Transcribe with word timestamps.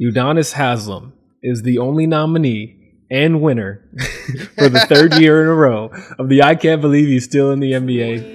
Udonis 0.00 0.52
Haslem 0.52 1.12
is 1.42 1.62
the 1.62 1.78
only 1.78 2.06
nominee 2.06 2.76
and 3.10 3.40
winner 3.40 3.88
for 4.54 4.68
the 4.68 4.80
third 4.88 5.14
year 5.14 5.42
in 5.42 5.48
a 5.48 5.54
row 5.54 5.90
of 6.18 6.28
the 6.28 6.42
I 6.42 6.54
Can't 6.54 6.82
Believe 6.82 7.08
He's 7.08 7.24
Still 7.24 7.50
in 7.50 7.60
the 7.60 7.72
NBA. 7.72 8.34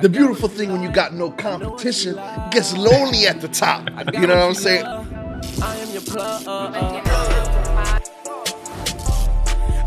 The 0.00 0.08
beautiful 0.08 0.48
thing 0.48 0.72
when 0.72 0.82
you 0.82 0.90
got 0.90 1.14
no 1.14 1.30
competition 1.30 2.16
gets 2.50 2.76
lonely 2.76 3.26
at 3.26 3.40
the 3.40 3.48
top. 3.48 3.88
You 4.12 4.26
know 4.26 4.46
what 4.46 4.48
I'm 4.48 4.54
saying? 4.54 4.86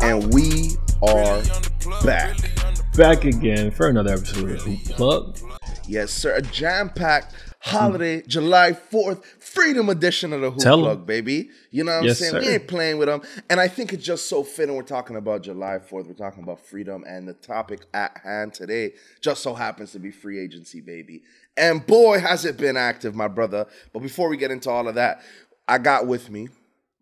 And 0.00 0.32
we 0.32 0.70
are 1.02 1.42
back. 2.04 2.38
Back 2.96 3.24
again 3.24 3.70
for 3.70 3.88
another 3.88 4.12
episode 4.14 4.50
of 4.50 4.62
Hoop 4.62 4.84
Plug. 4.84 5.38
Yes, 5.86 6.10
sir. 6.10 6.36
A 6.36 6.42
jam-packed 6.42 7.34
holiday, 7.60 8.22
July 8.22 8.72
4th, 8.72 9.24
Freedom 9.52 9.88
Edition 9.88 10.32
of 10.32 10.40
the 10.40 10.50
Hoop 10.50 10.60
Tell 10.60 10.78
'em. 10.78 10.84
Plug, 10.84 11.06
baby. 11.06 11.50
You 11.70 11.84
know 11.84 11.96
what 11.96 12.04
Yes, 12.04 12.22
I'm 12.22 12.30
saying? 12.30 12.44
We 12.44 12.52
ain't 12.54 12.68
playing 12.68 12.98
with 12.98 13.08
them. 13.08 13.22
And 13.50 13.60
I 13.60 13.68
think 13.68 13.92
it's 13.92 14.04
just 14.04 14.28
so 14.28 14.42
fitting. 14.42 14.74
We're 14.74 14.82
talking 14.82 15.16
about 15.16 15.42
July 15.42 15.78
4th. 15.78 16.06
We're 16.06 16.14
talking 16.14 16.42
about 16.42 16.64
freedom. 16.64 17.04
And 17.06 17.28
the 17.28 17.34
topic 17.34 17.86
at 17.92 18.18
hand 18.24 18.54
today 18.54 18.94
just 19.20 19.42
so 19.42 19.54
happens 19.54 19.92
to 19.92 19.98
be 19.98 20.10
free 20.10 20.38
agency, 20.40 20.80
baby. 20.80 21.22
And 21.56 21.86
boy, 21.86 22.18
has 22.20 22.44
it 22.44 22.56
been 22.56 22.76
active, 22.76 23.14
my 23.14 23.28
brother. 23.28 23.66
But 23.92 24.00
before 24.00 24.28
we 24.28 24.36
get 24.36 24.50
into 24.50 24.70
all 24.70 24.88
of 24.88 24.94
that, 24.94 25.20
I 25.68 25.78
got 25.78 26.06
with 26.06 26.30
me 26.30 26.48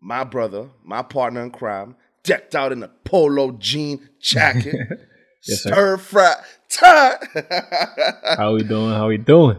my 0.01 0.23
brother, 0.23 0.67
my 0.83 1.01
partner 1.03 1.41
in 1.43 1.51
crime, 1.51 1.95
decked 2.23 2.55
out 2.55 2.71
in 2.71 2.83
a 2.83 2.87
polo 3.05 3.51
jean 3.53 4.09
jacket. 4.19 4.75
Yes, 5.43 5.63
sir. 5.63 5.71
Stir 5.71 5.97
fry. 5.97 6.35
How 8.37 8.53
we 8.53 8.61
doing? 8.61 8.91
How 8.91 9.07
we 9.07 9.17
doing? 9.17 9.57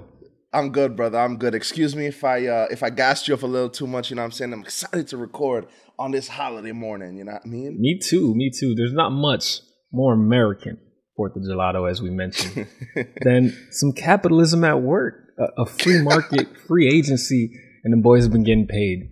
I'm 0.54 0.70
good, 0.70 0.96
brother. 0.96 1.18
I'm 1.18 1.38
good. 1.38 1.54
Excuse 1.54 1.96
me 1.96 2.06
if 2.06 2.22
I 2.24 2.46
uh, 2.46 2.66
if 2.70 2.82
I 2.82 2.90
gassed 2.90 3.26
you 3.26 3.34
up 3.34 3.42
a 3.42 3.46
little 3.46 3.70
too 3.70 3.86
much. 3.86 4.10
You 4.10 4.16
know 4.16 4.22
what 4.22 4.26
I'm 4.26 4.32
saying? 4.32 4.52
I'm 4.52 4.60
excited 4.60 5.08
to 5.08 5.16
record 5.16 5.66
on 5.98 6.10
this 6.10 6.28
holiday 6.28 6.72
morning. 6.72 7.16
You 7.16 7.24
know 7.24 7.32
what 7.32 7.42
I 7.44 7.48
mean? 7.48 7.80
Me 7.80 7.98
too. 7.98 8.34
Me 8.34 8.50
too. 8.50 8.74
There's 8.74 8.92
not 8.92 9.10
much 9.10 9.60
more 9.92 10.12
American 10.12 10.78
Fourth 11.16 11.36
of 11.36 11.42
Gelato, 11.42 11.90
as 11.90 12.02
we 12.02 12.10
mentioned, 12.10 12.66
than 13.22 13.56
some 13.70 13.92
capitalism 13.92 14.64
at 14.64 14.82
work, 14.82 15.14
a, 15.38 15.62
a 15.62 15.66
free 15.66 16.02
market, 16.02 16.48
free 16.68 16.88
agency, 16.88 17.50
and 17.84 17.92
the 17.92 18.02
boys 18.02 18.24
have 18.24 18.32
been 18.32 18.44
getting 18.44 18.66
paid. 18.66 19.10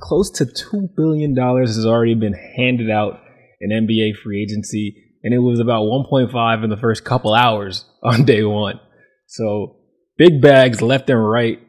Close 0.00 0.30
to 0.30 0.46
two 0.46 0.88
billion 0.96 1.34
dollars 1.34 1.76
has 1.76 1.84
already 1.84 2.14
been 2.14 2.34
handed 2.56 2.90
out 2.90 3.20
in 3.60 3.70
NBA 3.70 4.16
free 4.16 4.42
agency, 4.42 4.96
and 5.22 5.34
it 5.34 5.38
was 5.38 5.60
about 5.60 5.84
1.5 5.84 6.64
in 6.64 6.70
the 6.70 6.76
first 6.76 7.04
couple 7.04 7.34
hours 7.34 7.84
on 8.02 8.24
day 8.24 8.44
one. 8.44 8.80
So 9.26 9.76
big 10.16 10.40
bags 10.40 10.82
left 10.82 11.10
and 11.10 11.28
right, 11.28 11.60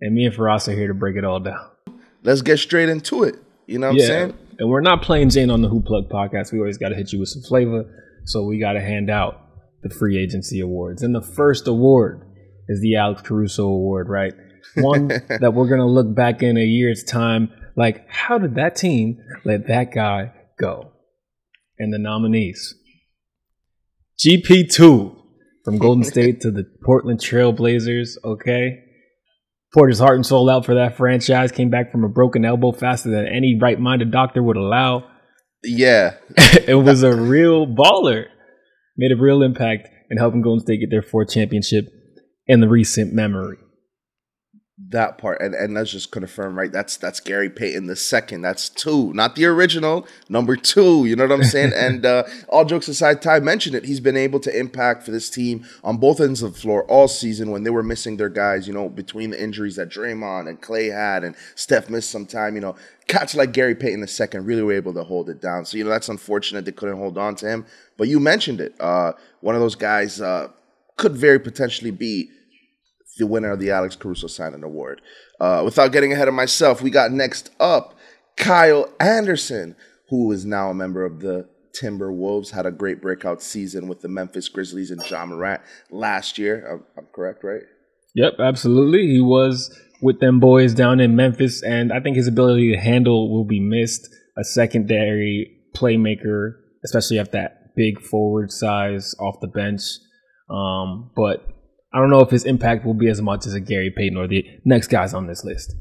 and 0.00 0.14
me 0.14 0.26
and 0.26 0.34
Faraz 0.34 0.68
are 0.68 0.72
here 0.72 0.88
to 0.88 0.94
break 0.94 1.16
it 1.16 1.24
all 1.24 1.40
down. 1.40 1.68
Let's 2.22 2.42
get 2.42 2.58
straight 2.58 2.88
into 2.88 3.24
it. 3.24 3.36
You 3.66 3.78
know 3.78 3.88
what 3.88 4.00
I'm 4.00 4.06
saying? 4.06 4.38
And 4.58 4.70
we're 4.70 4.80
not 4.80 5.02
playing 5.02 5.30
Jane 5.30 5.50
on 5.50 5.62
the 5.62 5.68
Hoop 5.68 5.84
Plug 5.84 6.08
podcast. 6.08 6.52
We 6.52 6.58
always 6.58 6.78
got 6.78 6.90
to 6.90 6.94
hit 6.94 7.12
you 7.12 7.20
with 7.20 7.28
some 7.28 7.42
flavor. 7.42 7.84
So 8.24 8.44
we 8.44 8.58
got 8.58 8.74
to 8.74 8.80
hand 8.80 9.10
out 9.10 9.40
the 9.82 9.90
free 9.90 10.18
agency 10.18 10.60
awards. 10.60 11.02
And 11.02 11.14
the 11.14 11.22
first 11.22 11.66
award 11.66 12.22
is 12.68 12.80
the 12.80 12.96
Alex 12.96 13.22
Caruso 13.22 13.66
Award, 13.66 14.08
right? 14.08 14.32
One 14.76 15.08
that 15.40 15.52
we're 15.54 15.68
going 15.68 15.80
to 15.80 15.86
look 15.86 16.14
back 16.14 16.42
in 16.42 16.56
a 16.56 16.64
year's 16.64 17.04
time 17.04 17.50
like, 17.76 18.08
how 18.08 18.38
did 18.38 18.54
that 18.54 18.76
team 18.76 19.18
let 19.44 19.66
that 19.66 19.92
guy 19.92 20.32
go? 20.58 20.92
And 21.78 21.92
the 21.92 21.98
nominees 21.98 22.74
GP2 24.24 25.23
from 25.64 25.78
Golden 25.78 26.04
State 26.04 26.40
to 26.42 26.50
the 26.50 26.64
Portland 26.84 27.20
Trailblazers, 27.20 28.16
okay? 28.24 28.84
poured 29.74 29.90
his 29.90 29.98
heart 29.98 30.14
and 30.14 30.24
soul 30.24 30.48
out 30.48 30.64
for 30.64 30.76
that 30.76 30.96
franchise, 30.96 31.50
came 31.50 31.68
back 31.68 31.90
from 31.90 32.04
a 32.04 32.08
broken 32.08 32.44
elbow 32.44 32.72
faster 32.72 33.10
than 33.10 33.26
any 33.26 33.58
right 33.60 33.78
minded 33.78 34.12
doctor 34.12 34.42
would 34.42 34.56
allow. 34.56 35.04
Yeah. 35.64 36.14
it 36.36 36.76
was 36.82 37.02
a 37.02 37.14
real 37.14 37.66
baller. 37.66 38.26
Made 38.96 39.10
a 39.10 39.16
real 39.16 39.42
impact 39.42 39.88
in 40.08 40.18
helping 40.18 40.40
Golden 40.40 40.60
State 40.60 40.78
get 40.78 40.90
their 40.90 41.02
fourth 41.02 41.30
championship 41.30 41.86
in 42.46 42.60
the 42.60 42.68
recent 42.68 43.12
memory. 43.12 43.56
That 44.90 45.18
part, 45.18 45.40
and, 45.40 45.54
and 45.54 45.74
let's 45.74 45.92
just 45.92 46.10
confirm, 46.10 46.58
right? 46.58 46.72
That's 46.72 46.96
that's 46.96 47.20
Gary 47.20 47.48
Payton 47.48 47.86
the 47.86 47.94
second. 47.94 48.42
That's 48.42 48.68
two, 48.68 49.12
not 49.12 49.36
the 49.36 49.44
original, 49.44 50.04
number 50.28 50.56
two. 50.56 51.04
You 51.04 51.14
know 51.14 51.26
what 51.26 51.32
I'm 51.32 51.44
saying? 51.44 51.72
and 51.72 52.04
uh, 52.06 52.24
all 52.48 52.64
jokes 52.64 52.88
aside, 52.88 53.22
Ty 53.22 53.38
mentioned 53.38 53.76
it. 53.76 53.84
He's 53.84 54.00
been 54.00 54.16
able 54.16 54.40
to 54.40 54.58
impact 54.58 55.04
for 55.04 55.12
this 55.12 55.30
team 55.30 55.64
on 55.84 55.98
both 55.98 56.20
ends 56.20 56.42
of 56.42 56.54
the 56.54 56.58
floor 56.58 56.82
all 56.86 57.06
season 57.06 57.52
when 57.52 57.62
they 57.62 57.70
were 57.70 57.84
missing 57.84 58.16
their 58.16 58.28
guys. 58.28 58.66
You 58.66 58.74
know, 58.74 58.88
between 58.88 59.30
the 59.30 59.40
injuries 59.40 59.76
that 59.76 59.90
Draymond 59.90 60.48
and 60.48 60.60
Clay 60.60 60.86
had, 60.88 61.22
and 61.22 61.36
Steph 61.54 61.88
missed 61.88 62.10
some 62.10 62.26
time. 62.26 62.56
You 62.56 62.60
know, 62.60 62.74
cats 63.06 63.36
like 63.36 63.52
Gary 63.52 63.76
Payton 63.76 64.00
the 64.00 64.08
second 64.08 64.44
really 64.44 64.62
were 64.62 64.72
able 64.72 64.94
to 64.94 65.04
hold 65.04 65.30
it 65.30 65.40
down. 65.40 65.66
So 65.66 65.76
you 65.76 65.84
know 65.84 65.90
that's 65.90 66.08
unfortunate 66.08 66.64
they 66.64 66.72
couldn't 66.72 66.96
hold 66.98 67.16
on 67.16 67.36
to 67.36 67.48
him. 67.48 67.64
But 67.96 68.08
you 68.08 68.18
mentioned 68.18 68.60
it. 68.60 68.74
Uh, 68.80 69.12
one 69.40 69.54
of 69.54 69.60
those 69.60 69.76
guys 69.76 70.20
uh, 70.20 70.48
could 70.96 71.12
very 71.12 71.38
potentially 71.38 71.92
be 71.92 72.30
the 73.16 73.26
winner 73.26 73.52
of 73.52 73.60
the 73.60 73.70
Alex 73.70 73.96
Caruso 73.96 74.26
signing 74.26 74.62
award. 74.62 75.00
Uh, 75.40 75.62
without 75.64 75.92
getting 75.92 76.12
ahead 76.12 76.28
of 76.28 76.34
myself, 76.34 76.82
we 76.82 76.90
got 76.90 77.12
next 77.12 77.50
up 77.60 77.96
Kyle 78.36 78.92
Anderson, 79.00 79.76
who 80.08 80.30
is 80.32 80.44
now 80.44 80.70
a 80.70 80.74
member 80.74 81.04
of 81.04 81.20
the 81.20 81.48
Timberwolves, 81.80 82.50
had 82.50 82.66
a 82.66 82.70
great 82.70 83.00
breakout 83.00 83.42
season 83.42 83.88
with 83.88 84.00
the 84.00 84.08
Memphis 84.08 84.48
Grizzlies 84.48 84.90
and 84.90 85.02
Ja 85.08 85.26
Morant 85.26 85.60
last 85.90 86.38
year. 86.38 86.66
I'm, 86.70 86.84
I'm 86.96 87.08
correct, 87.12 87.42
right? 87.42 87.62
Yep, 88.14 88.34
absolutely. 88.38 89.06
He 89.08 89.20
was 89.20 89.76
with 90.00 90.20
them 90.20 90.38
boys 90.38 90.72
down 90.74 91.00
in 91.00 91.16
Memphis, 91.16 91.62
and 91.62 91.92
I 91.92 92.00
think 92.00 92.16
his 92.16 92.28
ability 92.28 92.72
to 92.72 92.80
handle 92.80 93.32
will 93.32 93.44
be 93.44 93.60
missed. 93.60 94.08
A 94.36 94.44
secondary 94.44 95.50
playmaker, 95.76 96.54
especially 96.84 97.18
at 97.18 97.32
that 97.32 97.74
big 97.76 98.00
forward 98.00 98.50
size 98.50 99.14
off 99.20 99.40
the 99.40 99.46
bench. 99.46 99.82
Um, 100.50 101.10
but 101.14 101.46
I 101.94 101.98
don't 101.98 102.10
know 102.10 102.20
if 102.20 102.30
his 102.30 102.44
impact 102.44 102.84
will 102.84 102.94
be 102.94 103.08
as 103.08 103.22
much 103.22 103.46
as 103.46 103.54
a 103.54 103.60
Gary 103.60 103.90
Payton 103.90 104.18
or 104.18 104.26
the 104.26 104.44
next 104.64 104.88
guys 104.88 105.14
on 105.14 105.28
this 105.28 105.44
list. 105.44 105.76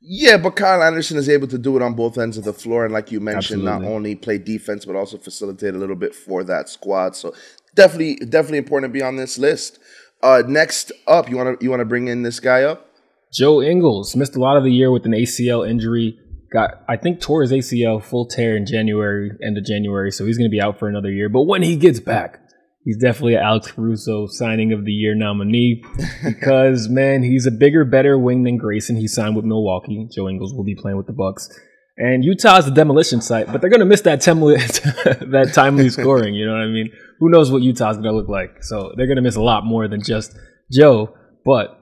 Yeah, 0.00 0.38
but 0.38 0.56
Kyle 0.56 0.82
Anderson 0.82 1.18
is 1.18 1.28
able 1.28 1.46
to 1.48 1.58
do 1.58 1.76
it 1.76 1.82
on 1.82 1.92
both 1.92 2.16
ends 2.16 2.38
of 2.38 2.44
the 2.44 2.54
floor, 2.54 2.86
and 2.86 2.94
like 2.94 3.12
you 3.12 3.20
mentioned, 3.20 3.62
not 3.62 3.84
only 3.84 4.14
play 4.14 4.38
defense 4.38 4.86
but 4.86 4.96
also 4.96 5.18
facilitate 5.18 5.74
a 5.74 5.78
little 5.78 5.96
bit 5.96 6.14
for 6.14 6.42
that 6.44 6.70
squad. 6.70 7.14
So 7.14 7.34
definitely, 7.74 8.16
definitely 8.16 8.58
important 8.58 8.90
to 8.90 8.98
be 8.98 9.02
on 9.02 9.16
this 9.16 9.38
list. 9.38 9.78
Uh, 10.22 10.42
next 10.48 10.92
up, 11.06 11.28
you 11.28 11.36
want 11.36 11.60
to 11.60 11.64
you 11.64 11.68
want 11.68 11.80
to 11.80 11.84
bring 11.84 12.08
in 12.08 12.22
this 12.22 12.40
guy 12.40 12.62
up? 12.62 12.86
Joe 13.30 13.60
Ingles 13.60 14.16
missed 14.16 14.36
a 14.36 14.40
lot 14.40 14.56
of 14.56 14.64
the 14.64 14.72
year 14.72 14.90
with 14.90 15.04
an 15.04 15.12
ACL 15.12 15.68
injury. 15.68 16.18
Got, 16.50 16.82
I 16.88 16.96
think, 16.96 17.20
tore 17.20 17.42
his 17.42 17.52
ACL 17.52 18.02
full 18.02 18.26
tear 18.26 18.56
in 18.56 18.66
January, 18.66 19.30
end 19.44 19.56
of 19.56 19.64
January, 19.64 20.10
so 20.10 20.26
he's 20.26 20.36
going 20.36 20.50
to 20.50 20.54
be 20.54 20.60
out 20.60 20.80
for 20.80 20.88
another 20.88 21.10
year. 21.12 21.28
But 21.28 21.42
when 21.42 21.62
he 21.62 21.76
gets 21.76 22.00
back, 22.00 22.40
he's 22.84 22.98
definitely 22.98 23.34
an 23.34 23.42
Alex 23.42 23.70
Caruso 23.72 24.26
signing 24.26 24.72
of 24.72 24.84
the 24.84 24.92
year 24.92 25.14
nominee 25.14 25.84
because 26.24 26.88
man, 26.88 27.22
he's 27.22 27.46
a 27.46 27.50
bigger, 27.50 27.84
better 27.84 28.18
wing 28.18 28.42
than 28.44 28.56
Grayson. 28.56 28.96
He 28.96 29.08
signed 29.08 29.36
with 29.36 29.44
Milwaukee. 29.44 30.08
Joe 30.10 30.28
Ingles 30.28 30.54
will 30.54 30.64
be 30.64 30.74
playing 30.74 30.96
with 30.96 31.06
the 31.06 31.12
Bucks, 31.12 31.48
and 31.96 32.24
Utah's 32.24 32.64
the 32.64 32.70
demolition 32.70 33.20
site, 33.20 33.46
but 33.52 33.60
they're 33.60 33.70
going 33.70 33.80
to 33.80 33.86
miss 33.86 34.00
that 34.02 34.20
timely, 34.20 34.56
that 34.56 35.52
timely 35.54 35.88
scoring. 35.90 36.34
You 36.34 36.46
know 36.46 36.52
what 36.52 36.62
I 36.62 36.66
mean? 36.66 36.90
Who 37.18 37.28
knows 37.28 37.50
what 37.50 37.62
Utah's 37.62 37.96
going 37.96 38.04
to 38.04 38.12
look 38.12 38.28
like? 38.28 38.62
So 38.64 38.92
they're 38.96 39.06
going 39.06 39.16
to 39.16 39.22
miss 39.22 39.36
a 39.36 39.42
lot 39.42 39.64
more 39.64 39.86
than 39.86 40.02
just 40.02 40.36
Joe. 40.72 41.14
But 41.44 41.78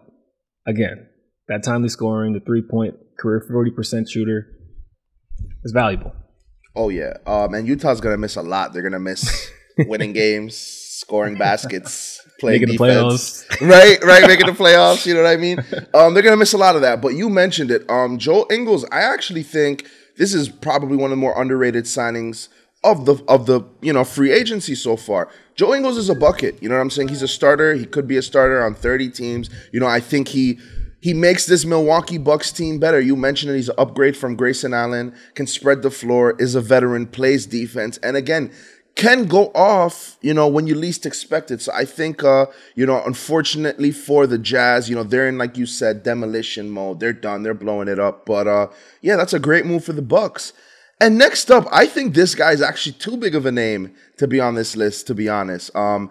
again, 0.67 1.09
that 1.49 1.63
timely 1.63 1.89
scoring, 1.89 2.33
the 2.33 2.41
three 2.41 2.63
point 2.63 2.95
career 3.19 3.45
forty 3.49 3.71
percent 3.71 4.09
shooter 4.09 4.47
is 5.65 5.73
valuable. 5.73 6.13
Oh 6.77 6.89
yeah, 6.91 7.15
um, 7.27 7.55
and 7.55 7.67
Utah's 7.67 8.01
gonna 8.01 8.19
miss 8.19 8.37
a 8.37 8.43
lot. 8.43 8.73
They're 8.73 8.83
gonna 8.83 9.01
miss 9.01 9.51
winning 9.79 10.13
games, 10.13 10.57
scoring 10.99 11.37
baskets, 11.37 12.21
playing 12.41 12.63
Making 12.63 12.77
the 12.77 12.85
defense. 12.85 13.47
right, 13.61 14.03
right, 14.03 14.27
making 14.27 14.47
the 14.47 14.53
playoffs. 14.53 15.07
You 15.07 15.15
know 15.15 15.23
what 15.23 15.31
I 15.31 15.37
mean? 15.37 15.65
Um, 15.95 16.15
they're 16.15 16.23
gonna 16.23 16.37
miss 16.37 16.53
a 16.53 16.59
lot 16.59 16.77
of 16.77 16.83
that. 16.83 17.01
But 17.01 17.15
you 17.15 17.29
mentioned 17.29 17.71
it, 17.71 17.89
um, 17.91 18.19
Joel 18.19 18.47
Ingles. 18.51 18.85
I 18.93 19.01
actually 19.01 19.43
think 19.43 19.87
this 20.17 20.35
is 20.35 20.49
probably 20.49 20.97
one 20.97 21.07
of 21.07 21.11
the 21.11 21.17
more 21.17 21.41
underrated 21.41 21.85
signings 21.85 22.49
of 22.85 23.07
the 23.07 23.17
of 23.27 23.47
the 23.47 23.63
you 23.81 23.93
know 23.93 24.05
free 24.05 24.33
agency 24.33 24.75
so 24.75 24.97
far. 24.97 25.29
Joe 25.55 25.75
Ingles 25.75 25.97
is 25.97 26.09
a 26.09 26.15
bucket. 26.15 26.63
You 26.63 26.69
know 26.69 26.77
what 26.77 26.83
I'm 26.83 26.91
saying? 26.91 27.09
He's 27.09 27.23
a 27.23 27.29
starter. 27.29 27.75
He 27.75 27.85
could 27.85 28.07
be 28.07 28.17
a 28.17 28.23
starter 28.23 28.63
on 28.63 28.75
30 28.75 29.11
teams. 29.11 29.51
You 29.73 29.81
know, 29.81 29.87
I 29.87 30.01
think 30.01 30.29
he 30.29 30.59
he 31.01 31.15
makes 31.15 31.47
this 31.47 31.65
Milwaukee 31.65 32.19
Bucks 32.19 32.53
team 32.53 32.79
better. 32.79 33.01
You 33.01 33.17
mentioned 33.17 33.53
it, 33.53 33.57
he's 33.57 33.69
an 33.69 33.77
upgrade 33.79 34.17
from 34.17 34.37
Grayson 34.37 34.75
Allen, 34.75 35.15
can 35.35 35.47
spread 35.47 35.83
the 35.83 35.91
floor, 35.91 36.35
is 36.39 36.55
a 36.55 36.61
veteran, 36.61 37.07
plays 37.07 37.47
defense, 37.47 37.99
and 37.99 38.17
again, 38.17 38.53
can 38.99 39.27
go 39.27 39.53
off, 39.55 40.19
you 40.21 40.35
know, 40.35 40.49
when 40.49 40.67
you 40.67 40.75
least 40.75 41.07
expect 41.07 41.53
it. 41.53 41.63
So 41.63 41.73
I 41.73 41.85
think, 41.85 42.25
uh, 42.25 42.47
you 42.75 42.85
know, 42.85 43.01
unfortunately 43.07 43.93
for 43.93 44.27
the 44.27 44.39
Jazz, 44.39 44.91
you 44.91 44.97
know, 44.97 45.05
they're 45.05 45.29
in, 45.29 45.39
like 45.39 45.57
you 45.57 45.67
said, 45.67 46.03
demolition 46.03 46.69
mode. 46.69 46.99
They're 46.99 47.13
done. 47.13 47.45
They're 47.45 47.55
blowing 47.55 47.87
it 47.87 48.01
up. 48.01 48.27
But 48.27 48.49
uh, 48.49 48.67
yeah, 49.01 49.17
that's 49.17 49.33
a 49.33 49.39
great 49.39 49.65
move 49.65 49.85
for 49.85 49.93
the 49.93 50.03
Bucks. 50.03 50.53
And 51.01 51.17
next 51.17 51.49
up, 51.49 51.69
I 51.71 51.87
think 51.87 52.15
this 52.15 52.35
guy 52.35 52.51
is 52.51 52.61
actually 52.61 52.95
too 52.95 53.17
big 53.17 53.37
of 53.37 53.47
a 53.47 53.53
name 53.53 53.95
to 54.17 54.27
be 54.27 54.41
on 54.41 54.57
this 54.57 54.75
list, 54.75 55.07
to 55.07 55.15
be 55.15 55.29
honest. 55.29 55.75
Um, 55.77 56.11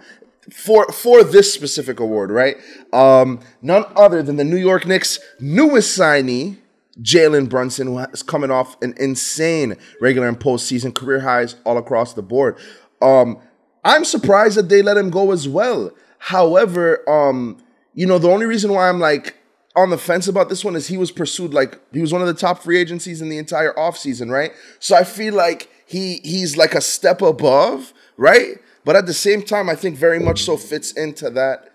for 0.50 0.90
for 0.94 1.26
this 1.26 1.54
specific 1.54 2.00
award, 2.00 2.32
right? 2.32 2.56
Um, 2.94 3.42
none 3.62 3.84
other 3.98 4.24
than 4.24 4.38
the 4.38 4.46
New 4.46 4.56
York 4.56 4.88
Knicks' 4.88 5.20
newest 5.42 6.00
signee, 6.00 6.56
Jalen 7.02 7.50
Brunson, 7.50 7.88
who 7.88 8.00
is 8.00 8.24
coming 8.24 8.52
off 8.52 8.82
an 8.82 8.94
insane 8.98 9.76
regular 10.02 10.28
and 10.28 10.40
postseason 10.40 10.94
career 10.94 11.20
highs 11.20 11.56
all 11.64 11.78
across 11.78 12.14
the 12.14 12.24
board. 12.24 12.58
Um, 13.02 13.40
I'm 13.84 14.04
surprised 14.04 14.58
that 14.58 14.70
they 14.70 14.82
let 14.82 14.98
him 14.98 15.10
go 15.10 15.32
as 15.32 15.48
well. 15.48 15.92
However, 16.20 17.08
um, 17.10 17.58
you 17.94 18.06
know, 18.06 18.20
the 18.20 18.30
only 18.30 18.46
reason 18.46 18.74
why 18.74 18.90
I'm 18.90 19.00
like 19.00 19.36
on 19.76 19.92
the 19.92 19.98
fence 19.98 20.28
about 20.28 20.50
this 20.50 20.66
one 20.66 20.76
is 20.76 20.88
he 20.88 20.98
was 20.98 21.12
pursued 21.12 21.54
like 21.54 21.80
he 21.94 22.02
was 22.02 22.12
one 22.12 22.22
of 22.22 22.28
the 22.28 22.34
top 22.34 22.64
free 22.64 22.78
agencies 22.78 23.22
in 23.22 23.30
the 23.30 23.38
entire 23.38 23.74
offseason, 23.74 24.32
right? 24.32 24.52
So 24.80 24.96
I 24.96 25.04
feel 25.04 25.36
like 25.36 25.70
he 25.86 26.20
he's 26.24 26.58
like 26.58 26.74
a 26.74 26.82
step 26.82 27.22
above, 27.22 27.94
right? 28.18 28.58
But 28.84 28.96
at 28.96 29.06
the 29.06 29.14
same 29.14 29.44
time, 29.44 29.70
I 29.70 29.76
think 29.76 29.98
very 29.98 30.20
much 30.20 30.44
so 30.44 30.58
fits 30.58 30.92
into 30.94 31.30
that 31.32 31.70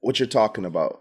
what 0.00 0.18
you're 0.18 0.28
talking 0.28 0.64
about. 0.64 1.00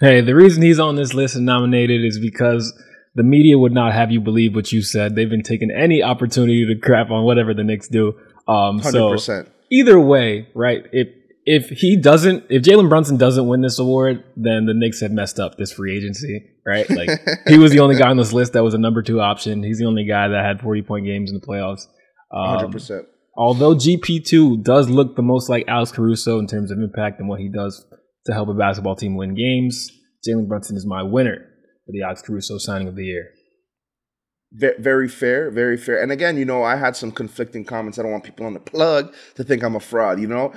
Hey, 0.00 0.20
the 0.20 0.34
reason 0.34 0.62
he's 0.62 0.78
on 0.78 0.96
this 0.96 1.14
list 1.14 1.36
and 1.36 1.46
nominated 1.46 2.04
is 2.04 2.18
because 2.18 2.72
the 3.14 3.22
media 3.22 3.58
would 3.58 3.72
not 3.72 3.92
have 3.92 4.10
you 4.10 4.20
believe 4.20 4.54
what 4.54 4.72
you 4.72 4.82
said. 4.82 5.14
They've 5.14 5.28
been 5.28 5.42
taking 5.42 5.70
any 5.70 6.02
opportunity 6.02 6.66
to 6.66 6.80
crap 6.80 7.10
on 7.10 7.24
whatever 7.24 7.54
the 7.54 7.64
Knicks 7.64 7.88
do. 7.88 8.14
Um, 8.46 8.80
100%. 8.80 9.20
So 9.20 9.46
either 9.70 9.98
way, 9.98 10.48
right? 10.54 10.84
If 10.92 11.08
if 11.46 11.70
he 11.70 11.96
doesn't, 11.96 12.44
if 12.50 12.62
Jalen 12.62 12.88
Brunson 12.88 13.16
doesn't 13.16 13.46
win 13.46 13.62
this 13.62 13.78
award, 13.78 14.24
then 14.36 14.66
the 14.66 14.74
Knicks 14.74 15.00
have 15.00 15.10
messed 15.10 15.40
up 15.40 15.56
this 15.56 15.72
free 15.72 15.96
agency, 15.96 16.44
right? 16.66 16.88
Like 16.88 17.08
he 17.48 17.58
was 17.58 17.72
the 17.72 17.80
only 17.80 17.96
guy 17.96 18.08
on 18.08 18.18
this 18.18 18.32
list 18.32 18.52
that 18.52 18.62
was 18.62 18.74
a 18.74 18.78
number 18.78 19.02
two 19.02 19.20
option. 19.20 19.62
He's 19.62 19.78
the 19.78 19.86
only 19.86 20.04
guy 20.04 20.28
that 20.28 20.44
had 20.44 20.60
forty 20.60 20.82
point 20.82 21.06
games 21.06 21.30
in 21.30 21.38
the 21.40 21.44
playoffs. 21.46 21.86
Hundred 22.32 22.66
um, 22.66 22.72
percent. 22.72 23.06
Although 23.36 23.74
GP 23.74 24.24
two 24.24 24.58
does 24.58 24.90
look 24.90 25.16
the 25.16 25.22
most 25.22 25.48
like 25.48 25.64
Alex 25.66 25.90
Caruso 25.90 26.38
in 26.38 26.46
terms 26.46 26.70
of 26.70 26.78
impact 26.78 27.20
and 27.20 27.28
what 27.28 27.40
he 27.40 27.48
does 27.48 27.84
to 28.26 28.32
help 28.32 28.48
a 28.48 28.54
basketball 28.54 28.96
team 28.96 29.16
win 29.16 29.34
games, 29.34 29.90
Jalen 30.28 30.46
Brunson 30.46 30.76
is 30.76 30.86
my 30.86 31.02
winner 31.02 31.49
for 31.90 31.96
the 31.96 32.04
Alex 32.04 32.22
Caruso 32.22 32.58
signing 32.58 32.88
of 32.88 32.96
the 32.96 33.04
year. 33.04 33.30
Very 34.52 35.08
fair, 35.08 35.50
very 35.50 35.76
fair. 35.76 36.02
And 36.02 36.10
again, 36.10 36.36
you 36.36 36.44
know, 36.44 36.64
I 36.64 36.76
had 36.76 36.96
some 36.96 37.12
conflicting 37.12 37.64
comments. 37.64 37.98
I 37.98 38.02
don't 38.02 38.10
want 38.10 38.24
people 38.24 38.46
on 38.46 38.54
the 38.54 38.60
plug 38.60 39.14
to 39.36 39.44
think 39.44 39.62
I'm 39.62 39.76
a 39.76 39.80
fraud. 39.80 40.20
You 40.20 40.26
know, 40.26 40.52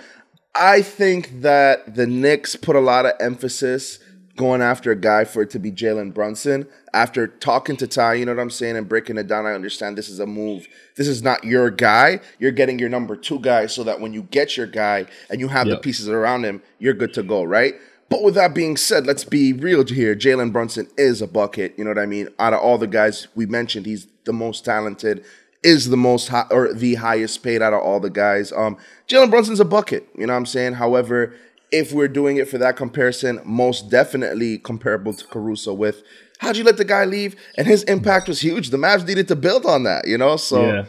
I 0.55 0.81
think 0.81 1.41
that 1.41 1.95
the 1.95 2.07
Knicks 2.07 2.55
put 2.55 2.75
a 2.75 2.79
lot 2.79 3.05
of 3.05 3.13
emphasis 3.19 3.99
going 4.35 4.63
after 4.63 4.89
a 4.89 4.95
guy 4.95 5.25
for 5.25 5.43
it 5.43 5.51
to 5.51 5.59
be 5.59 5.71
Jalen 5.71 6.11
Brunson. 6.11 6.67
After 6.91 7.27
talking 7.27 7.77
to 7.77 7.87
Ty, 7.87 8.15
you 8.15 8.25
know 8.25 8.33
what 8.33 8.41
I'm 8.41 8.49
saying, 8.49 8.77
and 8.77 8.89
breaking 8.89 9.19
it 9.19 9.27
down, 9.27 9.45
I 9.45 9.53
understand 9.53 9.95
this 9.95 10.09
is 10.09 10.19
a 10.19 10.25
move. 10.25 10.67
This 10.97 11.07
is 11.07 11.21
not 11.21 11.43
your 11.43 11.69
guy. 11.69 12.19
You're 12.39 12.51
getting 12.51 12.79
your 12.79 12.89
number 12.89 13.15
two 13.15 13.39
guy 13.39 13.67
so 13.67 13.83
that 13.83 13.99
when 13.99 14.11
you 14.11 14.23
get 14.23 14.57
your 14.57 14.65
guy 14.65 15.05
and 15.29 15.39
you 15.39 15.49
have 15.49 15.67
yep. 15.67 15.77
the 15.77 15.81
pieces 15.81 16.09
around 16.09 16.45
him, 16.45 16.63
you're 16.79 16.95
good 16.95 17.13
to 17.13 17.21
go, 17.21 17.43
right? 17.43 17.75
But 18.13 18.21
with 18.21 18.35
that 18.35 18.53
being 18.53 18.77
said, 18.77 19.07
let's 19.07 19.23
be 19.23 19.53
real 19.53 19.83
here. 19.83 20.15
Jalen 20.15 20.53
Brunson 20.53 20.87
is 20.97 21.19
a 21.19 21.25
bucket. 21.25 21.73
You 21.79 21.83
know 21.83 21.89
what 21.89 21.97
I 21.97 22.05
mean? 22.05 22.29
Out 22.37 22.53
of 22.53 22.59
all 22.59 22.77
the 22.77 22.85
guys 22.85 23.27
we 23.33 23.47
mentioned, 23.47 23.87
he's 23.87 24.05
the 24.25 24.33
most 24.33 24.63
talented 24.63 25.25
is 25.63 25.89
the 25.89 25.97
most 25.97 26.27
high, 26.27 26.45
or 26.51 26.71
the 26.73 26.93
highest 26.95 27.41
paid 27.41 27.63
out 27.63 27.73
of 27.73 27.81
all 27.81 27.99
the 27.99 28.11
guys. 28.11 28.51
Um, 28.51 28.77
Jalen 29.07 29.31
Brunson's 29.31 29.59
a 29.59 29.65
bucket, 29.65 30.07
you 30.15 30.27
know 30.27 30.33
what 30.33 30.37
I'm 30.37 30.45
saying? 30.45 30.73
However, 30.73 31.33
if 31.71 31.91
we're 31.91 32.07
doing 32.07 32.37
it 32.37 32.47
for 32.47 32.59
that 32.59 32.75
comparison, 32.75 33.39
most 33.45 33.89
definitely 33.89 34.59
comparable 34.59 35.13
to 35.13 35.25
Caruso 35.25 35.73
with 35.73 36.03
how'd 36.37 36.55
you 36.55 36.63
let 36.63 36.77
the 36.77 36.85
guy 36.85 37.05
leave? 37.05 37.35
And 37.57 37.65
his 37.65 37.81
impact 37.83 38.27
was 38.27 38.41
huge. 38.41 38.69
The 38.69 38.77
Mavs 38.77 39.07
needed 39.07 39.27
to 39.29 39.35
build 39.35 39.65
on 39.65 39.83
that, 39.83 40.07
you 40.07 40.19
know? 40.19 40.35
So 40.35 40.61
yeah. 40.61 40.85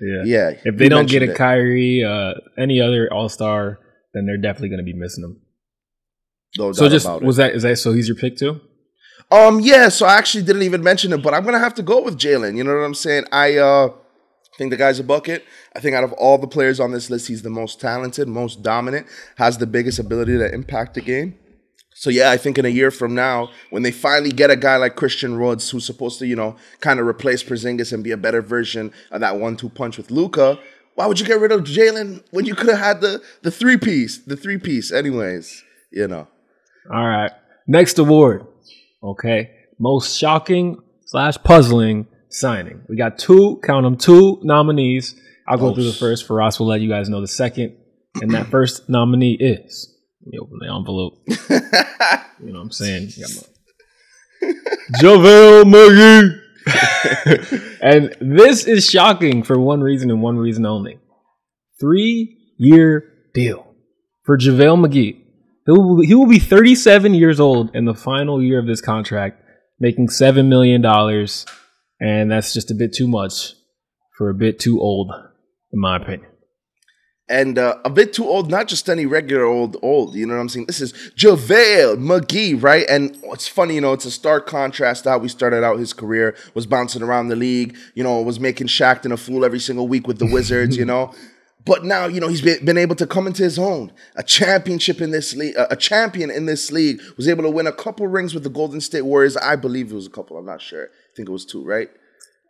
Yeah. 0.00 0.22
yeah 0.24 0.50
if 0.64 0.76
they 0.76 0.88
don't 0.88 1.08
get 1.08 1.22
a. 1.22 1.34
Kyrie, 1.34 2.02
uh, 2.02 2.32
any 2.58 2.80
other 2.80 3.08
all 3.12 3.28
star, 3.28 3.78
then 4.12 4.26
they're 4.26 4.38
definitely 4.38 4.70
gonna 4.70 4.82
be 4.82 4.92
missing 4.92 5.22
him. 5.22 5.40
No 6.58 6.72
so 6.72 6.88
just 6.88 7.08
was 7.22 7.36
that 7.36 7.54
is 7.54 7.62
that 7.62 7.78
so 7.78 7.92
he's 7.92 8.08
your 8.08 8.16
pick 8.16 8.36
too? 8.36 8.60
Um 9.30 9.60
yeah, 9.60 9.88
so 9.88 10.06
I 10.06 10.14
actually 10.14 10.44
didn't 10.44 10.62
even 10.62 10.82
mention 10.82 11.12
it, 11.12 11.22
but 11.22 11.34
I'm 11.34 11.44
gonna 11.44 11.58
have 11.58 11.74
to 11.74 11.82
go 11.82 12.02
with 12.02 12.18
Jalen. 12.18 12.56
You 12.56 12.64
know 12.64 12.74
what 12.74 12.84
I'm 12.84 12.94
saying? 12.94 13.24
I 13.32 13.56
uh 13.56 13.88
think 14.56 14.70
the 14.70 14.76
guy's 14.76 15.00
a 15.00 15.04
bucket. 15.04 15.44
I 15.74 15.80
think 15.80 15.96
out 15.96 16.04
of 16.04 16.12
all 16.12 16.38
the 16.38 16.46
players 16.46 16.80
on 16.80 16.92
this 16.92 17.10
list, 17.10 17.28
he's 17.28 17.42
the 17.42 17.50
most 17.50 17.80
talented, 17.80 18.28
most 18.28 18.62
dominant, 18.62 19.06
has 19.36 19.58
the 19.58 19.66
biggest 19.66 19.98
ability 19.98 20.38
to 20.38 20.52
impact 20.52 20.94
the 20.94 21.00
game. 21.00 21.36
So 21.96 22.10
yeah, 22.10 22.30
I 22.30 22.36
think 22.36 22.58
in 22.58 22.64
a 22.64 22.68
year 22.68 22.90
from 22.90 23.14
now, 23.14 23.50
when 23.70 23.82
they 23.82 23.92
finally 23.92 24.30
get 24.30 24.50
a 24.50 24.56
guy 24.56 24.76
like 24.76 24.96
Christian 24.96 25.40
Woods, 25.40 25.70
who's 25.70 25.86
supposed 25.86 26.18
to, 26.18 26.26
you 26.26 26.34
know, 26.34 26.56
kind 26.80 26.98
of 26.98 27.06
replace 27.06 27.42
Porzingis 27.42 27.92
and 27.92 28.02
be 28.02 28.10
a 28.10 28.16
better 28.16 28.42
version 28.42 28.92
of 29.12 29.20
that 29.20 29.38
one-two 29.38 29.68
punch 29.68 29.96
with 29.96 30.10
Luka, 30.10 30.58
why 30.96 31.06
would 31.06 31.20
you 31.20 31.26
get 31.26 31.40
rid 31.40 31.52
of 31.52 31.62
Jalen 31.62 32.24
when 32.30 32.46
you 32.46 32.54
could 32.54 32.68
have 32.68 32.78
had 32.78 33.00
the 33.00 33.22
the 33.42 33.50
three 33.50 33.76
piece, 33.76 34.18
the 34.18 34.36
three 34.36 34.58
piece, 34.58 34.92
anyways? 34.92 35.62
You 35.90 36.08
know. 36.08 36.28
All 36.92 37.06
right. 37.06 37.32
Next 37.66 37.98
award. 37.98 38.46
Okay. 39.02 39.50
Most 39.78 40.18
shocking 40.18 40.82
slash 41.06 41.36
puzzling 41.38 42.06
signing. 42.30 42.82
We 42.88 42.96
got 42.96 43.18
two, 43.18 43.60
count 43.64 43.84
them, 43.84 43.96
two 43.96 44.40
nominees. 44.42 45.20
I'll 45.46 45.58
go 45.58 45.68
oh, 45.68 45.74
through 45.74 45.84
the 45.84 45.92
first. 45.92 46.26
For 46.26 46.42
us, 46.42 46.58
we'll 46.58 46.68
let 46.68 46.80
you 46.80 46.88
guys 46.88 47.08
know 47.08 47.20
the 47.20 47.28
second. 47.28 47.76
And 48.20 48.32
that 48.32 48.46
first 48.48 48.88
nominee 48.88 49.34
is. 49.34 49.92
Let 50.24 50.32
me 50.32 50.38
open 50.38 50.58
the 50.60 50.72
envelope. 50.74 51.22
you 52.40 52.52
know 52.52 52.60
what 52.60 52.64
I'm 52.64 52.70
saying? 52.70 53.08
JaVale 55.00 55.64
McGee. 55.64 56.40
and 57.82 58.16
this 58.20 58.66
is 58.66 58.88
shocking 58.88 59.42
for 59.42 59.58
one 59.58 59.82
reason 59.82 60.10
and 60.10 60.22
one 60.22 60.38
reason 60.38 60.64
only. 60.64 60.98
Three 61.78 62.38
year 62.56 63.12
deal 63.34 63.74
for 64.22 64.38
JaVale 64.38 64.86
McGee. 64.86 65.23
He 65.66 65.72
will, 65.72 66.00
he 66.00 66.14
will 66.14 66.26
be 66.26 66.38
37 66.38 67.14
years 67.14 67.40
old 67.40 67.74
in 67.74 67.84
the 67.84 67.94
final 67.94 68.42
year 68.42 68.58
of 68.58 68.66
this 68.66 68.80
contract, 68.80 69.42
making 69.80 70.08
$7 70.08 70.46
million 70.46 70.84
and 72.00 72.30
that's 72.30 72.52
just 72.52 72.70
a 72.70 72.74
bit 72.74 72.92
too 72.92 73.08
much 73.08 73.54
for 74.16 74.28
a 74.28 74.34
bit 74.34 74.58
too 74.58 74.80
old, 74.80 75.12
in 75.72 75.80
my 75.80 75.96
opinion. 75.96 76.30
And 77.26 77.58
uh, 77.58 77.78
a 77.86 77.88
bit 77.88 78.12
too 78.12 78.28
old, 78.28 78.50
not 78.50 78.68
just 78.68 78.90
any 78.90 79.06
regular 79.06 79.44
old 79.44 79.78
old. 79.80 80.14
You 80.14 80.26
know 80.26 80.34
what 80.34 80.40
I'm 80.40 80.48
saying? 80.50 80.66
This 80.66 80.82
is 80.82 80.92
JaVale 81.16 81.96
McGee, 81.96 82.62
right? 82.62 82.84
And 82.90 83.18
it's 83.32 83.48
funny, 83.48 83.76
you 83.76 83.80
know, 83.80 83.94
it's 83.94 84.04
a 84.04 84.10
stark 84.10 84.46
contrast 84.46 85.06
how 85.06 85.16
we 85.16 85.28
started 85.28 85.64
out 85.64 85.78
his 85.78 85.94
career, 85.94 86.36
was 86.52 86.66
bouncing 86.66 87.02
around 87.02 87.28
the 87.28 87.36
league, 87.36 87.74
you 87.94 88.04
know, 88.04 88.20
was 88.20 88.38
making 88.38 88.66
Shaqtin' 88.66 89.10
a 89.10 89.16
fool 89.16 89.42
every 89.42 89.58
single 89.58 89.88
week 89.88 90.06
with 90.06 90.18
the 90.18 90.26
Wizards, 90.26 90.76
you 90.76 90.84
know. 90.92 91.14
But 91.64 91.84
now, 91.84 92.06
you 92.06 92.20
know, 92.20 92.28
he's 92.28 92.42
been, 92.42 92.64
been 92.64 92.76
able 92.76 92.94
to 92.96 93.06
come 93.06 93.26
into 93.26 93.42
his 93.42 93.58
own. 93.58 93.90
A 94.16 94.22
championship 94.22 95.00
in 95.00 95.12
this 95.12 95.34
league, 95.34 95.54
a 95.56 95.76
champion 95.76 96.30
in 96.30 96.46
this 96.46 96.70
league, 96.70 97.00
was 97.16 97.26
able 97.26 97.42
to 97.44 97.50
win 97.50 97.66
a 97.66 97.72
couple 97.72 98.06
rings 98.06 98.34
with 98.34 98.42
the 98.42 98.50
Golden 98.50 98.80
State 98.80 99.02
Warriors. 99.02 99.36
I 99.38 99.56
believe 99.56 99.90
it 99.90 99.94
was 99.94 100.06
a 100.06 100.10
couple, 100.10 100.36
I'm 100.36 100.44
not 100.44 100.60
sure. 100.60 100.84
I 100.84 101.16
think 101.16 101.28
it 101.28 101.32
was 101.32 101.46
two, 101.46 101.64
right? 101.64 101.88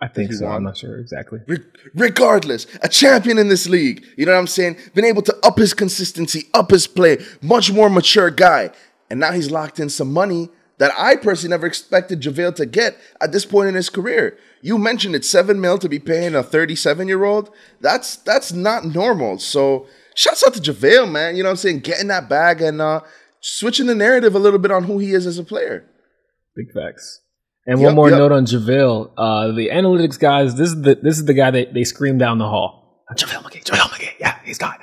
I 0.01 0.09
think 0.09 0.33
so. 0.33 0.47
Won. 0.47 0.57
I'm 0.57 0.65
not 0.65 0.77
sure 0.77 0.99
exactly. 0.99 1.41
Re- 1.47 1.65
regardless, 1.95 2.67
a 2.83 2.89
champion 2.89 3.39
in 3.39 3.49
this 3.49 3.69
league. 3.69 4.05
You 4.17 4.27
know 4.27 4.33
what 4.33 4.39
I'm 4.39 4.47
saying? 4.49 4.77
Been 4.95 5.05
able 5.05 5.23
to 5.23 5.37
up 5.45 5.59
his 5.59 5.73
consistency, 5.73 6.49
up 6.53 6.73
his 6.73 6.87
play, 6.87 7.25
much 7.41 7.73
more 7.73 7.89
mature 7.89 8.31
guy. 8.31 8.71
And 9.09 9.21
now 9.21 9.33
he's 9.33 9.51
locked 9.51 9.79
in 9.79 9.89
some 9.89 10.13
money 10.13 10.51
that 10.79 10.93
I 10.99 11.17
personally 11.17 11.51
never 11.51 11.67
expected 11.67 12.21
JaVale 12.21 12.57
to 12.57 12.67
get 12.67 12.97
at 13.21 13.33
this 13.33 13.45
point 13.45 13.69
in 13.69 13.75
his 13.75 13.91
career. 13.91 14.37
You 14.63 14.79
mentioned 14.79 15.15
it, 15.15 15.25
seven 15.25 15.61
mil 15.61 15.79
to 15.79 15.89
be 15.89 15.99
paying 15.99 16.35
a 16.35 16.43
37 16.43 17.09
year 17.09 17.25
old. 17.25 17.51
That's 17.81 18.17
that's 18.17 18.53
not 18.53 18.85
normal. 18.85 19.39
So 19.39 19.87
shouts 20.15 20.45
out 20.47 20.55
to 20.55 20.61
JaVale, 20.61 21.11
man. 21.11 21.37
You 21.37 21.43
know 21.43 21.51
what 21.51 21.53
I'm 21.53 21.57
saying? 21.59 21.81
Getting 21.81 22.09
that 22.09 22.29
bag 22.29 22.61
and 22.61 22.81
uh, 22.81 23.01
switching 23.41 23.87
the 23.87 23.95
narrative 23.95 24.35
a 24.35 24.39
little 24.39 24.59
bit 24.59 24.71
on 24.71 24.85
who 24.85 24.99
he 24.99 25.13
is 25.13 25.27
as 25.27 25.39
a 25.39 25.45
player. 25.45 25.85
Big 26.57 26.73
facts. 26.73 27.21
And 27.67 27.81
yep, 27.81 27.87
one 27.87 27.95
more 27.95 28.11
yep. 28.11 28.19
note 28.19 28.33
on 28.33 28.45
JaVale. 28.45 29.13
Uh, 29.17 29.53
the 29.53 29.71
analytics 29.71 30.19
guys, 30.19 30.57
this 30.57 30.69
is 30.69 30.83
the 30.83 30.97
this 30.97 31.19
is 31.19 31.25
the 31.25 31.35
guy 31.35 31.51
that 31.51 31.75
they 31.75 31.85
scream 31.85 32.19
down 32.19 32.39
the 32.39 32.49
hall. 32.49 33.05
JaVale 33.13 33.43
McGee, 33.43 33.65
JaVale 33.65 33.91
McGee. 33.91 34.13
Yeah, 34.19 34.39
he's 34.45 34.59
got 34.59 34.81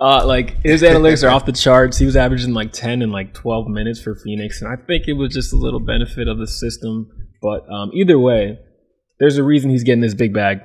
uh, 0.00 0.26
like 0.26 0.62
his 0.62 0.82
analytics 0.82 1.26
are 1.26 1.30
off 1.30 1.46
the 1.46 1.52
charts. 1.52 1.98
He 1.98 2.06
was 2.06 2.16
averaging 2.16 2.54
like 2.54 2.72
10 2.72 3.02
and 3.02 3.12
like 3.12 3.34
12 3.34 3.68
minutes 3.68 4.00
for 4.00 4.14
Phoenix. 4.14 4.60
And 4.60 4.72
I 4.72 4.76
think 4.76 5.08
it 5.08 5.14
was 5.14 5.32
just 5.32 5.52
a 5.52 5.56
little 5.56 5.80
benefit 5.80 6.28
of 6.28 6.38
the 6.38 6.46
system. 6.46 7.10
But 7.40 7.68
um, 7.70 7.90
either 7.94 8.18
way, 8.18 8.58
there's 9.18 9.38
a 9.38 9.44
reason 9.44 9.70
he's 9.70 9.84
getting 9.84 10.00
this 10.00 10.14
big 10.14 10.32
bag 10.32 10.60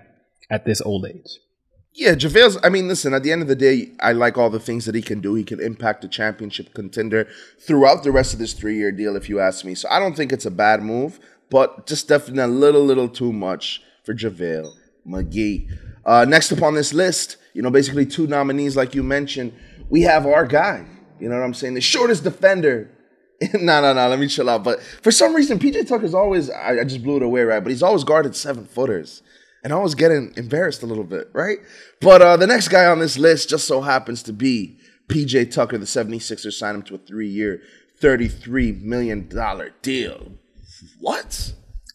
at 0.50 0.66
this 0.66 0.82
old 0.82 1.06
age. 1.06 1.40
Yeah, 1.94 2.14
JaVale's, 2.14 2.58
I 2.64 2.70
mean, 2.70 2.88
listen, 2.88 3.14
at 3.14 3.24
the 3.24 3.32
end 3.32 3.42
of 3.42 3.48
the 3.48 3.56
day, 3.56 3.92
I 4.00 4.14
like 4.14 4.38
all 4.38 4.50
the 4.50 4.60
things 4.60 4.86
that 4.86 4.96
he 4.96 5.02
can 5.02 5.22
do. 5.22 5.34
He 5.34 5.44
can 5.44 5.60
impact 5.60 6.04
a 6.04 6.08
championship 6.08 6.74
contender 6.74 7.28
throughout 7.60 8.04
the 8.04 8.12
rest 8.12 8.32
of 8.34 8.40
this 8.40 8.54
three 8.54 8.78
year 8.78 8.92
deal, 8.92 9.16
if 9.16 9.28
you 9.28 9.40
ask 9.40 9.66
me. 9.66 9.76
So 9.76 9.90
I 9.90 10.00
don't 10.00 10.16
think 10.16 10.32
it's 10.32 10.46
a 10.46 10.52
bad 10.52 10.82
move 10.82 11.20
but 11.50 11.88
just 11.88 12.08
definitely 12.08 12.44
a 12.44 12.48
little, 12.48 12.84
little 12.84 13.10
too 13.10 13.34
much 13.34 13.82
for 14.04 14.14
JaVale 14.14 14.72
McGee. 15.08 15.68
Uh, 16.10 16.26
next 16.26 16.52
up 16.52 16.64
on 16.64 16.74
this 16.74 16.92
list, 16.92 17.38
you 17.54 17.62
know, 17.62 17.70
basically 17.70 18.04
two 18.04 18.26
nominees, 18.26 18.76
like 18.76 18.96
you 18.96 19.04
mentioned, 19.04 19.54
we 19.92 20.02
have 20.02 20.26
our 20.26 20.44
guy. 20.44 20.84
You 21.20 21.30
know 21.30 21.36
what 21.36 21.44
I'm 21.44 21.54
saying? 21.54 21.76
The 21.76 21.82
shortest 21.82 22.24
defender. 22.24 22.90
no, 23.54 23.80
no, 23.80 23.94
no. 23.94 24.10
Let 24.10 24.18
me 24.18 24.28
chill 24.28 24.50
out. 24.50 24.64
But 24.64 24.82
for 24.82 25.12
some 25.12 25.36
reason, 25.36 25.60
PJ 25.60 25.88
Tucker's 25.88 26.16
always, 26.16 26.50
I, 26.50 26.80
I 26.80 26.84
just 26.84 27.04
blew 27.04 27.18
it 27.18 27.22
away, 27.22 27.44
right? 27.44 27.60
But 27.64 27.70
he's 27.70 27.84
always 27.84 28.04
guarded 28.04 28.36
seven 28.36 28.66
footers. 28.66 29.22
And 29.64 29.72
I 29.72 29.76
was 29.76 29.94
getting 29.94 30.34
embarrassed 30.36 30.82
a 30.82 30.88
little 30.88 31.04
bit, 31.04 31.30
right? 31.32 31.60
But 32.02 32.24
uh, 32.24 32.38
the 32.38 32.48
next 32.48 32.70
guy 32.70 32.88
on 32.88 32.98
this 32.98 33.20
list 33.20 33.48
just 33.48 33.68
so 33.68 33.82
happens 33.82 34.24
to 34.24 34.34
be 34.34 34.80
PJ 35.10 35.52
Tucker. 35.52 35.78
The 35.78 35.86
76ers 35.86 36.54
signed 36.54 36.78
him 36.78 36.84
to 36.84 36.96
a 36.96 36.98
three 36.98 37.30
year, 37.30 37.62
$33 38.02 38.82
million 38.82 39.30
deal. 39.84 40.32
What? 41.00 41.54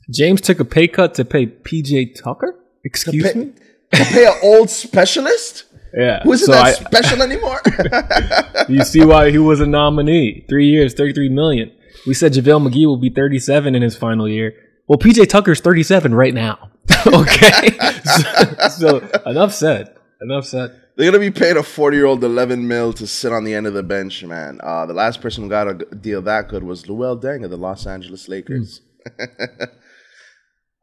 James 0.09 0.41
took 0.41 0.61
a 0.61 0.65
pay 0.65 0.87
cut 0.87 1.15
to 1.15 1.25
pay 1.25 1.47
PJ 1.47 2.23
Tucker. 2.23 2.61
Excuse 2.85 3.33
pay, 3.33 3.39
me. 3.41 3.53
Pay 3.95 4.27
an 4.27 4.35
old 4.43 4.71
specialist 4.71 5.65
Yeah. 5.97 6.23
who 6.23 6.33
isn't 6.33 6.47
so 6.47 6.53
that 6.53 6.65
I- 6.65 6.73
special 6.73 7.23
anymore. 7.23 7.61
you 8.69 8.85
see 8.85 9.05
why 9.05 9.31
he 9.31 9.39
was 9.39 9.61
a 9.61 9.67
nominee? 9.67 10.45
Three 10.49 10.67
years, 10.69 10.95
thirty-three 10.95 11.29
million. 11.29 11.71
We 12.07 12.15
said 12.15 12.33
JaVale 12.33 12.69
McGee 12.69 12.87
will 12.87 12.97
be 12.99 13.11
thirty-seven 13.11 13.75
in 13.75 13.83
his 13.83 13.97
final 13.97 14.29
year. 14.29 14.55
Well, 14.87 14.99
PJ 14.99 15.29
Tucker's 15.29 15.61
thirty-seven 15.61 16.15
right 16.15 16.35
now. 16.35 16.71
okay. 17.07 17.71
so, 18.05 18.69
so 18.69 19.11
enough 19.27 19.55
said. 19.55 19.95
Enough 20.21 20.45
said. 20.47 20.81
They're 20.97 21.11
gonna 21.11 21.19
be 21.19 21.31
paying 21.31 21.57
a 21.57 21.63
forty-year-old 21.63 22.23
eleven 22.23 22.69
mil 22.69 22.93
to 22.95 23.07
sit 23.07 23.33
on 23.33 23.45
the 23.45 23.55
end 23.55 23.67
of 23.67 23.73
the 23.75 23.83
bench, 23.83 24.23
man. 24.25 24.61
Uh, 24.63 24.85
the 24.87 24.93
last 24.95 25.21
person 25.21 25.43
who 25.45 25.49
got 25.51 25.67
a 25.69 25.75
deal 25.75 26.21
that 26.23 26.49
good 26.49 26.63
was 26.63 26.85
Luol 26.85 27.21
Deng 27.21 27.45
of 27.45 27.51
the 27.51 27.57
Los 27.57 27.87
Angeles 27.87 28.29
Lakers. 28.29 28.81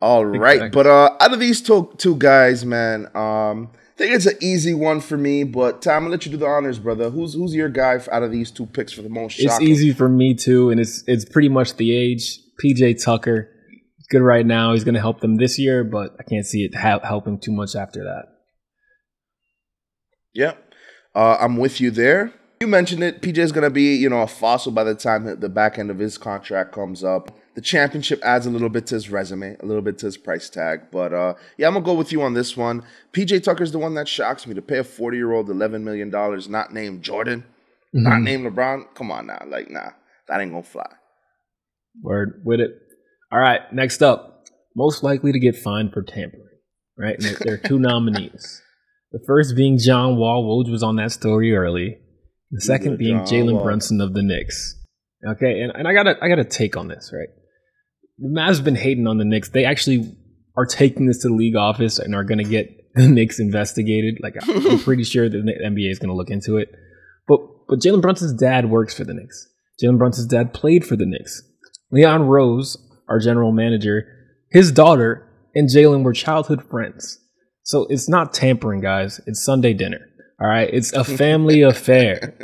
All 0.02 0.26
right, 0.26 0.72
but 0.72 0.88
uh, 0.88 1.16
out 1.20 1.32
of 1.34 1.40
these 1.40 1.62
two 1.62 1.94
two 1.98 2.16
guys, 2.16 2.66
man, 2.66 3.06
um, 3.16 3.70
I 3.74 3.98
think 3.98 4.16
it's 4.16 4.26
an 4.26 4.38
easy 4.42 4.74
one 4.74 5.00
for 5.00 5.16
me. 5.16 5.44
But 5.44 5.84
Tom, 5.84 6.04
gonna 6.04 6.12
let 6.12 6.26
you 6.26 6.32
do 6.32 6.38
the 6.38 6.48
honors, 6.48 6.80
brother. 6.80 7.12
Who's 7.12 7.36
who's 7.36 7.54
your 7.54 7.70
guy 7.70 8.00
out 8.12 8.24
of 8.24 8.32
these 8.32 8.50
two 8.50 8.66
picks 8.66 8.92
for 8.92 9.04
the 9.04 9.10
most 9.10 9.34
Shocking? 9.34 9.48
It's 9.50 9.62
easy 9.62 9.94
for 9.94 10.10
me 10.10 10.34
too, 10.34 10.72
and 10.72 10.80
it's 10.80 11.04
it's 11.06 11.24
pretty 11.24 11.50
much 11.50 11.76
the 11.76 11.96
age. 11.96 12.40
PJ 12.64 13.04
Tucker, 13.04 13.50
good 14.10 14.22
right 14.22 14.46
now. 14.46 14.74
He's 14.74 14.84
going 14.84 14.96
to 14.96 15.00
help 15.00 15.22
them 15.22 15.38
this 15.38 15.58
year, 15.58 15.84
but 15.84 16.16
I 16.20 16.24
can't 16.24 16.46
see 16.46 16.64
it 16.64 16.76
ha- 16.76 17.00
helping 17.04 17.40
too 17.40 17.52
much 17.52 17.76
after 17.76 18.04
that. 18.04 18.26
Yeah, 20.34 20.54
uh, 21.14 21.38
I'm 21.40 21.58
with 21.58 21.82
you 21.82 21.92
there. 21.92 22.34
You 22.62 22.68
mentioned 22.68 23.04
it. 23.04 23.22
PJ 23.24 23.40
is 23.40 23.52
going 23.52 23.64
to 23.64 23.72
be, 23.72 23.96
you 23.96 24.08
know, 24.08 24.22
a 24.22 24.28
fossil 24.28 24.72
by 24.72 24.84
the 24.84 24.94
time 24.94 25.40
the 25.40 25.50
back 25.50 25.80
end 25.80 25.90
of 25.90 25.98
his 25.98 26.18
contract 26.20 26.72
comes 26.72 27.04
up. 27.04 27.32
The 27.56 27.62
championship 27.62 28.22
adds 28.24 28.46
a 28.46 28.52
little 28.52 28.70
bit 28.70 28.86
to 28.88 28.96
his 28.96 29.10
resume, 29.10 29.58
a 29.60 29.66
little 29.66 29.82
bit 29.82 29.98
to 29.98 30.06
his 30.06 30.16
price 30.16 30.48
tag. 30.48 30.82
But 30.92 31.12
uh, 31.12 31.34
yeah, 31.58 31.68
I'm 31.68 31.74
gonna 31.74 31.84
go 31.84 31.96
with 31.96 32.12
you 32.12 32.22
on 32.22 32.34
this 32.36 32.56
one. 32.56 32.84
PJ 33.14 33.44
Tucker's 33.44 33.72
the 33.72 33.80
one 33.80 33.96
that 33.96 34.08
shocks 34.08 34.46
me 34.48 34.54
to 34.54 34.62
pay 34.62 34.78
a 34.78 34.84
40 34.84 35.18
year 35.18 35.34
old 35.34 35.50
11 35.50 35.84
million 35.84 36.10
dollars, 36.12 36.48
not 36.48 36.72
named 36.72 37.02
Jordan, 37.02 37.44
not 37.94 38.20
Mhm. 38.20 38.24
named 38.24 38.46
LeBron. 38.46 38.94
Come 38.94 39.12
on 39.12 39.26
now, 39.28 39.44
like 39.48 39.70
nah, 39.72 39.90
that 40.30 40.40
ain't 40.40 40.52
gonna 40.52 40.64
fly. 40.64 40.88
Word 42.02 42.42
with 42.46 42.60
it. 42.62 42.72
All 43.34 43.40
right, 43.40 43.62
next 43.74 44.02
up, 44.02 44.46
most 44.76 45.04
likely 45.04 45.32
to 45.34 45.40
get 45.40 45.56
fined 45.58 45.92
for 45.94 46.04
tampering. 46.04 46.46
Right, 46.98 47.18
there 47.20 47.56
are 47.56 47.58
two 47.58 47.80
nominees. 47.90 48.62
The 49.12 49.20
first 49.28 49.56
being 49.58 49.78
John 49.78 50.16
Wall. 50.16 50.46
Woj 50.46 50.72
was 50.72 50.84
on 50.84 50.96
that 50.98 51.12
story 51.12 51.54
early. 51.54 51.98
The 52.52 52.62
second 52.62 52.98
being 52.98 53.20
Jalen 53.20 53.64
Brunson 53.64 54.02
of 54.02 54.14
the 54.14 54.22
Knicks. 54.22 54.76
Okay, 55.26 55.62
and, 55.62 55.72
and 55.74 55.88
I 55.88 55.94
got 55.94 56.08
a 56.08 56.18
I 56.22 56.28
got 56.28 56.40
a 56.40 56.44
take 56.44 56.76
on 56.76 56.88
this. 56.88 57.12
Right, 57.14 57.30
the 58.18 58.28
Mavs 58.28 58.64
been 58.64 58.76
hating 58.76 59.08
on 59.08 59.18
the 59.18 59.26
Knicks. 59.26 59.50
They 59.50 59.66
actually 59.66 60.16
are 60.58 60.66
taking 60.66 61.08
this 61.08 61.20
to 61.20 61.30
the 61.30 61.34
league 61.34 61.56
office 61.56 61.98
and 61.98 62.14
are 62.14 62.24
going 62.24 62.40
to 62.40 62.44
get 62.44 62.70
the 62.96 63.08
Knicks 63.08 63.40
investigated. 63.40 64.20
Like 64.22 64.36
I'm 64.42 64.80
pretty 64.84 65.04
sure 65.04 65.30
the 65.30 65.38
NBA 65.38 65.90
is 65.92 66.00
going 66.00 66.10
to 66.10 66.16
look 66.16 66.30
into 66.30 66.58
it. 66.58 66.70
But 67.28 67.40
but 67.68 67.80
Jalen 67.80 68.02
Brunson's 68.02 68.34
dad 68.34 68.70
works 68.70 68.94
for 68.94 69.04
the 69.04 69.14
Knicks. 69.14 69.48
Jalen 69.82 69.98
Brunson's 69.98 70.28
dad 70.28 70.54
played 70.54 70.86
for 70.86 70.96
the 70.96 71.06
Knicks. 71.06 71.42
Leon 71.92 72.24
Rose, 72.24 72.78
our 73.10 73.20
general 73.20 73.52
manager, 73.52 74.08
his 74.50 74.72
daughter 74.72 75.28
and 75.56 75.70
Jalen 75.70 76.04
were 76.04 76.14
childhood 76.14 76.64
friends. 76.70 77.20
So 77.64 77.86
it's 77.90 78.10
not 78.10 78.34
tampering, 78.34 78.82
guys. 78.82 79.22
It's 79.28 79.44
Sunday 79.44 79.74
dinner. 79.74 80.08
All 80.42 80.48
right, 80.48 80.70
it's 80.74 80.92
a 80.94 81.04
family 81.22 81.62
affair. 81.62 82.34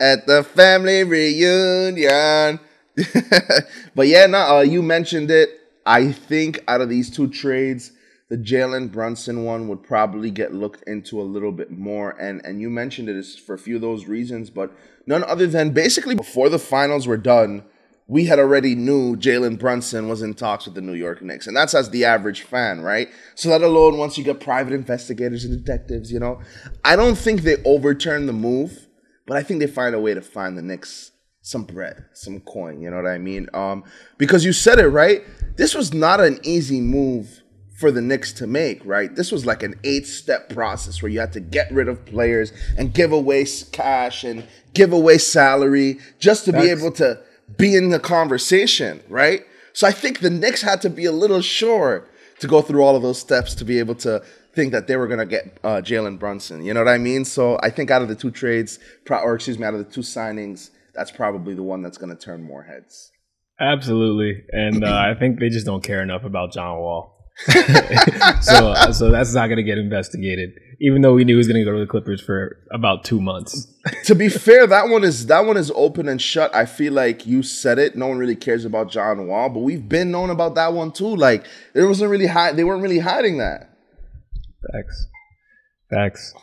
at 0.00 0.26
the 0.26 0.42
family 0.42 1.04
reunion. 1.04 2.58
but 3.94 4.08
yeah, 4.08 4.26
no, 4.26 4.56
uh, 4.56 4.60
you 4.62 4.82
mentioned 4.82 5.30
it. 5.30 5.50
I 5.86 6.10
think 6.10 6.64
out 6.66 6.80
of 6.80 6.88
these 6.88 7.08
two 7.10 7.28
trades, 7.28 7.92
the 8.28 8.36
Jalen 8.36 8.90
Brunson 8.90 9.44
one 9.44 9.68
would 9.68 9.84
probably 9.84 10.32
get 10.32 10.52
looked 10.52 10.82
into 10.88 11.20
a 11.20 11.22
little 11.22 11.52
bit 11.52 11.70
more. 11.70 12.10
And 12.10 12.44
and 12.44 12.60
you 12.60 12.70
mentioned 12.70 13.08
it 13.08 13.14
is 13.14 13.38
for 13.38 13.54
a 13.54 13.58
few 13.58 13.76
of 13.76 13.82
those 13.82 14.06
reasons, 14.06 14.50
but 14.50 14.72
none 15.06 15.22
other 15.22 15.46
than 15.46 15.70
basically 15.70 16.16
before 16.16 16.48
the 16.48 16.58
finals 16.58 17.06
were 17.06 17.16
done, 17.16 17.62
we 18.08 18.24
had 18.24 18.38
already 18.38 18.74
knew 18.74 19.16
Jalen 19.16 19.58
Brunson 19.58 20.08
was 20.08 20.22
in 20.22 20.34
talks 20.34 20.64
with 20.64 20.74
the 20.74 20.80
New 20.80 20.94
York 20.94 21.22
Knicks. 21.22 21.46
And 21.46 21.56
that's 21.56 21.74
as 21.74 21.90
the 21.90 22.04
average 22.04 22.42
fan, 22.42 22.80
right? 22.80 23.08
So 23.36 23.50
let 23.50 23.62
alone 23.62 23.98
once 23.98 24.18
you 24.18 24.24
get 24.24 24.40
private 24.40 24.72
investigators 24.72 25.44
and 25.44 25.56
detectives, 25.56 26.10
you 26.10 26.18
know. 26.18 26.40
I 26.84 26.96
don't 26.96 27.16
think 27.16 27.42
they 27.42 27.62
overturn 27.64 28.26
the 28.26 28.32
move 28.32 28.88
but 29.28 29.36
I 29.36 29.42
think 29.42 29.60
they 29.60 29.66
find 29.66 29.94
a 29.94 30.00
way 30.00 30.14
to 30.14 30.22
find 30.22 30.56
the 30.56 30.62
Knicks 30.62 31.12
some 31.42 31.64
bread, 31.64 32.06
some 32.14 32.40
coin. 32.40 32.80
You 32.80 32.90
know 32.90 32.96
what 32.96 33.06
I 33.06 33.18
mean? 33.18 33.48
Um, 33.52 33.84
because 34.16 34.44
you 34.44 34.52
said 34.54 34.78
it 34.78 34.88
right. 34.88 35.22
This 35.56 35.74
was 35.74 35.92
not 35.92 36.20
an 36.20 36.40
easy 36.42 36.80
move 36.80 37.42
for 37.78 37.92
the 37.92 38.00
Knicks 38.00 38.32
to 38.32 38.46
make, 38.46 38.84
right? 38.84 39.14
This 39.14 39.30
was 39.30 39.46
like 39.46 39.62
an 39.62 39.78
eight-step 39.84 40.48
process 40.48 41.00
where 41.02 41.12
you 41.12 41.20
had 41.20 41.34
to 41.34 41.40
get 41.40 41.70
rid 41.70 41.88
of 41.88 42.04
players 42.06 42.52
and 42.76 42.92
give 42.92 43.12
away 43.12 43.46
cash 43.70 44.24
and 44.24 44.48
give 44.72 44.92
away 44.92 45.18
salary 45.18 45.98
just 46.18 46.46
to 46.46 46.52
be 46.52 46.70
able 46.70 46.90
to 46.92 47.20
be 47.56 47.74
in 47.74 47.90
the 47.90 48.00
conversation, 48.00 49.02
right? 49.08 49.44
So 49.72 49.86
I 49.86 49.92
think 49.92 50.20
the 50.20 50.30
Knicks 50.30 50.62
had 50.62 50.82
to 50.82 50.90
be 50.90 51.04
a 51.04 51.12
little 51.12 51.40
sure 51.40 52.04
to 52.40 52.46
go 52.46 52.62
through 52.62 52.82
all 52.82 52.96
of 52.96 53.02
those 53.02 53.18
steps 53.18 53.54
to 53.56 53.64
be 53.64 53.78
able 53.78 53.94
to 53.96 54.22
think 54.54 54.72
that 54.72 54.86
they 54.86 54.96
were 54.96 55.06
going 55.06 55.20
to 55.20 55.26
get 55.26 55.58
uh, 55.62 55.80
Jalen 55.80 56.18
Brunson. 56.18 56.64
You 56.64 56.74
know 56.74 56.80
what 56.80 56.88
I 56.88 56.98
mean? 56.98 57.24
So 57.24 57.58
I 57.62 57.70
think 57.70 57.90
out 57.90 58.02
of 58.02 58.08
the 58.08 58.14
two 58.14 58.30
trades, 58.30 58.78
or 59.08 59.34
excuse 59.34 59.58
me, 59.58 59.64
out 59.64 59.74
of 59.74 59.84
the 59.86 59.92
two 59.92 60.00
signings, 60.00 60.70
that's 60.94 61.10
probably 61.10 61.54
the 61.54 61.62
one 61.62 61.82
that's 61.82 61.98
going 61.98 62.14
to 62.14 62.20
turn 62.20 62.42
more 62.42 62.64
heads. 62.64 63.12
Absolutely, 63.60 64.44
and 64.50 64.84
uh, 64.84 64.94
I 64.94 65.14
think 65.18 65.40
they 65.40 65.48
just 65.48 65.66
don't 65.66 65.82
care 65.82 66.00
enough 66.00 66.22
about 66.22 66.52
John 66.52 66.78
Wall. 66.78 67.17
so, 68.40 68.74
so 68.92 69.10
that's 69.10 69.32
not 69.32 69.46
going 69.46 69.58
to 69.58 69.62
get 69.62 69.78
investigated. 69.78 70.58
Even 70.80 71.02
though 71.02 71.14
we 71.14 71.24
knew 71.24 71.34
he 71.34 71.38
was 71.38 71.48
going 71.48 71.60
to 71.60 71.64
go 71.64 71.72
to 71.72 71.80
the 71.80 71.86
Clippers 71.86 72.20
for 72.20 72.58
about 72.72 73.04
two 73.04 73.20
months. 73.20 73.66
to 74.04 74.14
be 74.14 74.28
fair, 74.28 74.66
that 74.66 74.88
one 74.88 75.04
is 75.04 75.26
that 75.26 75.44
one 75.44 75.56
is 75.56 75.72
open 75.74 76.08
and 76.08 76.20
shut. 76.20 76.54
I 76.54 76.66
feel 76.66 76.92
like 76.92 77.26
you 77.26 77.42
said 77.42 77.78
it. 77.78 77.96
No 77.96 78.08
one 78.08 78.18
really 78.18 78.36
cares 78.36 78.64
about 78.64 78.90
John 78.90 79.26
Wall, 79.26 79.48
but 79.48 79.60
we've 79.60 79.88
been 79.88 80.10
known 80.10 80.30
about 80.30 80.54
that 80.56 80.72
one 80.72 80.92
too. 80.92 81.16
Like 81.16 81.46
there 81.74 81.86
wasn't 81.86 82.10
really 82.10 82.26
hide. 82.26 82.56
They 82.56 82.64
weren't 82.64 82.82
really 82.82 83.00
hiding 83.00 83.38
that. 83.38 83.70
Facts. 84.72 85.06
Facts. 85.90 86.34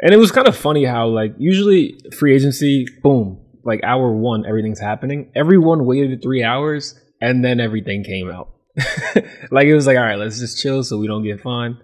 And 0.00 0.12
it 0.12 0.18
was 0.18 0.32
kind 0.32 0.48
of 0.48 0.56
funny 0.56 0.84
how, 0.84 1.06
like, 1.06 1.34
usually 1.38 1.98
free 2.18 2.34
agency, 2.34 2.86
boom, 3.02 3.40
like 3.64 3.80
hour 3.84 4.12
one, 4.12 4.44
everything's 4.46 4.80
happening. 4.80 5.30
Everyone 5.34 5.86
waited 5.86 6.22
three 6.22 6.42
hours 6.42 6.98
and 7.20 7.44
then 7.44 7.60
everything 7.60 8.04
came 8.04 8.30
out. 8.30 8.53
like, 9.50 9.66
it 9.66 9.74
was 9.74 9.86
like, 9.86 9.96
all 9.96 10.04
right, 10.04 10.18
let's 10.18 10.38
just 10.38 10.60
chill 10.60 10.82
so 10.82 10.98
we 10.98 11.06
don't 11.06 11.22
get 11.22 11.40
fined. 11.40 11.76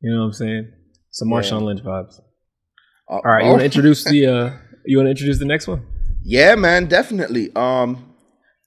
You 0.00 0.12
know 0.12 0.20
what 0.20 0.26
I'm 0.26 0.32
saying? 0.32 0.72
Some 1.10 1.28
Marshawn 1.28 1.62
Lynch 1.62 1.82
vibes. 1.82 2.20
Uh, 3.08 3.14
All 3.14 3.20
right, 3.24 3.44
you 3.44 3.50
want 3.50 3.60
to 3.60 3.64
introduce 3.64 4.04
the, 4.04 4.26
uh, 4.32 4.52
you 4.86 4.96
want 4.96 5.06
to 5.06 5.10
introduce 5.10 5.38
the 5.38 5.44
next 5.44 5.66
one? 5.66 5.86
Yeah, 6.22 6.54
man, 6.54 6.86
definitely. 6.86 7.54
Um, 7.56 8.14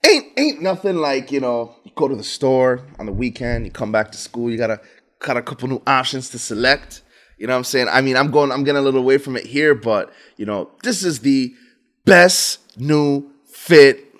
ain't 0.06 0.26
ain't 0.36 0.62
nothing 0.62 0.96
like 0.96 1.32
you 1.32 1.40
know. 1.40 1.76
You 1.84 1.92
go 1.94 2.08
to 2.08 2.16
the 2.16 2.24
store 2.24 2.86
on 2.98 3.06
the 3.06 3.12
weekend. 3.12 3.64
You 3.64 3.70
come 3.70 3.92
back 3.92 4.12
to 4.12 4.18
school. 4.18 4.50
You 4.50 4.58
gotta 4.58 4.80
got 5.20 5.36
a 5.36 5.42
couple 5.42 5.68
new 5.68 5.82
options 5.86 6.30
to 6.30 6.38
select. 6.38 7.02
You 7.38 7.46
know 7.46 7.54
what 7.54 7.58
I'm 7.58 7.64
saying? 7.64 7.88
I 7.90 8.00
mean, 8.00 8.16
I'm 8.16 8.30
going. 8.30 8.52
I'm 8.52 8.64
getting 8.64 8.80
a 8.80 8.82
little 8.82 9.00
away 9.00 9.18
from 9.18 9.36
it 9.36 9.46
here, 9.46 9.74
but 9.74 10.12
you 10.36 10.46
know, 10.46 10.70
this 10.82 11.02
is 11.02 11.20
the 11.20 11.54
best 12.04 12.78
new 12.78 13.30
fit 13.46 14.13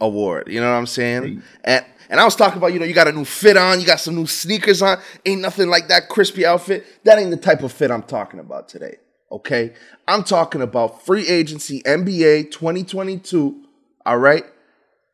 award. 0.00 0.48
You 0.48 0.60
know 0.60 0.70
what 0.70 0.78
I'm 0.78 0.86
saying? 0.86 1.42
And 1.64 1.84
and 2.08 2.20
I 2.20 2.24
was 2.24 2.36
talking 2.36 2.58
about, 2.58 2.72
you 2.72 2.78
know, 2.78 2.84
you 2.84 2.94
got 2.94 3.08
a 3.08 3.12
new 3.12 3.24
fit 3.24 3.56
on, 3.56 3.80
you 3.80 3.86
got 3.86 4.00
some 4.00 4.14
new 4.14 4.26
sneakers 4.26 4.82
on. 4.82 4.98
Ain't 5.24 5.40
nothing 5.40 5.68
like 5.68 5.88
that 5.88 6.08
crispy 6.08 6.46
outfit. 6.46 6.86
That 7.04 7.18
ain't 7.18 7.30
the 7.30 7.36
type 7.36 7.62
of 7.62 7.72
fit 7.72 7.90
I'm 7.90 8.02
talking 8.02 8.40
about 8.40 8.68
today. 8.68 8.96
Okay? 9.32 9.74
I'm 10.06 10.22
talking 10.22 10.62
about 10.62 11.04
free 11.04 11.26
agency 11.26 11.82
NBA 11.82 12.52
2022. 12.52 13.64
All 14.04 14.18
right? 14.18 14.44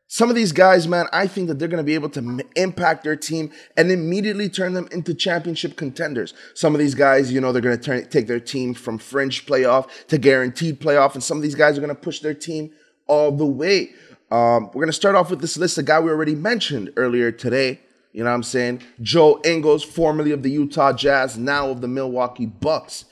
Some 0.07 0.29
of 0.29 0.35
these 0.35 0.51
guys, 0.51 0.87
man, 0.87 1.07
I 1.11 1.25
think 1.25 1.47
that 1.47 1.57
they're 1.57 1.67
going 1.67 1.79
to 1.79 1.83
be 1.83 1.95
able 1.95 2.09
to 2.09 2.19
m- 2.19 2.41
impact 2.55 3.03
their 3.03 3.15
team 3.15 3.51
and 3.75 3.91
immediately 3.91 4.47
turn 4.47 4.73
them 4.73 4.87
into 4.91 5.15
championship 5.15 5.75
contenders. 5.75 6.35
Some 6.53 6.75
of 6.75 6.79
these 6.79 6.93
guys, 6.93 7.31
you 7.31 7.41
know, 7.41 7.51
they're 7.51 7.63
going 7.63 7.75
to 7.75 7.83
turn 7.83 8.07
take 8.09 8.27
their 8.27 8.39
team 8.39 8.75
from 8.75 8.99
fringe 8.99 9.47
playoff 9.47 9.89
to 10.09 10.19
guaranteed 10.19 10.79
playoff, 10.79 11.15
and 11.15 11.23
some 11.23 11.37
of 11.37 11.41
these 11.41 11.55
guys 11.55 11.79
are 11.79 11.81
going 11.81 11.95
to 11.95 11.99
push 11.99 12.19
their 12.19 12.35
team 12.35 12.69
all 13.07 13.31
the 13.31 13.45
way. 13.45 13.93
Um, 14.33 14.65
we're 14.73 14.81
going 14.81 14.87
to 14.87 14.93
start 14.93 15.13
off 15.13 15.29
with 15.29 15.41
this 15.41 15.57
list, 15.57 15.77
a 15.77 15.83
guy 15.83 15.99
we 15.99 16.09
already 16.09 16.33
mentioned 16.33 16.91
earlier 16.97 17.31
today. 17.31 17.79
You 18.13 18.23
know 18.23 18.31
what 18.31 18.35
I'm 18.35 18.43
saying? 18.43 18.81
Joe 18.99 19.39
Ingles, 19.45 19.83
formerly 19.83 20.31
of 20.31 20.41
the 20.41 20.49
Utah 20.49 20.91
Jazz, 20.91 21.37
now 21.37 21.69
of 21.69 21.81
the 21.81 21.87
Milwaukee 21.87 22.47
Bucks. 22.47 23.05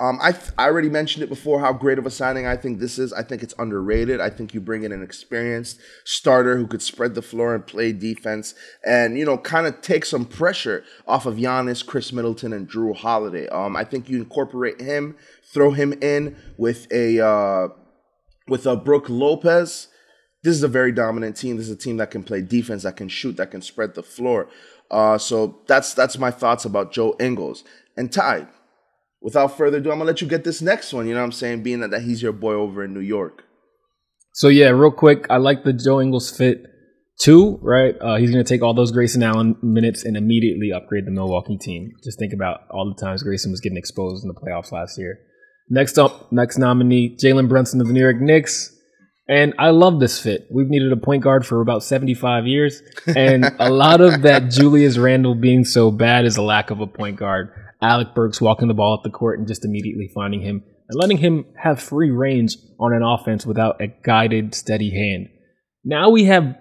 Um, 0.00 0.18
I 0.20 0.36
I 0.58 0.64
already 0.64 0.88
mentioned 0.88 1.22
it 1.22 1.28
before 1.28 1.60
how 1.60 1.72
great 1.72 2.00
of 2.00 2.06
a 2.06 2.10
signing 2.10 2.48
I 2.48 2.56
think 2.56 2.80
this 2.80 2.98
is. 2.98 3.12
I 3.12 3.22
think 3.22 3.44
it's 3.44 3.54
underrated. 3.56 4.20
I 4.20 4.30
think 4.30 4.52
you 4.52 4.60
bring 4.60 4.82
in 4.82 4.90
an 4.90 5.04
experienced 5.04 5.78
starter 6.02 6.56
who 6.56 6.66
could 6.66 6.82
spread 6.82 7.14
the 7.14 7.22
floor 7.22 7.54
and 7.54 7.64
play 7.64 7.92
defense, 7.92 8.56
and 8.84 9.16
you 9.16 9.24
know, 9.24 9.38
kind 9.38 9.68
of 9.68 9.80
take 9.80 10.04
some 10.04 10.24
pressure 10.24 10.82
off 11.06 11.24
of 11.24 11.36
Giannis, 11.36 11.86
Khris 11.86 12.12
Middleton, 12.12 12.52
and 12.52 12.68
Jrue 12.68 12.96
Holiday. 12.96 13.46
Um, 13.46 13.76
I 13.76 13.84
think 13.84 14.08
you 14.10 14.16
incorporate 14.16 14.80
him, 14.80 15.16
throw 15.44 15.70
him 15.70 15.92
in 16.02 16.34
with 16.58 16.90
a 16.90 17.24
uh, 17.24 17.68
with 18.48 18.66
a 18.66 18.74
Brook 18.74 19.08
Lopez, 19.08 19.86
this 20.44 20.54
is 20.54 20.62
a 20.62 20.68
very 20.68 20.92
dominant 20.92 21.36
team. 21.36 21.56
This 21.56 21.66
is 21.66 21.72
a 21.72 21.76
team 21.76 21.96
that 21.96 22.10
can 22.10 22.22
play 22.22 22.42
defense, 22.42 22.82
that 22.82 22.96
can 22.96 23.08
shoot, 23.08 23.38
that 23.38 23.50
can 23.50 23.62
spread 23.62 23.94
the 23.94 24.02
floor. 24.02 24.48
Uh, 24.90 25.16
so 25.16 25.62
that's 25.66 25.94
that's 25.94 26.18
my 26.18 26.30
thoughts 26.30 26.66
about 26.66 26.92
Joe 26.92 27.16
Ingles. 27.18 27.64
And 27.96 28.12
Ty, 28.12 28.46
without 29.22 29.56
further 29.56 29.78
ado, 29.78 29.90
I'm 29.90 29.98
gonna 29.98 30.06
let 30.06 30.20
you 30.20 30.28
get 30.28 30.44
this 30.44 30.60
next 30.60 30.92
one. 30.92 31.08
You 31.08 31.14
know 31.14 31.20
what 31.20 31.26
I'm 31.26 31.32
saying? 31.32 31.62
Being 31.62 31.80
that, 31.80 31.90
that 31.90 32.02
he's 32.02 32.22
your 32.22 32.32
boy 32.32 32.52
over 32.52 32.84
in 32.84 32.92
New 32.92 33.00
York. 33.00 33.44
So 34.34 34.48
yeah, 34.48 34.68
real 34.68 34.90
quick, 34.90 35.26
I 35.30 35.38
like 35.38 35.64
the 35.64 35.72
Joe 35.72 36.00
Ingles 36.00 36.30
fit 36.30 36.66
too. 37.18 37.58
Right, 37.62 37.94
uh, 37.98 38.16
he's 38.16 38.30
gonna 38.30 38.44
take 38.44 38.62
all 38.62 38.74
those 38.74 38.92
Grayson 38.92 39.22
Allen 39.22 39.56
minutes 39.62 40.04
and 40.04 40.14
immediately 40.14 40.72
upgrade 40.72 41.06
the 41.06 41.10
Milwaukee 41.10 41.56
team. 41.56 41.92
Just 42.04 42.18
think 42.18 42.34
about 42.34 42.60
all 42.70 42.92
the 42.94 43.00
times 43.02 43.22
Grayson 43.22 43.50
was 43.50 43.60
getting 43.60 43.78
exposed 43.78 44.22
in 44.22 44.28
the 44.28 44.34
playoffs 44.34 44.72
last 44.72 44.98
year. 44.98 45.18
Next 45.70 45.98
up, 45.98 46.30
next 46.30 46.58
nominee, 46.58 47.16
Jalen 47.16 47.48
Brunson 47.48 47.80
of 47.80 47.86
the 47.86 47.94
New 47.94 48.02
York 48.02 48.20
Knicks. 48.20 48.73
And 49.26 49.54
I 49.58 49.70
love 49.70 50.00
this 50.00 50.20
fit. 50.20 50.46
We've 50.50 50.68
needed 50.68 50.92
a 50.92 50.96
point 50.96 51.22
guard 51.22 51.46
for 51.46 51.60
about 51.62 51.82
75 51.82 52.46
years. 52.46 52.82
And 53.06 53.44
a 53.58 53.70
lot 53.70 54.00
of 54.00 54.22
that 54.22 54.50
Julius 54.50 54.98
Randle 54.98 55.34
being 55.34 55.64
so 55.64 55.90
bad 55.90 56.26
is 56.26 56.36
a 56.36 56.42
lack 56.42 56.70
of 56.70 56.80
a 56.80 56.86
point 56.86 57.16
guard. 57.16 57.50
Alec 57.80 58.14
Burks 58.14 58.40
walking 58.40 58.68
the 58.68 58.74
ball 58.74 58.94
up 58.94 59.02
the 59.02 59.10
court 59.10 59.38
and 59.38 59.48
just 59.48 59.64
immediately 59.64 60.10
finding 60.14 60.42
him 60.42 60.62
and 60.88 61.00
letting 61.00 61.18
him 61.18 61.46
have 61.62 61.80
free 61.80 62.10
range 62.10 62.56
on 62.78 62.92
an 62.92 63.02
offense 63.02 63.46
without 63.46 63.80
a 63.80 63.88
guided, 64.04 64.54
steady 64.54 64.90
hand. 64.90 65.28
Now 65.84 66.10
we 66.10 66.24
have 66.24 66.56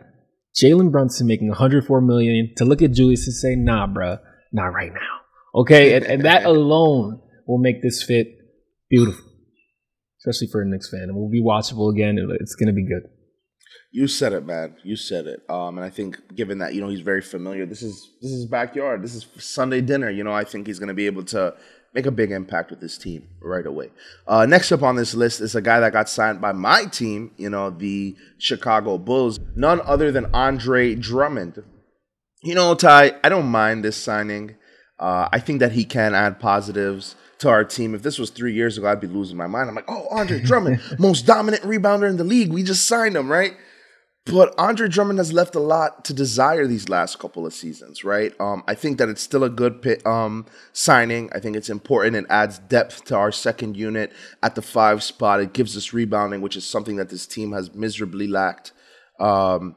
Jalen 0.61 0.91
Brunson 0.91 1.27
making 1.27 1.49
104 1.49 2.01
million 2.01 2.53
to 2.57 2.65
look 2.65 2.81
at 2.81 2.91
Julius 2.91 3.27
and 3.27 3.35
say, 3.35 3.55
nah, 3.55 3.87
bruh, 3.87 4.19
not 4.51 4.67
right 4.67 4.91
now. 4.93 5.61
Okay. 5.61 5.95
and, 5.95 6.05
and 6.05 6.25
that 6.25 6.45
alone 6.45 7.21
will 7.45 7.57
make 7.57 7.81
this 7.81 8.03
fit 8.03 8.27
beautiful 8.89 9.32
especially 10.25 10.47
for 10.47 10.61
a 10.61 10.65
Knicks 10.65 10.89
fan. 10.89 11.09
It 11.09 11.15
will 11.15 11.29
be 11.29 11.43
watchable 11.43 11.91
again. 11.91 12.17
It's 12.39 12.55
going 12.55 12.67
to 12.67 12.73
be 12.73 12.85
good. 12.85 13.09
You 13.91 14.07
said 14.07 14.33
it, 14.33 14.45
man. 14.45 14.75
You 14.83 14.95
said 14.95 15.27
it. 15.27 15.41
Um, 15.49 15.77
and 15.77 15.85
I 15.85 15.89
think, 15.89 16.17
given 16.35 16.59
that 16.59 16.73
you 16.73 16.81
know 16.81 16.89
he's 16.89 17.01
very 17.01 17.21
familiar, 17.21 17.65
this 17.65 17.83
is 17.83 18.09
this 18.21 18.31
is 18.31 18.45
backyard. 18.47 19.03
This 19.03 19.13
is 19.13 19.27
Sunday 19.37 19.81
dinner. 19.81 20.09
You 20.09 20.23
know, 20.23 20.31
I 20.31 20.45
think 20.45 20.65
he's 20.65 20.79
going 20.79 20.87
to 20.87 20.95
be 20.95 21.05
able 21.05 21.23
to 21.25 21.53
make 21.93 22.07
a 22.07 22.11
big 22.11 22.31
impact 22.31 22.71
with 22.71 22.79
this 22.79 22.97
team 22.97 23.27
right 23.39 23.65
away. 23.67 23.91
Uh, 24.27 24.47
next 24.47 24.71
up 24.71 24.81
on 24.81 24.95
this 24.95 25.13
list 25.13 25.41
is 25.41 25.53
a 25.53 25.61
guy 25.61 25.79
that 25.79 25.93
got 25.93 26.09
signed 26.09 26.41
by 26.41 26.53
my 26.53 26.85
team. 26.85 27.31
You 27.37 27.49
know, 27.49 27.69
the 27.69 28.15
Chicago 28.39 28.97
Bulls. 28.97 29.39
None 29.55 29.81
other 29.85 30.11
than 30.11 30.33
Andre 30.33 30.95
Drummond. 30.95 31.61
You 32.41 32.55
know, 32.55 32.73
Ty, 32.73 33.17
I 33.23 33.29
don't 33.29 33.47
mind 33.47 33.83
this 33.83 33.97
signing. 33.97 34.55
Uh, 34.97 35.27
I 35.31 35.39
think 35.39 35.59
that 35.59 35.73
he 35.73 35.85
can 35.85 36.15
add 36.15 36.39
positives 36.39 37.15
to 37.43 37.49
our 37.49 37.63
team. 37.63 37.93
If 37.93 38.01
this 38.01 38.17
was 38.17 38.29
three 38.29 38.53
years 38.53 38.77
ago, 38.77 38.87
I'd 38.87 38.99
be 38.99 39.07
losing 39.07 39.37
my 39.37 39.47
mind. 39.47 39.69
I'm 39.69 39.75
like, 39.75 39.89
oh, 39.89 40.07
Andre 40.09 40.39
Drummond, 40.39 40.81
most 40.99 41.25
dominant 41.25 41.63
rebounder 41.63 42.09
in 42.09 42.17
the 42.17 42.23
league. 42.23 42.51
We 42.51 42.63
just 42.63 42.85
signed 42.85 43.15
him, 43.15 43.31
right? 43.31 43.55
But 44.25 44.55
Andre 44.57 44.87
Drummond 44.87 45.19
has 45.19 45.33
left 45.33 45.53
a 45.53 45.59
lot 45.59 46.05
to 46.05 46.13
desire 46.13 46.65
these 46.65 46.87
last 46.87 47.19
couple 47.19 47.45
of 47.45 47.53
seasons, 47.53 48.05
right? 48.05 48.33
Um, 48.39 48.63
I 48.67 48.73
think 48.73 48.97
that 48.97 49.09
it's 49.09 49.21
still 49.21 49.43
a 49.43 49.49
good 49.49 49.81
pit, 49.81 50.05
um, 50.07 50.45
signing. 50.71 51.29
I 51.35 51.39
think 51.39 51.57
it's 51.57 51.69
important. 51.69 52.15
It 52.15 52.25
adds 52.29 52.59
depth 52.59 53.03
to 53.05 53.17
our 53.17 53.33
second 53.33 53.75
unit 53.75 54.13
at 54.41 54.55
the 54.55 54.61
five 54.61 55.03
spot. 55.03 55.41
It 55.41 55.51
gives 55.51 55.75
us 55.75 55.91
rebounding, 55.91 56.39
which 56.39 56.55
is 56.55 56.65
something 56.65 56.95
that 56.95 57.09
this 57.09 57.27
team 57.27 57.51
has 57.51 57.73
miserably 57.73 58.27
lacked. 58.27 58.71
Um, 59.19 59.75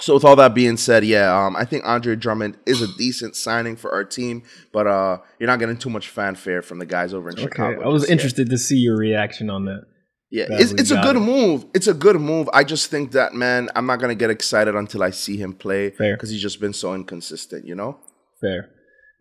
so 0.00 0.14
with 0.14 0.24
all 0.24 0.36
that 0.36 0.54
being 0.54 0.76
said, 0.76 1.04
yeah, 1.04 1.46
um, 1.46 1.56
I 1.56 1.64
think 1.64 1.84
Andre 1.84 2.14
Drummond 2.14 2.56
is 2.66 2.82
a 2.82 2.86
decent 2.96 3.34
signing 3.34 3.76
for 3.76 3.92
our 3.92 4.04
team, 4.04 4.44
but 4.72 4.86
uh, 4.86 5.18
you're 5.38 5.48
not 5.48 5.58
getting 5.58 5.76
too 5.76 5.90
much 5.90 6.08
fanfare 6.08 6.62
from 6.62 6.78
the 6.78 6.86
guys 6.86 7.12
over 7.12 7.28
in 7.30 7.34
okay. 7.34 7.44
Chicago. 7.44 7.84
I 7.84 7.88
was 7.88 8.08
interested 8.08 8.48
yet. 8.48 8.52
to 8.52 8.58
see 8.58 8.76
your 8.76 8.96
reaction 8.96 9.50
on 9.50 9.64
that. 9.64 9.82
Yeah, 10.30 10.44
it's, 10.50 10.72
it's 10.72 10.90
a 10.90 11.00
good 11.00 11.16
it. 11.16 11.20
move. 11.20 11.64
It's 11.74 11.86
a 11.86 11.94
good 11.94 12.16
move. 12.20 12.50
I 12.52 12.62
just 12.62 12.90
think 12.90 13.12
that 13.12 13.32
man, 13.32 13.70
I'm 13.74 13.86
not 13.86 13.98
gonna 13.98 14.14
get 14.14 14.30
excited 14.30 14.74
until 14.74 15.02
I 15.02 15.10
see 15.10 15.38
him 15.38 15.54
play 15.54 15.90
Fair 15.90 16.16
because 16.16 16.30
he's 16.30 16.42
just 16.42 16.60
been 16.60 16.74
so 16.74 16.94
inconsistent. 16.94 17.66
You 17.66 17.74
know. 17.74 17.98
Fair. 18.40 18.70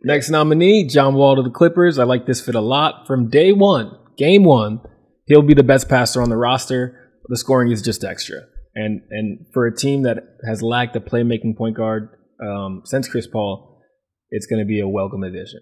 Next 0.04 0.30
nominee, 0.30 0.86
John 0.86 1.16
Wall 1.16 1.38
to 1.38 1.42
the 1.42 1.50
Clippers. 1.50 1.98
I 1.98 2.04
like 2.04 2.28
this 2.28 2.42
fit 2.42 2.56
a 2.56 2.62
lot. 2.62 3.08
From 3.08 3.30
day 3.30 3.52
one, 3.52 3.98
game 4.18 4.44
one, 4.44 4.82
he'll 5.26 5.42
be 5.42 5.56
the 5.56 5.64
best 5.64 5.90
passer 5.90 6.22
on 6.22 6.30
the 6.30 6.38
roster. 6.38 7.10
The 7.30 7.38
scoring 7.38 7.72
is 7.72 7.82
just 7.82 8.04
extra. 8.04 8.42
And 8.78 9.02
and 9.10 9.48
for 9.54 9.66
a 9.66 9.76
team 9.76 10.04
that 10.04 10.18
has 10.48 10.62
lacked 10.62 10.96
a 10.96 11.00
playmaking 11.00 11.58
point 11.58 11.76
guard 11.76 12.10
um, 12.40 12.84
since 12.86 13.10
Chris 13.10 13.26
Paul, 13.26 13.82
it's 14.30 14.46
going 14.46 14.60
to 14.60 14.68
be 14.68 14.80
a 14.80 14.88
welcome 14.88 15.24
addition. 15.24 15.62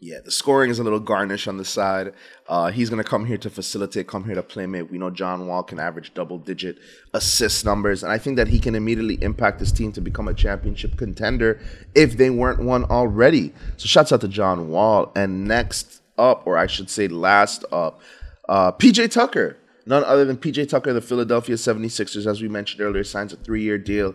Yeah, 0.00 0.18
the 0.24 0.30
scoring 0.30 0.70
is 0.70 0.78
a 0.78 0.84
little 0.84 1.00
garnish 1.00 1.48
on 1.48 1.56
the 1.56 1.64
side. 1.64 2.14
Uh, 2.48 2.70
he's 2.70 2.88
going 2.88 3.02
to 3.02 3.08
come 3.08 3.26
here 3.26 3.36
to 3.38 3.50
facilitate, 3.50 4.06
come 4.06 4.24
here 4.24 4.36
to 4.36 4.44
play 4.44 4.64
make. 4.66 4.92
We 4.92 4.96
know 4.96 5.10
John 5.10 5.48
Wall 5.48 5.64
can 5.64 5.80
average 5.80 6.14
double 6.14 6.38
digit 6.38 6.78
assist 7.12 7.64
numbers, 7.64 8.04
and 8.04 8.12
I 8.12 8.16
think 8.16 8.36
that 8.36 8.46
he 8.46 8.60
can 8.60 8.76
immediately 8.76 9.18
impact 9.22 9.58
this 9.58 9.72
team 9.72 9.90
to 9.92 10.00
become 10.00 10.28
a 10.28 10.34
championship 10.34 10.96
contender 10.96 11.60
if 11.96 12.16
they 12.16 12.30
weren't 12.30 12.62
one 12.62 12.84
already. 12.84 13.52
So, 13.76 13.86
shouts 13.88 14.12
out 14.12 14.20
to 14.20 14.28
John 14.28 14.68
Wall. 14.68 15.10
And 15.16 15.48
next 15.48 16.00
up, 16.16 16.46
or 16.46 16.56
I 16.56 16.68
should 16.68 16.88
say 16.88 17.08
last 17.08 17.64
up, 17.72 18.00
uh, 18.48 18.70
PJ 18.70 19.10
Tucker 19.10 19.56
none 19.86 20.04
other 20.04 20.24
than 20.24 20.36
PJ 20.36 20.68
Tucker, 20.68 20.92
the 20.92 21.00
Philadelphia 21.00 21.56
76ers, 21.56 22.26
as 22.26 22.42
we 22.42 22.48
mentioned 22.48 22.80
earlier, 22.80 23.04
signs 23.04 23.32
a 23.32 23.36
three 23.36 23.62
year 23.62 23.78
deal. 23.78 24.14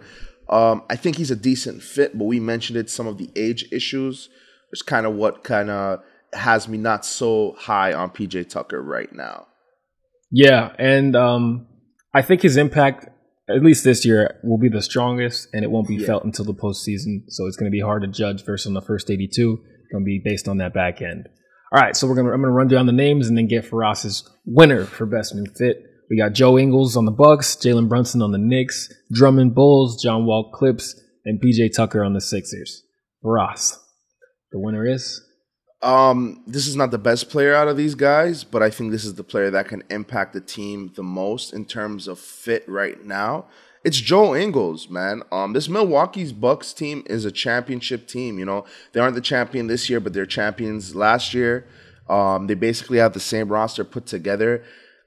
Um, 0.50 0.84
I 0.90 0.96
think 0.96 1.18
he's 1.18 1.32
a 1.32 1.36
decent 1.36 1.82
fit, 1.82 2.18
but 2.18 2.26
we 2.26 2.40
mentioned 2.40 2.78
it, 2.78 2.90
some 2.90 3.08
of 3.08 3.18
the 3.18 3.32
age 3.36 3.66
issues 3.72 4.30
is 4.72 4.82
kind 4.82 5.06
of 5.06 5.16
what 5.16 5.44
kind 5.44 5.70
of 5.70 6.02
has 6.34 6.68
me 6.68 6.78
not 6.78 7.06
so 7.06 7.56
high 7.58 7.94
on 7.94 8.10
PJ 8.10 8.50
Tucker 8.50 8.82
right 8.82 9.12
now. 9.14 9.48
Yeah, 10.32 10.74
and 10.78 11.16
um, 11.16 11.68
I 12.14 12.22
think 12.22 12.42
his 12.42 12.58
impact, 12.58 13.10
at 13.50 13.64
least 13.64 13.84
this 13.84 14.06
year, 14.06 14.40
will 14.44 14.58
be 14.58 14.70
the 14.70 14.82
strongest, 14.82 15.48
and 15.54 15.64
it 15.64 15.72
won't 15.72 15.88
be 15.88 15.96
yeah. 15.96 16.08
felt 16.08 16.26
until 16.26 16.46
the 16.46 16.54
postseason. 16.54 17.24
So 17.30 17.46
it's 17.46 17.56
going 17.56 17.72
to 17.72 17.76
be 17.76 17.82
hard 17.82 18.02
to 18.02 18.08
judge 18.08 18.44
versus 18.44 18.68
on 18.68 18.74
the 18.74 18.82
first 18.82 19.10
82. 19.10 19.28
It's 19.28 19.92
going 19.92 20.04
to 20.04 20.06
be 20.06 20.22
based 20.24 20.48
on 20.48 20.58
that 20.58 20.74
back 20.74 21.02
end. 21.02 21.30
All 21.76 21.82
right, 21.82 21.94
so 21.94 22.08
we're 22.08 22.16
gonna 22.16 22.32
I'm 22.32 22.40
gonna 22.40 22.54
run 22.54 22.70
down 22.70 22.86
the 22.86 22.94
names 22.94 23.28
and 23.28 23.38
then 23.38 23.50
get 23.50 23.66
Firas's 23.66 24.24
winner 24.46 24.86
for 24.86 25.06
best 25.06 25.36
new 25.36 25.46
fit. 25.58 25.84
We 26.10 26.18
got 26.18 26.32
Joe 26.32 26.58
Ingles 26.58 26.96
on 26.96 27.04
the 27.04 27.12
Bucks, 27.12 27.58
Jalen 27.58 27.90
Brunson 27.90 28.22
on 28.22 28.32
the 28.32 28.38
Knicks, 28.38 28.94
Drummond 29.12 29.56
Bulls, 29.56 30.02
John 30.02 30.26
Wall 30.26 30.52
Clips, 30.52 30.98
and 31.26 31.42
PJ 31.42 31.76
Tucker 31.76 32.02
on 32.02 32.14
the 32.14 32.22
Sixers. 32.22 32.82
Ross, 33.22 33.78
the 34.54 34.60
winner 34.60 34.88
is. 34.88 35.22
Um, 35.82 36.46
this 36.48 36.66
is 36.66 36.78
not 36.78 36.92
the 36.92 36.98
best 36.98 37.30
player 37.30 37.54
out 37.54 37.68
of 37.68 37.76
these 37.76 37.96
guys, 37.96 38.46
but 38.46 38.64
I 38.64 38.70
think 38.70 38.94
this 38.94 39.04
is 39.04 39.16
the 39.16 39.26
player 39.26 39.52
that 39.52 39.68
can 39.68 39.84
impact 39.90 40.32
the 40.32 40.40
team 40.40 40.94
the 40.96 41.04
most 41.04 41.52
in 41.52 41.66
terms 41.66 42.08
of 42.08 42.20
fit 42.20 42.64
right 42.70 43.04
now. 43.04 43.48
It's 43.86 44.02
Joe 44.02 44.36
Ingles, 44.36 44.90
man. 44.90 45.22
Um, 45.32 45.54
this 45.54 45.70
Milwaukee's 45.70 46.34
Bucks 46.34 46.74
team 46.74 47.04
is 47.06 47.24
a 47.24 47.32
championship 47.32 48.08
team. 48.08 48.40
You 48.40 48.46
know, 48.46 48.66
they 48.94 49.00
aren't 49.00 49.14
the 49.14 49.22
champion 49.22 49.68
this 49.68 49.92
year, 49.92 50.00
but 50.00 50.12
they're 50.12 50.26
champions 50.26 50.96
last 50.96 51.36
year. 51.36 51.68
Um, 52.10 52.48
they 52.48 52.56
basically 52.56 52.98
have 52.98 53.14
the 53.14 53.20
same 53.20 53.48
roster 53.48 53.84
put 53.84 54.08
together. 54.08 54.64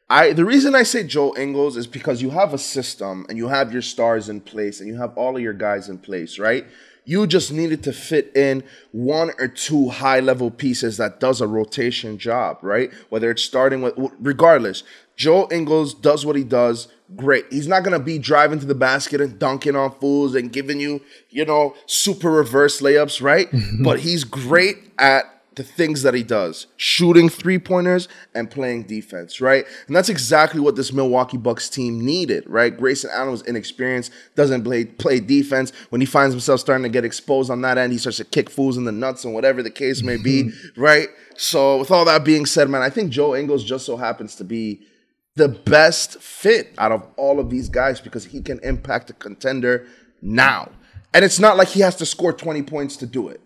I 0.09 0.33
the 0.33 0.45
reason 0.45 0.77
I 0.77 0.85
say 0.85 1.03
Joe 1.03 1.35
Ingles 1.37 1.77
is 1.77 1.89
because 1.89 2.23
you 2.23 2.31
have 2.31 2.55
a 2.55 2.59
system 2.59 3.27
and 3.29 3.37
you 3.37 3.49
have 3.49 3.73
your 3.73 3.83
stars 3.83 4.29
in 4.29 4.41
place 4.41 4.79
and 4.79 4.89
you 4.89 4.97
have 4.97 5.13
all 5.19 5.35
of 5.35 5.43
your 5.43 5.55
guys 5.55 5.89
in 5.89 5.99
place, 5.99 6.39
right? 6.39 6.65
You 7.09 7.27
just 7.27 7.51
needed 7.51 7.83
to 7.85 7.93
fit 7.95 8.37
in 8.37 8.63
one 8.93 9.31
or 9.39 9.49
two 9.49 9.89
high 9.89 10.21
level 10.21 10.51
pieces 10.51 10.99
that 10.99 11.21
does 11.21 11.41
a 11.41 11.47
rotation 11.47 12.19
job, 12.19 12.59
right? 12.61 12.93
Whether 13.09 13.31
it's 13.31 13.43
starting 13.43 13.81
with 13.81 13.95
regardless, 14.21 14.83
Joe 15.17 15.49
Ingles 15.51 15.95
does 15.95 16.27
what 16.27 16.37
he 16.37 16.45
does 16.45 16.89
great. 17.17 17.47
He's 17.51 17.67
not 17.67 17.83
gonna 17.83 17.99
be 17.99 18.19
driving 18.19 18.59
to 18.59 18.67
the 18.67 18.75
basket 18.75 19.23
and 19.23 19.39
dunking 19.39 19.75
on 19.75 19.93
fools 19.93 20.35
and 20.35 20.53
giving 20.53 20.81
you, 20.81 21.01
you 21.31 21.47
know, 21.47 21.75
super 21.87 22.31
reverse 22.31 22.83
layups, 22.83 23.23
right? 23.23 23.49
but 23.83 24.01
he's 24.01 24.25
great 24.25 24.77
at 24.99 25.38
the 25.59 25.65
things 25.65 26.03
that 26.03 26.15
he 26.15 26.23
does 26.23 26.69
shooting 26.77 27.29
three 27.29 27.59
pointers 27.59 28.07
and 28.33 28.49
playing 28.49 28.85
defense, 28.85 29.41
right? 29.41 29.67
And 29.89 29.95
that's 29.95 30.09
exactly 30.09 30.61
what 30.61 30.77
this 30.77 30.93
Milwaukee 30.93 31.37
Bucks 31.37 31.69
team 31.69 32.01
needed, 32.01 32.45
right? 32.47 32.75
Grayson 32.75 33.11
Allen 33.13 33.33
was 33.33 33.43
inexperienced, 33.43 34.13
doesn't 34.37 34.63
play, 34.63 34.85
play 34.85 35.19
defense. 35.19 35.73
When 35.91 36.01
he 36.01 36.07
finds 36.07 36.33
himself 36.33 36.61
starting 36.61 36.85
to 36.85 36.89
get 36.89 37.05
exposed 37.05 37.51
on 37.51 37.61
that 37.63 37.77
end, 37.77 37.93
he 37.93 37.99
starts 37.99 38.19
to 38.19 38.25
kick 38.25 38.49
fools 38.49 38.77
in 38.77 38.85
the 38.85 38.93
nuts 38.93 39.25
and 39.25 39.35
whatever 39.35 39.61
the 39.61 39.71
case 39.71 40.01
may 40.01 40.17
be, 40.17 40.45
mm-hmm. 40.45 40.81
right? 40.81 41.09
So, 41.37 41.79
with 41.79 41.91
all 41.91 42.05
that 42.05 42.25
being 42.25 42.47
said, 42.47 42.71
man, 42.71 42.83
I 42.83 42.91
think 42.91 43.11
Joe 43.11 43.35
Ingles 43.35 43.65
just 43.65 43.85
so 43.85 43.97
happens 43.97 44.37
to 44.37 44.45
be 44.45 44.81
the 45.35 45.49
best 45.49 46.21
fit 46.23 46.73
out 46.79 46.93
of 46.93 47.05
all 47.17 47.41
of 47.41 47.51
these 47.51 47.69
guys 47.69 48.01
because 48.01 48.25
he 48.25 48.41
can 48.41 48.61
impact 48.61 49.11
a 49.11 49.13
contender 49.13 49.89
now. 50.23 50.71
And 51.13 51.25
it's 51.25 51.41
not 51.41 51.57
like 51.57 51.69
he 51.69 51.81
has 51.81 51.97
to 51.97 52.07
score 52.07 52.33
20 52.33 52.63
points 52.63 52.97
to 52.99 53.07
do 53.07 53.29
it. 53.29 53.41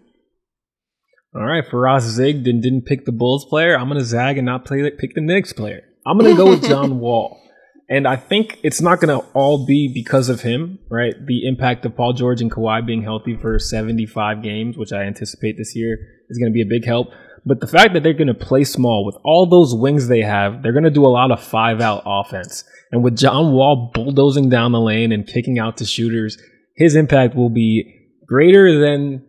All 1.35 1.47
right, 1.47 1.65
Faraz 1.65 2.03
zigged 2.03 2.49
and 2.49 2.63
didn't 2.63 2.83
pick 2.83 3.07
the 3.07 3.13
Bulls 3.13 3.47
player. 3.47 3.75
I'm 3.79 3.89
going 3.89 3.99
to 3.99 4.05
zag 4.05 4.37
and 4.37 4.45
not 4.45 4.67
play, 4.67 4.91
pick 4.91 5.15
the 5.15 5.23
Knicks 5.23 5.53
player. 5.53 5.83
I'm 6.05 6.19
going 6.19 6.31
to 6.31 6.37
go 6.37 6.51
with 6.51 6.63
John 6.69 7.01
Wall. 7.01 7.41
And 7.89 8.07
I 8.07 8.17
think 8.17 8.59
it's 8.63 8.81
not 8.81 9.01
going 9.01 9.19
to 9.19 9.27
all 9.33 9.67
be 9.67 9.91
because 9.93 10.29
of 10.29 10.43
him, 10.43 10.79
right? 10.91 11.15
The 11.27 11.47
impact 11.47 11.85
of 11.85 11.97
Paul 11.97 12.13
George 12.13 12.41
and 12.41 12.51
Kawhi 12.51 12.85
being 12.87 13.03
healthy 13.03 13.37
for 13.37 13.59
75 13.59 14.43
games, 14.43 14.77
which 14.77 14.93
I 14.93 15.03
anticipate 15.03 15.57
this 15.57 15.75
year, 15.75 15.99
is 16.29 16.39
going 16.39 16.51
to 16.51 16.55
be 16.55 16.63
a 16.63 16.67
big 16.67 16.85
help. 16.85 17.09
But 17.45 17.61
the 17.61 17.67
fact 17.67 17.95
that 17.95 18.03
they're 18.03 18.13
going 18.13 18.29
to 18.29 18.35
play 18.35 18.65
small 18.65 19.05
with 19.05 19.17
all 19.25 19.47
those 19.47 19.75
wings 19.75 20.09
they 20.09 20.23
have, 20.23 20.63
they're 20.63 20.73
going 20.73 20.85
to 20.85 20.91
do 20.91 21.05
a 21.05 21.09
lot 21.09 21.31
of 21.31 21.43
five 21.43 21.81
out 21.81 22.03
offense. 22.07 22.65
And 22.93 23.03
with 23.03 23.17
John 23.17 23.53
Wall 23.53 23.91
bulldozing 23.93 24.49
down 24.49 24.73
the 24.73 24.81
lane 24.81 25.13
and 25.13 25.27
kicking 25.27 25.59
out 25.59 25.79
to 25.79 25.85
shooters, 25.85 26.39
his 26.77 26.95
impact 26.95 27.35
will 27.35 27.51
be 27.51 28.11
greater 28.27 28.79
than 28.79 29.27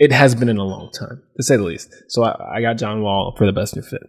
it 0.00 0.10
has 0.10 0.34
been 0.34 0.48
in 0.48 0.56
a 0.56 0.64
long 0.64 0.90
time, 0.90 1.22
to 1.36 1.42
say 1.42 1.56
the 1.56 1.62
least. 1.62 1.94
So 2.08 2.24
I, 2.24 2.56
I 2.56 2.62
got 2.62 2.78
John 2.78 3.02
Wall 3.02 3.34
for 3.36 3.46
the 3.46 3.52
best 3.52 3.76
new 3.76 3.82
fit. 3.82 4.02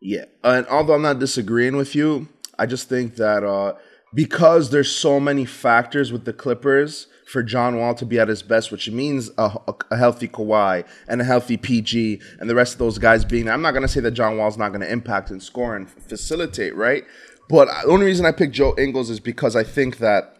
Yeah, 0.00 0.26
and 0.44 0.66
although 0.66 0.94
I'm 0.94 1.02
not 1.02 1.18
disagreeing 1.18 1.76
with 1.76 1.94
you, 1.94 2.28
I 2.58 2.66
just 2.66 2.88
think 2.88 3.16
that 3.16 3.42
uh, 3.42 3.74
because 4.14 4.70
there's 4.70 4.94
so 4.94 5.18
many 5.18 5.46
factors 5.46 6.12
with 6.12 6.26
the 6.26 6.34
Clippers 6.34 7.06
for 7.26 7.42
John 7.42 7.78
Wall 7.78 7.94
to 7.94 8.04
be 8.04 8.20
at 8.20 8.28
his 8.28 8.42
best, 8.42 8.70
which 8.70 8.90
means 8.90 9.30
a, 9.38 9.56
a, 9.90 9.96
healthy 9.96 10.28
Kawhi 10.28 10.84
and 11.08 11.20
a 11.22 11.24
healthy 11.24 11.56
PG 11.56 12.20
and 12.38 12.50
the 12.50 12.54
rest 12.54 12.74
of 12.74 12.78
those 12.78 12.98
guys 12.98 13.24
being. 13.24 13.48
I'm 13.48 13.62
not 13.62 13.70
going 13.70 13.82
to 13.82 13.88
say 13.88 14.00
that 14.00 14.10
John 14.10 14.36
Wall's 14.36 14.58
not 14.58 14.68
going 14.68 14.82
to 14.82 14.92
impact 14.92 15.30
and 15.30 15.42
score 15.42 15.76
and 15.76 15.88
facilitate, 15.88 16.76
right? 16.76 17.04
But 17.48 17.68
the 17.68 17.90
only 17.90 18.04
reason 18.04 18.26
I 18.26 18.32
picked 18.32 18.52
Joe 18.52 18.74
Ingles 18.76 19.08
is 19.08 19.20
because 19.20 19.56
I 19.56 19.64
think 19.64 19.98
that 19.98 20.36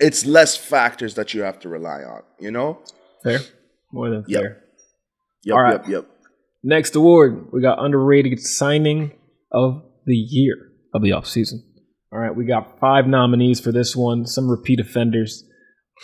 it's 0.00 0.26
less 0.26 0.56
factors 0.56 1.14
that 1.14 1.34
you 1.34 1.42
have 1.42 1.60
to 1.60 1.68
rely 1.68 2.02
on. 2.02 2.22
You 2.40 2.50
know, 2.50 2.80
fair, 3.22 3.40
more 3.94 4.10
than 4.10 4.24
yep. 4.26 4.42
fair. 4.42 4.64
Yep, 5.44 5.54
All 5.54 5.62
right. 5.62 5.80
yep, 5.80 5.88
yep. 5.88 6.06
Next 6.62 6.96
award, 6.96 7.52
we 7.52 7.62
got 7.62 7.82
underrated 7.82 8.40
signing 8.40 9.12
of 9.52 9.82
the 10.06 10.14
year 10.14 10.56
of 10.94 11.02
the 11.02 11.10
offseason. 11.10 11.58
All 12.12 12.18
right, 12.18 12.34
we 12.34 12.44
got 12.44 12.78
five 12.80 13.06
nominees 13.06 13.60
for 13.60 13.72
this 13.72 13.94
one, 13.94 14.26
some 14.26 14.48
repeat 14.48 14.80
offenders. 14.80 15.44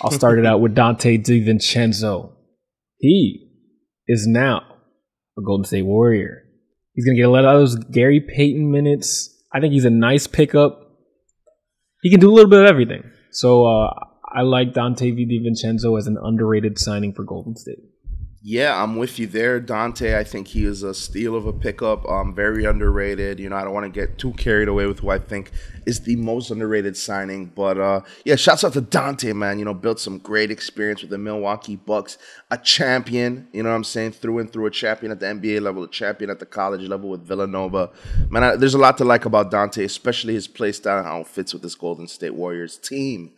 I'll 0.03 0.11
start 0.11 0.39
it 0.39 0.47
out 0.47 0.61
with 0.61 0.75
Donte 0.75 1.25
DiVincenzo. 1.25 2.33
He 2.99 3.49
is 4.07 4.27
now 4.27 4.63
a 5.39 5.43
Golden 5.43 5.65
State 5.65 5.83
Warrior. 5.83 6.43
He's 6.95 7.05
going 7.05 7.17
to 7.17 7.23
get 7.23 7.29
a 7.29 7.33
lot 7.33 7.45
of 7.45 7.61
those 7.61 7.77
Gary 7.77 8.21
Payton 8.21 8.71
minutes. 8.71 9.35
I 9.53 9.61
think 9.61 9.73
he's 9.73 9.85
a 9.85 9.91
nice 9.91 10.27
pickup. 10.27 10.91
He 12.03 12.11
can 12.11 12.21
do 12.21 12.31
a 12.31 12.35
little 12.35 12.51
bit 12.51 12.61
of 12.65 12.67
everything. 12.67 13.11
So 13.31 13.65
uh, 13.67 13.91
I 14.33 14.43
like 14.43 14.73
Donte 14.73 15.13
DiVincenzo 15.13 15.99
as 15.99 16.07
an 16.07 16.17
underrated 16.23 16.79
signing 16.79 17.13
for 17.13 17.25
Golden 17.25 17.57
State. 17.57 17.81
Yeah, 18.43 18.83
I'm 18.83 18.97
with 18.97 19.19
you 19.19 19.27
there, 19.27 19.61
Donte. 19.61 20.17
I 20.17 20.25
think 20.25 20.49
he 20.49 20.65
is 20.65 20.83
a 20.83 20.95
steal 20.95 21.37
of 21.37 21.45
a 21.45 21.53
pickup. 21.53 22.09
Um, 22.09 22.35
very 22.35 22.65
underrated. 22.65 23.39
You 23.39 23.51
know, 23.51 23.57
I 23.57 23.65
don't 23.65 23.75
want 23.75 23.85
to 23.85 24.01
get 24.01 24.17
too 24.17 24.33
carried 24.33 24.69
away 24.69 24.87
with 24.87 25.01
who 25.01 25.11
I 25.11 25.19
think 25.19 25.51
is 25.85 26.01
the 26.01 26.17
most 26.17 26.51
underrated 26.51 26.97
signing, 26.97 27.53
but 27.55 27.77
uh, 27.77 28.01
yeah, 28.25 28.37
shouts 28.37 28.65
out 28.65 28.73
to 28.75 28.81
Donte, 28.81 29.35
man. 29.35 29.59
You 29.59 29.67
know, 29.67 29.75
built 29.75 30.01
some 30.01 30.17
great 30.17 30.51
experience 30.51 31.03
with 31.03 31.11
the 31.11 31.19
Milwaukee 31.19 31.77
Bucks. 31.77 32.17
A 32.51 32.57
champion, 32.57 33.47
you 33.53 33.63
know 33.63 33.69
what 33.69 33.77
I'm 33.77 33.85
saying, 33.85 34.13
through 34.13 34.39
and 34.39 34.51
through. 34.51 34.65
A 34.65 34.71
champion 34.71 35.13
at 35.13 35.21
the 35.21 35.27
NBA 35.27 35.61
level, 35.61 35.85
a 35.85 35.89
champion 35.89 36.31
at 36.31 36.39
the 36.39 36.47
college 36.47 36.89
level 36.89 37.11
with 37.11 37.27
Villanova. 37.27 37.91
Man, 38.31 38.43
I, 38.43 38.57
there's 38.57 38.75
a 38.75 38.79
lot 38.79 38.97
to 38.99 39.05
like 39.05 39.27
about 39.27 39.51
Donte, 39.51 39.85
especially 39.85 40.33
his 40.33 40.49
play 40.49 40.73
style, 40.73 40.97
and 40.97 41.07
how 41.07 41.21
it 41.21 41.27
fits 41.27 41.53
with 41.53 41.61
this 41.61 41.75
Golden 41.75 42.09
State 42.09 42.35
Warriors 42.35 42.79
team. 42.79 43.33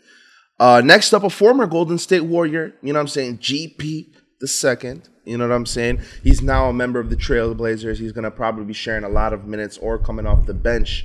Uh, 0.62 0.81
next 0.81 1.12
up, 1.12 1.25
a 1.25 1.29
former 1.29 1.66
Golden 1.66 1.98
State 1.98 2.20
Warrior. 2.20 2.72
You 2.83 2.92
know 2.92 3.01
what 3.01 3.01
I'm 3.01 3.09
saying, 3.09 3.38
GP 3.38 4.14
the 4.38 4.46
second. 4.46 5.09
You 5.25 5.37
know 5.37 5.48
what 5.48 5.55
I'm 5.57 5.66
saying? 5.66 6.03
He's 6.22 6.40
now 6.40 6.68
a 6.68 6.72
member 6.72 7.01
of 7.01 7.11
the 7.11 7.16
Trailblazers. 7.16 7.98
He's 7.98 8.12
going 8.12 8.22
to 8.22 8.31
probably 8.31 8.64
be 8.64 8.72
sharing 8.72 9.03
a 9.03 9.09
lot 9.09 9.33
of 9.33 9.44
minutes 9.44 9.77
or 9.79 9.98
coming 9.98 10.25
off 10.25 10.46
the 10.46 10.55
bench 10.55 11.05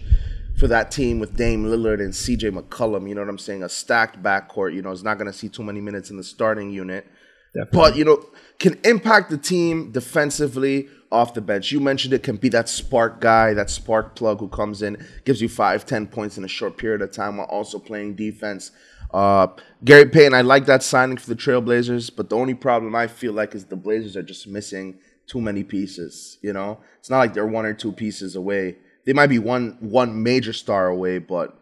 for 0.59 0.67
that 0.67 0.91
team 0.91 1.17
with 1.17 1.35
Dame 1.35 1.65
Lillard 1.65 2.01
and 2.01 2.13
CJ 2.13 2.51
McCollum. 2.51 3.09
You 3.09 3.15
know 3.15 3.21
what 3.21 3.31
I'm 3.31 3.39
saying? 3.39 3.63
A 3.63 3.69
stacked 3.69 4.21
backcourt. 4.21 4.75
You 4.75 4.83
know, 4.83 4.91
he's 4.91 5.03
not 5.03 5.17
going 5.17 5.25
to 5.25 5.35
see 5.35 5.49
too 5.49 5.63
many 5.63 5.81
minutes 5.81 6.11
in 6.11 6.17
the 6.17 6.23
starting 6.23 6.69
unit. 6.69 7.07
Definitely. 7.55 7.79
But, 7.79 7.97
you 7.97 8.05
know, 8.05 8.23
can 8.59 8.79
impact 8.83 9.31
the 9.31 9.39
team 9.39 9.91
defensively 9.91 10.87
off 11.11 11.33
the 11.33 11.41
bench. 11.41 11.71
You 11.71 11.79
mentioned 11.79 12.13
it 12.13 12.21
can 12.21 12.35
be 12.35 12.49
that 12.49 12.69
spark 12.69 13.21
guy, 13.21 13.55
that 13.55 13.71
spark 13.71 14.15
plug 14.15 14.39
who 14.39 14.49
comes 14.49 14.83
in, 14.83 15.03
gives 15.25 15.41
you 15.41 15.49
five, 15.49 15.83
ten 15.83 16.05
points 16.05 16.37
in 16.37 16.43
a 16.43 16.47
short 16.47 16.77
period 16.77 17.01
of 17.01 17.11
time 17.11 17.37
while 17.37 17.47
also 17.47 17.79
playing 17.79 18.15
defense. 18.15 18.69
Uh, 19.13 19.47
Gary 19.83 20.09
Payton, 20.09 20.33
I 20.33 20.41
like 20.41 20.65
that 20.65 20.83
signing 20.83 21.17
for 21.17 21.27
the 21.27 21.35
Trailblazers, 21.35 22.11
but 22.15 22.29
the 22.29 22.35
only 22.35 22.53
problem 22.53 22.95
I 22.95 23.07
feel 23.07 23.33
like 23.33 23.55
is 23.55 23.65
the 23.65 23.75
Blazers 23.75 24.17
are 24.17 24.23
just 24.23 24.47
missing 24.47 24.99
too 25.27 25.41
many 25.41 25.63
pieces. 25.63 26.37
You 26.41 26.53
know, 26.53 26.79
it's 26.99 27.09
not 27.09 27.19
like 27.19 27.33
they're 27.33 27.47
one 27.47 27.65
or 27.65 27.73
two 27.73 27.91
pieces 27.91 28.35
away. 28.35 28.77
They 29.05 29.13
might 29.13 29.27
be 29.27 29.39
one 29.39 29.77
one 29.79 30.23
major 30.23 30.53
star 30.53 30.87
away, 30.87 31.19
but 31.19 31.57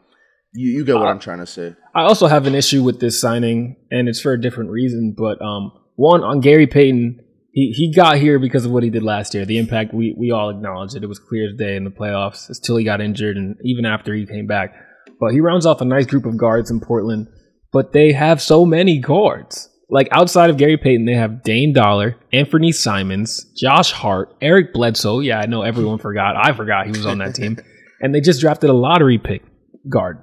you, 0.54 0.72
you 0.72 0.86
get 0.86 0.96
what 0.96 1.08
uh, 1.08 1.12
I'm 1.12 1.20
trying 1.20 1.40
to 1.40 1.46
say. 1.46 1.76
I 1.94 2.04
also 2.04 2.28
have 2.28 2.48
an 2.48 2.56
issue 2.56 2.84
with 2.84 3.00
this 3.00 3.20
signing, 3.20 3.76
and 3.92 4.08
it's 4.08 4.22
for 4.22 4.34
a 4.34 4.42
different 4.42 4.72
reason. 4.72 5.14
But 5.16 5.42
um, 5.42 5.72
one 5.96 6.24
on 6.24 6.40
Gary 6.40 6.68
Payton, 6.68 7.20
he 7.52 7.72
he 7.76 7.94
got 7.94 8.18
here 8.18 8.40
because 8.40 8.66
of 8.66 8.72
what 8.72 8.84
he 8.84 8.90
did 8.90 9.04
last 9.04 9.34
year. 9.34 9.46
The 9.46 9.60
impact 9.60 9.94
we 9.94 10.16
we 10.18 10.32
all 10.32 10.50
acknowledge 10.50 10.96
it. 10.96 11.04
It 11.04 11.08
was 11.08 11.20
clear 11.20 11.50
as 11.50 11.58
day 11.58 11.76
in 11.76 11.84
the 11.84 11.92
playoffs 11.92 12.50
until 12.50 12.78
he 12.78 12.86
got 12.86 13.02
injured, 13.02 13.38
and 13.38 13.58
even 13.64 13.86
after 13.86 14.14
he 14.16 14.26
came 14.26 14.48
back. 14.48 14.74
But 15.20 15.32
he 15.32 15.40
rounds 15.40 15.66
off 15.66 15.82
a 15.82 15.86
nice 15.86 16.06
group 16.06 16.26
of 16.26 16.38
guards 16.38 16.72
in 16.72 16.80
Portland 16.80 17.28
but 17.76 17.92
they 17.92 18.14
have 18.14 18.42
so 18.42 18.66
many 18.66 19.00
guards. 19.00 19.70
Like 19.90 20.08
outside 20.10 20.50
of 20.50 20.56
Gary 20.56 20.78
Payton, 20.78 21.04
they 21.04 21.16
have 21.16 21.44
Dame 21.44 21.74
Dollar, 21.74 22.16
Anthony 22.32 22.72
Simons, 22.72 23.44
Josh 23.54 23.92
Hart, 23.92 24.34
Eric 24.40 24.72
Bledsoe. 24.72 25.20
Yeah, 25.20 25.42
I 25.42 25.46
know 25.46 25.62
everyone 25.62 25.98
forgot. 25.98 26.38
I 26.38 26.54
forgot 26.54 26.86
he 26.86 26.94
was 26.94 27.06
on 27.06 27.18
that 27.18 27.36
team. 27.36 27.58
And 28.02 28.14
they 28.14 28.20
just 28.20 28.42
drafted 28.42 28.70
a 28.70 28.74
lottery 28.74 29.18
pick 29.18 29.42
guard, 29.90 30.22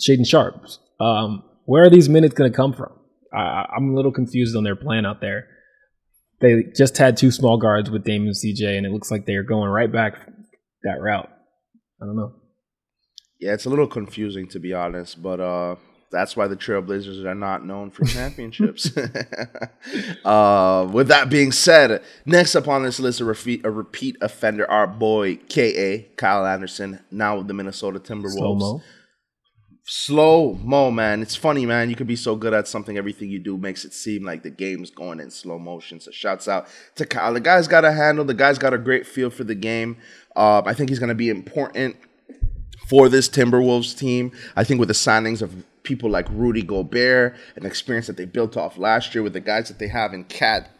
Shaedon 0.00 0.26
Sharps. 0.26 0.78
Um, 1.00 1.42
where 1.66 1.82
are 1.82 1.90
these 1.90 2.08
minutes 2.08 2.32
going 2.32 2.50
to 2.50 2.56
come 2.56 2.72
from? 2.72 2.92
I, 3.34 3.66
I'm 3.76 3.90
a 3.90 3.94
little 3.94 4.12
confused 4.12 4.56
on 4.56 4.62
their 4.62 4.76
plan 4.76 5.04
out 5.04 5.20
there. 5.20 5.46
They 6.40 6.64
just 6.74 6.96
had 6.96 7.16
two 7.16 7.30
small 7.32 7.58
guards 7.58 7.90
with 7.90 8.04
Dame 8.04 8.22
and 8.22 8.34
CJ, 8.34 8.76
and 8.76 8.86
it 8.86 8.92
looks 8.92 9.10
like 9.10 9.26
they 9.26 9.34
are 9.34 9.42
going 9.42 9.68
right 9.68 9.90
back 9.92 10.14
that 10.84 11.00
route. 11.00 11.28
I 12.00 12.06
don't 12.06 12.16
know. 12.16 12.34
Yeah, 13.40 13.52
it's 13.52 13.66
a 13.66 13.70
little 13.70 13.88
confusing 13.88 14.48
to 14.50 14.60
be 14.60 14.72
honest, 14.72 15.20
but 15.20 15.40
uh, 15.40 15.76
that's 16.10 16.36
why 16.36 16.46
the 16.46 16.56
Trailblazers 16.56 17.24
are 17.24 17.34
not 17.34 17.66
known 17.66 17.90
for 17.90 18.04
championships. 18.04 18.90
uh, 20.24 20.88
with 20.90 21.08
that 21.08 21.28
being 21.28 21.52
said, 21.52 22.02
next 22.24 22.56
up 22.56 22.66
on 22.66 22.82
this 22.82 22.98
list, 22.98 23.20
a 23.20 23.24
repeat, 23.24 23.64
a 23.64 23.70
repeat 23.70 24.16
offender, 24.20 24.68
our 24.70 24.86
boy 24.86 25.36
K.A. 25.48 26.08
Kyle 26.16 26.46
Anderson, 26.46 27.00
now 27.10 27.38
with 27.38 27.48
the 27.48 27.54
Minnesota 27.54 28.00
Timberwolves. 28.00 28.32
Slow-mo. 28.32 28.82
Slow 29.90 30.58
mo, 30.62 30.90
man. 30.90 31.22
It's 31.22 31.34
funny, 31.34 31.64
man. 31.64 31.88
You 31.88 31.96
can 31.96 32.06
be 32.06 32.16
so 32.16 32.36
good 32.36 32.52
at 32.52 32.68
something, 32.68 32.98
everything 32.98 33.30
you 33.30 33.38
do 33.38 33.56
makes 33.56 33.86
it 33.86 33.94
seem 33.94 34.22
like 34.22 34.42
the 34.42 34.50
game's 34.50 34.90
going 34.90 35.18
in 35.18 35.30
slow 35.30 35.58
motion. 35.58 35.98
So, 35.98 36.10
shouts 36.10 36.46
out 36.46 36.68
to 36.96 37.06
Kyle. 37.06 37.32
The 37.32 37.40
guy's 37.40 37.68
got 37.68 37.86
a 37.86 37.92
handle. 37.92 38.26
The 38.26 38.34
guy's 38.34 38.58
got 38.58 38.74
a 38.74 38.78
great 38.78 39.06
feel 39.06 39.30
for 39.30 39.44
the 39.44 39.54
game. 39.54 39.96
Uh, 40.36 40.60
I 40.66 40.74
think 40.74 40.90
he's 40.90 40.98
going 40.98 41.08
to 41.08 41.14
be 41.14 41.30
important 41.30 41.96
for 42.88 43.08
this 43.08 43.28
Timberwolves 43.28 43.96
team. 43.96 44.32
I 44.56 44.64
think 44.64 44.78
with 44.78 44.88
the 44.88 44.94
signings 44.94 45.40
of 45.40 45.64
people 45.82 46.10
like 46.10 46.28
Rudy 46.30 46.62
Gobert, 46.62 47.36
an 47.56 47.66
experience 47.66 48.06
that 48.06 48.16
they 48.16 48.24
built 48.24 48.56
off 48.56 48.78
last 48.78 49.14
year 49.14 49.22
with 49.22 49.32
the 49.32 49.40
guys 49.40 49.68
that 49.68 49.78
they 49.78 49.88
have 49.88 50.12
in 50.12 50.24
Cat 50.24 50.70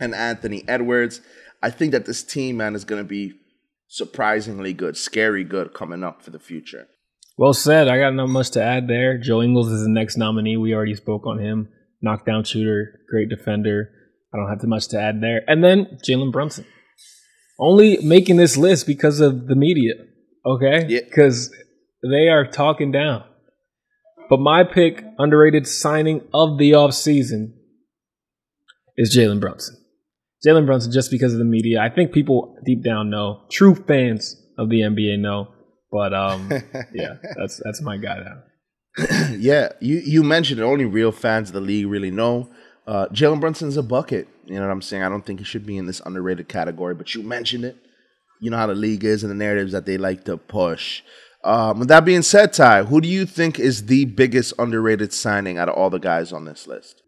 and 0.00 0.14
Anthony 0.14 0.64
Edwards. 0.68 1.20
I 1.62 1.70
think 1.70 1.92
that 1.92 2.06
this 2.06 2.22
team, 2.22 2.58
man, 2.58 2.74
is 2.74 2.84
going 2.84 3.02
to 3.02 3.08
be 3.08 3.34
surprisingly 3.88 4.72
good, 4.72 4.96
scary 4.96 5.44
good 5.44 5.72
coming 5.72 6.04
up 6.04 6.22
for 6.22 6.30
the 6.30 6.38
future. 6.38 6.88
Well 7.38 7.54
said. 7.54 7.88
I 7.88 7.98
got 7.98 8.14
not 8.14 8.28
much 8.28 8.50
to 8.52 8.62
add 8.62 8.88
there. 8.88 9.18
Joe 9.18 9.42
Ingles 9.42 9.70
is 9.70 9.82
the 9.82 9.90
next 9.90 10.16
nominee. 10.16 10.56
We 10.56 10.74
already 10.74 10.94
spoke 10.94 11.26
on 11.26 11.38
him. 11.38 11.68
Knockdown 12.02 12.44
shooter, 12.44 13.00
great 13.10 13.28
defender. 13.28 13.90
I 14.32 14.38
don't 14.38 14.48
have 14.48 14.60
too 14.60 14.66
much 14.66 14.88
to 14.88 15.00
add 15.00 15.20
there. 15.20 15.42
And 15.46 15.62
then 15.62 15.98
Jalen 16.06 16.32
Brunson. 16.32 16.66
Only 17.58 17.98
making 18.02 18.36
this 18.36 18.56
list 18.56 18.86
because 18.86 19.20
of 19.20 19.46
the 19.46 19.56
media. 19.56 19.94
Okay? 20.44 20.84
Because 20.86 21.50
yeah. 22.02 22.10
they 22.10 22.28
are 22.28 22.46
talking 22.46 22.92
down. 22.92 23.24
But 24.28 24.40
my 24.40 24.64
pick, 24.64 25.04
underrated 25.18 25.66
signing 25.66 26.22
of 26.34 26.58
the 26.58 26.72
offseason, 26.72 27.52
is 28.96 29.14
Jalen 29.16 29.40
Brunson. 29.40 29.76
Jalen 30.46 30.66
Brunson, 30.66 30.92
just 30.92 31.10
because 31.10 31.32
of 31.32 31.38
the 31.38 31.44
media. 31.44 31.80
I 31.80 31.88
think 31.88 32.12
people 32.12 32.56
deep 32.64 32.82
down 32.82 33.10
know, 33.10 33.42
true 33.50 33.74
fans 33.74 34.36
of 34.58 34.68
the 34.68 34.80
NBA 34.80 35.18
know. 35.18 35.48
But 35.90 36.12
um, 36.12 36.50
yeah, 36.94 37.16
that's 37.36 37.60
that's 37.64 37.80
my 37.82 37.96
guy 37.96 38.20
now. 38.20 38.42
yeah, 39.38 39.70
you 39.80 39.96
you 40.04 40.22
mentioned 40.22 40.60
it. 40.60 40.64
Only 40.64 40.84
real 40.84 41.12
fans 41.12 41.50
of 41.50 41.54
the 41.54 41.60
league 41.60 41.86
really 41.86 42.10
know. 42.10 42.50
Uh, 42.86 43.06
Jalen 43.08 43.40
Brunson's 43.40 43.76
a 43.76 43.82
bucket. 43.82 44.28
You 44.44 44.54
know 44.54 44.62
what 44.62 44.70
I'm 44.70 44.82
saying? 44.82 45.02
I 45.02 45.08
don't 45.08 45.26
think 45.26 45.40
he 45.40 45.44
should 45.44 45.66
be 45.66 45.76
in 45.76 45.86
this 45.86 46.00
underrated 46.04 46.48
category, 46.48 46.94
but 46.94 47.14
you 47.14 47.22
mentioned 47.22 47.64
it. 47.64 47.76
You 48.40 48.50
know 48.50 48.56
how 48.56 48.66
the 48.66 48.74
league 48.74 49.04
is 49.04 49.24
and 49.24 49.30
the 49.30 49.34
narratives 49.34 49.72
that 49.72 49.86
they 49.86 49.98
like 49.98 50.24
to 50.24 50.36
push. 50.36 51.02
Um, 51.46 51.78
with 51.78 51.88
that 51.88 52.04
being 52.04 52.22
said, 52.22 52.52
Ty, 52.52 52.82
who 52.84 53.00
do 53.00 53.06
you 53.06 53.24
think 53.24 53.60
is 53.60 53.86
the 53.86 54.04
biggest 54.04 54.52
underrated 54.58 55.12
signing 55.12 55.58
out 55.58 55.68
of 55.68 55.76
all 55.76 55.90
the 55.90 56.00
guys 56.00 56.32
on 56.32 56.44
this 56.44 56.66
list? 56.66 57.02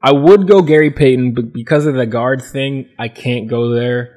I 0.00 0.12
would 0.12 0.46
go 0.46 0.62
Gary 0.62 0.92
Payton, 0.92 1.34
but 1.34 1.52
because 1.52 1.86
of 1.86 1.94
the 1.94 2.06
guard 2.06 2.40
thing, 2.40 2.88
I 3.00 3.08
can't 3.08 3.48
go 3.48 3.74
there. 3.74 4.16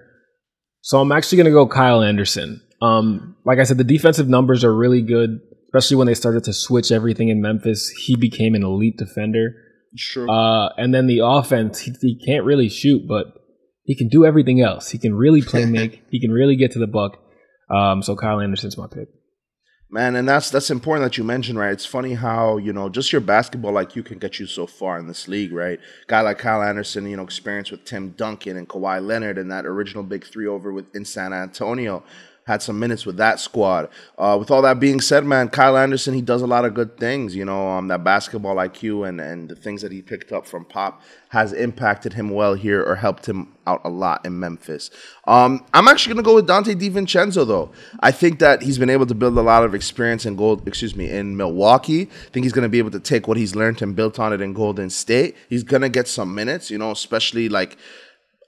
So 0.81 0.99
I'm 0.99 1.11
actually 1.11 1.37
going 1.37 1.45
to 1.45 1.51
go 1.51 1.67
Kyle 1.67 2.03
Anderson. 2.03 2.61
Um, 2.83 3.35
like 3.45 3.57
I 3.57 3.63
said, 3.63 3.79
the 3.79 3.83
defensive 3.83 4.29
numbers 4.29 4.63
are 4.63 4.75
really 4.75 5.01
good, 5.01 5.39
especially 5.69 5.97
when 5.97 6.05
they 6.05 6.13
started 6.13 6.43
to 6.43 6.53
switch 6.53 6.91
everything 6.91 7.29
in 7.29 7.41
Memphis. 7.41 7.89
He 7.89 8.15
became 8.15 8.53
an 8.53 8.63
elite 8.63 8.97
defender. 8.97 9.55
Sure. 9.95 10.29
Uh, 10.29 10.69
and 10.77 10.93
then 10.93 11.07
the 11.07 11.21
offense, 11.23 11.79
he, 11.79 11.93
he, 11.99 12.15
can't 12.23 12.45
really 12.45 12.69
shoot, 12.69 13.07
but 13.07 13.25
he 13.85 13.95
can 13.95 14.07
do 14.07 14.23
everything 14.23 14.61
else. 14.61 14.89
He 14.89 14.99
can 14.99 15.15
really 15.15 15.41
play 15.41 15.65
make. 15.79 16.03
he 16.11 16.21
can 16.21 16.31
really 16.31 16.55
get 16.55 16.71
to 16.73 16.79
the 16.79 16.87
buck. 16.87 17.17
Um, 17.73 18.03
so 18.03 18.15
Kyle 18.15 18.39
Anderson's 18.39 18.77
my 18.77 18.87
pick. 18.87 19.07
Man, 19.93 20.15
and 20.15 20.27
that's 20.27 20.49
that's 20.49 20.71
important 20.71 21.05
that 21.05 21.19
you 21.19 21.23
mentioned, 21.23 21.59
right? 21.59 21.71
It's 21.71 21.85
funny 21.85 22.15
how 22.15 22.57
you 22.57 22.73
know 22.73 22.89
just 22.89 23.11
your 23.11 23.21
basketball 23.21 23.73
like 23.73 23.95
you 23.95 24.01
can 24.01 24.17
get 24.17 24.39
you 24.39 24.47
so 24.47 24.65
far 24.65 24.97
in 24.97 25.05
this 25.05 25.27
league, 25.27 25.53
right? 25.53 25.79
Guy 26.07 26.21
like 26.21 26.39
Kyle 26.39 26.63
Anderson, 26.63 27.07
you 27.07 27.15
know, 27.15 27.21
experience 27.21 27.69
with 27.69 27.85
Tim 27.85 28.09
Duncan 28.17 28.57
and 28.57 28.67
Kawhi 28.67 29.05
Leonard 29.05 29.37
and 29.37 29.51
that 29.51 29.67
original 29.67 30.01
big 30.01 30.25
three 30.25 30.47
over 30.47 30.73
with 30.73 30.87
in 30.95 31.05
San 31.05 31.31
Antonio 31.31 32.03
had 32.45 32.61
some 32.61 32.77
minutes 32.79 33.05
with 33.05 33.17
that 33.17 33.39
squad. 33.39 33.89
Uh, 34.17 34.35
with 34.39 34.51
all 34.51 34.61
that 34.61 34.79
being 34.79 34.99
said, 34.99 35.23
man, 35.23 35.49
Kyle 35.49 35.77
Anderson, 35.77 36.13
he 36.13 36.21
does 36.21 36.41
a 36.41 36.47
lot 36.47 36.65
of 36.65 36.73
good 36.73 36.97
things. 36.97 37.35
You 37.35 37.45
know, 37.45 37.69
um, 37.69 37.87
that 37.87 38.03
basketball 38.03 38.55
IQ 38.55 39.07
and, 39.07 39.21
and 39.21 39.49
the 39.49 39.55
things 39.55 39.81
that 39.81 39.91
he 39.91 40.01
picked 40.01 40.31
up 40.31 40.45
from 40.45 40.65
Pop 40.65 41.01
has 41.29 41.53
impacted 41.53 42.13
him 42.13 42.29
well 42.29 42.53
here 42.53 42.83
or 42.83 42.95
helped 42.95 43.25
him 43.25 43.55
out 43.65 43.81
a 43.85 43.89
lot 43.89 44.25
in 44.25 44.39
Memphis. 44.39 44.91
Um, 45.25 45.65
I'm 45.73 45.87
actually 45.87 46.13
going 46.13 46.23
to 46.23 46.29
go 46.29 46.35
with 46.35 46.47
Donte 46.47 46.79
DiVincenzo, 46.79 47.47
though. 47.47 47.71
I 48.01 48.11
think 48.11 48.39
that 48.39 48.61
he's 48.61 48.77
been 48.77 48.89
able 48.89 49.05
to 49.05 49.15
build 49.15 49.37
a 49.37 49.41
lot 49.41 49.63
of 49.63 49.73
experience 49.73 50.25
in 50.25 50.35
gold, 50.35 50.67
excuse 50.67 50.95
me, 50.95 51.09
in 51.09 51.37
Milwaukee. 51.37 52.03
I 52.03 52.29
think 52.31 52.43
he's 52.43 52.53
going 52.53 52.63
to 52.63 52.69
be 52.69 52.79
able 52.79 52.91
to 52.91 52.99
take 52.99 53.27
what 53.27 53.37
he's 53.37 53.55
learned 53.55 53.81
and 53.81 53.95
built 53.95 54.19
on 54.19 54.33
it 54.33 54.41
in 54.41 54.53
Golden 54.53 54.89
State. 54.89 55.35
He's 55.49 55.63
going 55.63 55.81
to 55.81 55.89
get 55.89 56.07
some 56.07 56.35
minutes, 56.35 56.69
you 56.69 56.77
know, 56.77 56.91
especially 56.91 57.47
like– 57.47 57.77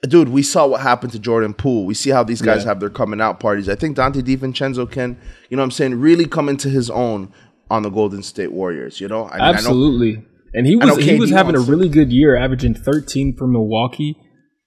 dude, 0.02 0.28
we 0.28 0.42
saw 0.42 0.66
what 0.66 0.80
happened 0.80 1.12
to 1.12 1.18
Jordan 1.18 1.54
Poole. 1.54 1.84
We 1.84 1.94
see 1.94 2.10
how 2.10 2.22
these 2.22 2.42
guys 2.42 2.62
yeah. 2.62 2.68
have 2.68 2.80
their 2.80 2.90
coming 2.90 3.20
out 3.20 3.40
parties. 3.40 3.68
I 3.68 3.74
think 3.74 3.96
Donte 3.96 4.22
DiVincenzo 4.22 4.90
can, 4.90 5.18
you 5.48 5.56
know 5.56 5.62
what 5.62 5.64
I'm 5.64 5.70
saying, 5.70 6.00
really 6.00 6.26
come 6.26 6.48
into 6.48 6.68
his 6.68 6.90
own 6.90 7.32
on 7.70 7.82
the 7.82 7.90
Golden 7.90 8.22
State 8.22 8.52
Warriors, 8.52 9.00
you 9.00 9.08
know? 9.08 9.24
I, 9.24 9.38
Absolutely. 9.38 10.12
I 10.12 10.20
know, 10.20 10.26
and 10.54 10.66
he 10.66 10.76
was 10.76 10.96
he 10.96 11.18
was 11.18 11.30
having 11.30 11.54
a 11.54 11.60
really 11.60 11.88
good 11.88 12.10
year, 12.10 12.36
averaging 12.36 12.74
13 12.74 13.36
for 13.36 13.46
Milwaukee 13.46 14.16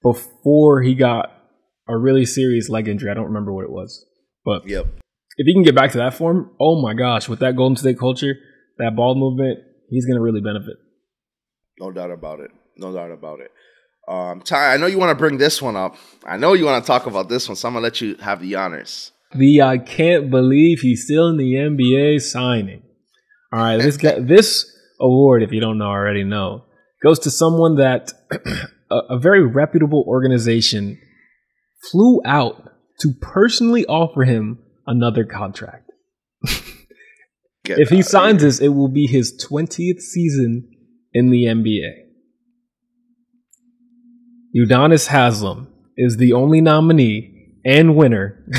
before 0.03 0.83
he 0.83 0.93
got 0.93 1.31
a 1.87 1.97
really 1.97 2.25
serious 2.25 2.69
leg 2.69 2.87
injury. 2.87 3.09
I 3.09 3.15
don't 3.15 3.25
remember 3.25 3.51
what 3.51 3.63
it 3.63 3.71
was. 3.71 4.05
But 4.45 4.67
yep. 4.67 4.85
if 5.37 5.45
he 5.45 5.53
can 5.53 5.63
get 5.63 5.75
back 5.75 5.91
to 5.93 5.97
that 5.97 6.13
form, 6.13 6.51
oh 6.59 6.79
my 6.81 6.93
gosh, 6.93 7.27
with 7.27 7.39
that 7.39 7.55
Golden 7.55 7.75
State 7.75 7.97
culture, 7.97 8.35
that 8.77 8.95
ball 8.95 9.15
movement, 9.15 9.59
he's 9.89 10.05
going 10.05 10.15
to 10.15 10.21
really 10.21 10.41
benefit. 10.41 10.75
No 11.79 11.91
doubt 11.91 12.11
about 12.11 12.39
it. 12.39 12.51
No 12.77 12.93
doubt 12.93 13.11
about 13.11 13.39
it. 13.39 13.51
Um, 14.09 14.41
Ty, 14.41 14.73
I 14.73 14.77
know 14.77 14.87
you 14.87 14.97
want 14.97 15.11
to 15.11 15.15
bring 15.15 15.37
this 15.37 15.61
one 15.61 15.75
up. 15.75 15.95
I 16.25 16.35
know 16.35 16.53
you 16.53 16.65
want 16.65 16.83
to 16.83 16.87
talk 16.87 17.05
about 17.05 17.29
this 17.29 17.47
one, 17.47 17.55
so 17.55 17.67
I'm 17.67 17.75
gonna 17.75 17.83
let 17.83 18.01
you 18.01 18.15
have 18.15 18.41
the 18.41 18.55
honors. 18.55 19.11
The 19.35 19.61
I 19.61 19.77
can't 19.77 20.31
believe 20.31 20.79
he's 20.79 21.03
still 21.03 21.27
in 21.27 21.37
the 21.37 21.53
NBA 21.53 22.19
signing. 22.21 22.81
All 23.53 23.59
right, 23.59 23.77
this 23.77 23.97
guy, 23.97 24.19
this 24.19 24.65
award, 24.99 25.43
if 25.43 25.51
you 25.51 25.61
don't 25.61 25.77
know 25.77 25.85
already, 25.85 26.23
know 26.23 26.65
goes 27.03 27.19
to 27.19 27.31
someone 27.31 27.75
that 27.75 28.11
a, 28.91 28.95
a 29.11 29.19
very 29.19 29.45
reputable 29.45 30.03
organization 30.07 30.99
flew 31.91 32.21
out 32.25 32.69
to 32.99 33.13
personally 33.21 33.85
offer 33.85 34.23
him 34.23 34.59
another 34.85 35.23
contract. 35.23 35.89
if 37.63 37.89
he 37.89 38.01
signs 38.01 38.41
this, 38.41 38.59
it 38.59 38.69
will 38.69 38.89
be 38.89 39.07
his 39.07 39.45
20th 39.49 40.01
season 40.01 40.69
in 41.13 41.29
the 41.29 41.45
NBA. 41.45 42.08
Udonis 44.55 45.07
Haslem 45.07 45.67
is 45.95 46.17
the 46.17 46.33
only 46.33 46.59
nominee 46.59 47.53
and 47.63 47.95
winner 47.95 48.43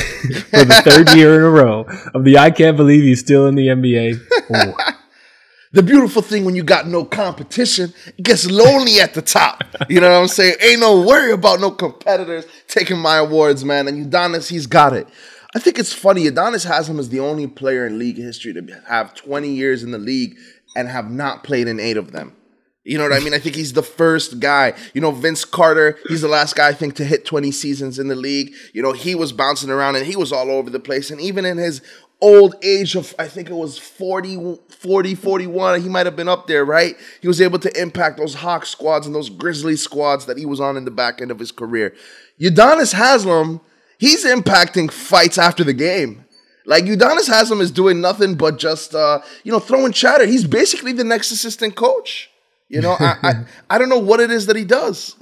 for 0.51 0.65
the 0.65 0.83
third 0.85 1.17
year 1.17 1.37
in 1.37 1.43
a 1.43 1.51
row 1.51 1.85
of 2.15 2.25
the 2.25 2.39
I 2.39 2.51
Can't 2.51 2.77
Believe 2.77 3.03
He's 3.03 3.21
Still 3.21 3.47
in 3.47 3.57
the 3.57 3.67
NBA. 3.67 4.21
the 5.73 5.83
beautiful 5.83 6.23
thing 6.23 6.45
when 6.45 6.55
you 6.55 6.63
got 6.63 6.87
no 6.87 7.05
competition, 7.05 7.93
it 8.17 8.23
gets 8.23 8.49
lonely 8.49 9.01
at 9.01 9.15
the 9.15 9.23
top. 9.23 9.65
You 9.89 10.01
know 10.01 10.13
what 10.13 10.21
I'm 10.21 10.29
saying? 10.29 10.57
Ain't 10.61 10.81
no 10.81 11.01
worry 11.01 11.33
about 11.33 11.61
no 11.61 11.73
competitors 11.73 12.47
taking 12.69 12.99
my 12.99 13.17
awards, 13.17 13.65
man. 13.65 13.89
And 13.89 14.07
Udonis, 14.07 14.49
he's 14.49 14.69
got 14.69 14.93
it. 14.93 15.09
I 15.57 15.59
think 15.59 15.81
it's 15.81 15.93
funny. 15.93 16.25
Udonis 16.31 16.67
Haslem 16.67 17.01
is 17.01 17.09
the 17.09 17.19
only 17.19 17.49
player 17.49 17.87
in 17.87 17.99
league 17.99 18.19
history 18.19 18.53
to 18.53 18.83
have 18.87 19.15
20 19.15 19.49
years 19.49 19.83
in 19.83 19.91
the 19.91 19.99
league 19.99 20.37
and 20.77 20.89
have 20.89 21.11
not 21.11 21.43
played 21.43 21.67
in 21.67 21.81
eight 21.81 21.97
of 21.97 22.13
them. 22.13 22.37
You 22.83 22.97
know 22.97 23.05
what 23.05 23.13
I 23.13 23.21
mean? 23.21 23.35
I 23.35 23.39
think 23.39 23.57
he's 23.57 23.75
the 23.75 23.83
first 23.83 24.41
guy. 24.41 24.73
You 24.95 25.03
know, 25.03 25.11
Vince 25.11 25.45
Carter, 25.45 25.99
he's 26.09 26.23
the 26.23 26.29
last 26.29 26.57
guy, 26.57 26.69
I 26.69 26.73
think, 26.73 26.95
to 26.97 27.05
hit 27.05 27.27
20 27.27 27.51
seasons 27.51 27.99
in 27.99 28.09
the 28.09 28.17
league. 28.17 28.55
You 28.73 28.83
know, 28.83 28.93
he 28.93 29.15
was 29.15 29.33
bouncing 29.33 29.69
around 29.69 29.97
and 29.97 30.07
he 30.07 30.17
was 30.17 30.33
all 30.33 30.51
over 30.51 30.71
the 30.71 30.81
place. 30.81 31.11
And 31.11 31.21
even 31.21 31.45
in 31.45 31.59
his 31.59 31.83
old 32.23 32.55
age 32.63 32.97
of, 32.97 33.15
I 33.19 33.29
think 33.29 33.51
it 33.51 33.55
was 33.55 33.77
40, 33.77 34.59
40, 34.69 35.15
41, 35.15 35.83
he 35.83 35.91
might 35.91 36.07
have 36.07 36.17
been 36.17 36.29
up 36.29 36.47
there, 36.47 36.65
right? 36.65 36.97
He 37.21 37.29
was 37.29 37.43
able 37.43 37.59
to 37.59 37.81
impact 37.81 38.17
those 38.17 38.35
Hawk 38.35 38.65
squads 38.65 39.07
and 39.07 39.15
those 39.15 39.29
Grizzly 39.29 39.77
squads 39.77 40.25
that 40.25 40.39
he 40.39 40.47
was 40.47 40.61
on 40.61 40.79
in 40.79 40.87
the 40.87 40.91
back 40.91 41.21
end 41.21 41.31
of 41.31 41.39
his 41.39 41.53
career. 41.53 41.95
Udonis 42.41 42.95
Haslem, 42.95 43.61
he's 43.99 44.25
impacting 44.25 44.91
fights 44.91 45.37
after 45.37 45.65
the 45.65 45.75
game. 45.75 46.25
Like 46.65 46.85
Udonis 46.85 47.29
Haslem 47.29 47.61
is 47.61 47.71
doing 47.71 48.01
nothing 48.01 48.37
but 48.37 48.59
just, 48.59 48.95
uh, 48.95 49.21
you 49.45 49.53
know, 49.53 49.61
throwing 49.61 49.93
chatter. 49.93 50.25
He's 50.25 50.47
basically 50.47 50.93
the 50.93 51.05
next 51.05 51.31
assistant 51.31 51.75
coach. 51.75 52.30
You 52.71 52.81
know, 52.81 52.97
I, 52.99 53.17
I, 53.23 53.33
I 53.71 53.79
don't 53.79 53.89
know 53.89 53.99
what 53.99 54.21
it 54.21 54.31
is 54.31 54.47
that 54.47 54.57
he 54.57 54.65
does. 54.65 55.17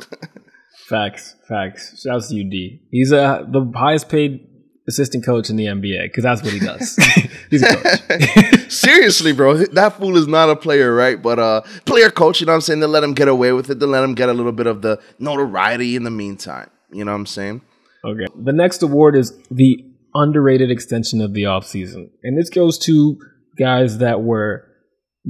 facts, 0.87 1.35
facts. 1.49 2.01
Shouts 2.03 2.29
to 2.29 2.41
UD. 2.41 2.81
He's 2.91 3.13
uh, 3.13 3.45
the 3.49 3.73
highest 3.75 4.09
paid 4.09 4.47
assistant 4.89 5.25
coach 5.25 5.51
in 5.51 5.57
the 5.57 5.67
NBA 5.67 6.05
because 6.05 6.25
that's 6.25 6.43
what 6.43 6.53
he 6.53 6.61
does. 6.61 6.97
He's 7.51 7.63
a 7.63 7.77
coach. 7.77 8.71
Seriously, 8.71 9.33
bro, 9.33 9.57
that 9.57 9.95
fool 9.99 10.17
is 10.17 10.27
not 10.27 10.51
a 10.51 10.57
player, 10.57 10.95
right? 10.95 11.21
But 11.21 11.39
uh, 11.39 11.61
player 11.85 12.11
coach. 12.11 12.41
You 12.41 12.47
know 12.47 12.53
what 12.53 12.57
I'm 12.57 12.61
saying? 12.63 12.81
They 12.81 12.87
let 12.87 13.05
him 13.05 13.15
get 13.15 13.29
away 13.29 13.53
with 13.53 13.71
it. 13.71 13.79
They 13.79 13.87
let 13.87 14.05
him 14.05 14.15
get 14.15 14.29
a 14.29 14.33
little 14.35 14.53
bit 14.53 14.67
of 14.67 14.83
the 14.83 15.01
notoriety 15.19 15.97
in 15.97 16.05
the 16.05 16.11
meantime. 16.11 16.71
You 16.91 17.05
know 17.05 17.13
what 17.13 17.19
I'm 17.19 17.27
saying? 17.27 17.63
Okay. 18.05 18.27
The 18.35 18.53
next 18.53 18.83
award 18.83 19.17
is 19.17 19.37
the 19.51 19.85
underrated 20.15 20.71
extension 20.71 21.21
of 21.21 21.35
the 21.35 21.43
offseason. 21.45 22.11
And 22.23 22.39
this 22.39 22.49
goes 22.49 22.79
to 22.81 23.19
guys 23.59 23.99
that 23.99 24.23
were 24.23 24.68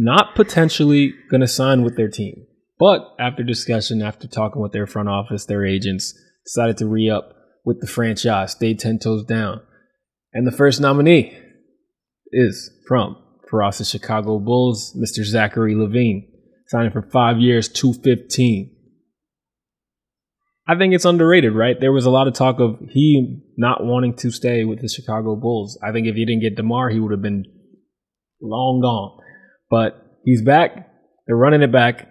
not 0.01 0.37
potentially 0.37 1.13
going 1.29 1.41
to 1.41 1.49
sign 1.49 1.83
with 1.83 1.97
their 1.97 2.09
team. 2.09 2.47
But 2.79 3.17
after 3.19 3.43
discussion, 3.43 4.01
after 4.01 4.29
talking 4.29 4.63
with 4.63 4.71
their 4.71 4.87
front 4.87 5.09
office, 5.09 5.45
their 5.45 5.67
agents 5.67 6.17
decided 6.45 6.77
to 6.77 6.87
re 6.87 7.11
up 7.11 7.35
with 7.65 7.81
the 7.81 7.89
franchise, 7.89 8.53
stayed 8.53 8.79
10 8.79 9.01
toes 9.01 9.25
down. 9.25 9.61
And 10.33 10.47
the 10.47 10.57
first 10.57 10.81
nominee 10.81 11.37
is 12.31 12.71
from 12.87 13.17
for 13.51 13.65
us, 13.65 13.79
the 13.79 13.85
Chicago 13.85 14.39
Bulls, 14.39 14.95
Mr. 14.97 15.25
Zachary 15.25 15.75
LaVine, 15.75 16.29
signing 16.69 16.93
for 16.93 17.03
five 17.03 17.39
years, 17.39 17.69
215. 17.69 18.77
I 20.69 20.77
think 20.77 20.95
it's 20.95 21.07
underrated, 21.07 21.55
right? 21.55 21.81
There 21.81 21.93
was 21.93 22.05
a 22.05 22.11
lot 22.11 22.29
of 22.29 22.35
talk 22.35 22.61
of 22.61 22.79
he 22.91 23.43
not 23.57 23.85
wanting 23.85 24.15
to 24.17 24.31
stay 24.31 24.65
with 24.65 24.81
the 24.81 24.89
Chicago 24.89 25.35
Bulls. 25.35 25.79
I 25.83 25.93
think 25.93 26.07
if 26.07 26.15
he 26.15 26.27
didn't 26.27 26.43
get 26.43 26.57
DeMar, 26.57 26.91
he 26.91 27.01
would 27.01 27.11
have 27.11 27.23
been 27.23 27.47
long 28.41 28.81
gone. 28.83 29.19
But 29.71 30.21
he's 30.25 30.43
back. 30.43 30.91
They're 31.27 31.37
running 31.37 31.63
it 31.63 31.73
back, 31.73 32.09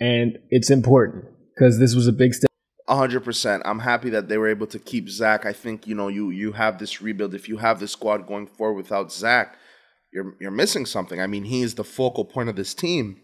and 0.00 0.38
it's 0.50 0.70
important 0.70 1.24
because 1.54 1.78
this 1.78 1.94
was 1.94 2.06
a 2.06 2.12
big 2.12 2.34
step. 2.34 2.50
hundred 2.88 3.20
percent. 3.20 3.62
I'm 3.64 3.80
happy 3.80 4.10
that 4.10 4.28
they 4.28 4.38
were 4.38 4.48
able 4.48 4.66
to 4.68 4.78
keep 4.78 5.08
Zach. 5.08 5.46
I 5.46 5.52
think 5.52 5.86
you 5.86 5.94
know 5.94 6.08
you 6.08 6.30
you 6.30 6.52
have 6.52 6.78
this 6.78 7.00
rebuild. 7.00 7.34
If 7.34 7.48
you 7.48 7.58
have 7.58 7.80
this 7.80 7.92
squad 7.92 8.26
going 8.26 8.46
forward 8.46 8.76
without 8.76 9.12
Zach, 9.12 9.56
you're 10.12 10.36
you're 10.40 10.50
missing 10.50 10.84
something. 10.84 11.20
I 11.20 11.26
mean, 11.26 11.44
he 11.44 11.62
is 11.62 11.74
the 11.74 11.84
focal 11.84 12.24
point 12.24 12.48
of 12.48 12.56
this 12.56 12.74
team. 12.74 13.20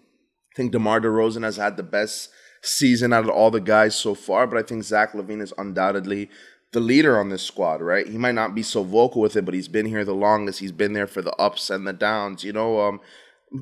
I 0.52 0.56
think 0.56 0.72
DeMar 0.72 1.00
DeRozan 1.00 1.44
has 1.44 1.56
had 1.56 1.76
the 1.76 1.82
best 1.82 2.30
season 2.62 3.12
out 3.12 3.24
of 3.24 3.30
all 3.30 3.50
the 3.50 3.60
guys 3.60 3.94
so 3.94 4.14
far, 4.14 4.46
but 4.46 4.58
I 4.58 4.62
think 4.62 4.82
Zach 4.84 5.12
LaVine 5.12 5.40
is 5.40 5.54
undoubtedly 5.56 6.28
the 6.72 6.80
leader 6.80 7.18
on 7.18 7.30
this 7.30 7.42
squad, 7.42 7.80
right? 7.80 8.06
He 8.06 8.18
might 8.18 8.34
not 8.34 8.54
be 8.54 8.62
so 8.62 8.82
vocal 8.84 9.20
with 9.20 9.36
it, 9.36 9.44
but 9.44 9.54
he's 9.54 9.68
been 9.68 9.86
here 9.86 10.04
the 10.04 10.14
longest. 10.14 10.60
He's 10.60 10.72
been 10.72 10.92
there 10.92 11.06
for 11.06 11.20
the 11.22 11.34
ups 11.36 11.68
and 11.70 11.86
the 11.86 11.92
downs. 11.92 12.44
You 12.44 12.52
know, 12.52 12.80
um, 12.80 13.00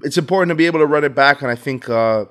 it's 0.03 0.19
important 0.19 0.51
to 0.51 0.55
be 0.55 0.67
able 0.67 0.81
to 0.81 0.87
run 0.87 1.05
it 1.05 1.15
back, 1.15 1.43
and 1.43 1.51
I 1.51 1.55
think 1.55 1.89
uh, 1.89 2.27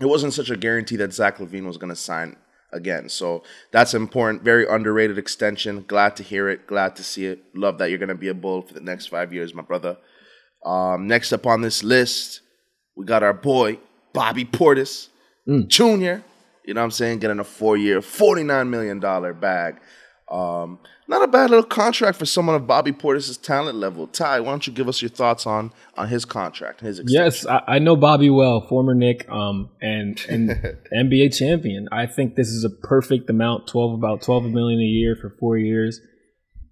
it 0.00 0.06
wasn't 0.06 0.32
such 0.32 0.50
a 0.50 0.56
guarantee 0.56 0.96
that 0.96 1.12
Zach 1.12 1.38
LaVine 1.38 1.66
was 1.66 1.76
going 1.76 1.90
to 1.90 1.96
sign 1.96 2.36
again. 2.72 3.08
So 3.08 3.42
that's 3.70 3.94
important. 3.94 4.42
Very 4.42 4.66
underrated 4.66 5.18
extension. 5.18 5.84
Glad 5.86 6.16
to 6.16 6.22
hear 6.22 6.48
it. 6.48 6.66
Glad 6.66 6.96
to 6.96 7.04
see 7.04 7.26
it. 7.26 7.44
Love 7.54 7.78
that 7.78 7.90
you're 7.90 7.98
going 7.98 8.08
to 8.08 8.14
be 8.14 8.28
a 8.28 8.34
bull 8.34 8.62
for 8.62 8.74
the 8.74 8.80
next 8.80 9.06
five 9.06 9.32
years, 9.32 9.54
my 9.54 9.62
brother. 9.62 9.98
Um, 10.64 11.06
next 11.06 11.32
up 11.32 11.46
on 11.46 11.60
this 11.60 11.84
list, 11.84 12.40
we 12.96 13.04
got 13.04 13.22
our 13.22 13.34
boy 13.34 13.78
Bobby 14.12 14.44
Portis 14.44 15.08
mm. 15.46 15.66
Jr. 15.68 16.24
You 16.64 16.74
know 16.74 16.80
what 16.80 16.86
I'm 16.86 16.90
saying? 16.92 17.18
Getting 17.18 17.40
a 17.40 17.44
four-year, 17.44 18.00
$49 18.00 18.68
million 18.68 19.00
bag. 19.40 19.80
Um, 20.30 20.78
not 21.12 21.22
a 21.22 21.28
bad 21.28 21.50
little 21.50 21.64
contract 21.64 22.18
for 22.18 22.26
someone 22.26 22.56
of 22.56 22.66
Bobby 22.66 22.90
Portis's 22.90 23.36
talent 23.36 23.76
level. 23.76 24.06
Ty, 24.06 24.40
why 24.40 24.50
don't 24.50 24.66
you 24.66 24.72
give 24.72 24.88
us 24.88 25.02
your 25.02 25.10
thoughts 25.10 25.46
on 25.46 25.72
on 25.96 26.08
his 26.08 26.24
contract, 26.24 26.80
his 26.80 26.98
extension? 26.98 27.24
Yes, 27.24 27.46
I, 27.46 27.74
I 27.74 27.78
know 27.78 27.96
Bobby 27.96 28.30
well, 28.30 28.60
former 28.62 28.94
Knick, 28.94 29.28
um, 29.28 29.70
and 29.80 30.20
and 30.28 30.50
NBA 30.96 31.36
champion. 31.36 31.88
I 31.92 32.06
think 32.06 32.34
this 32.34 32.48
is 32.48 32.64
a 32.64 32.70
perfect 32.70 33.30
amount, 33.30 33.68
twelve 33.68 33.94
about 33.94 34.22
twelve 34.22 34.44
million 34.44 34.80
a 34.80 34.84
year 34.84 35.14
for 35.14 35.36
four 35.38 35.58
years. 35.58 36.00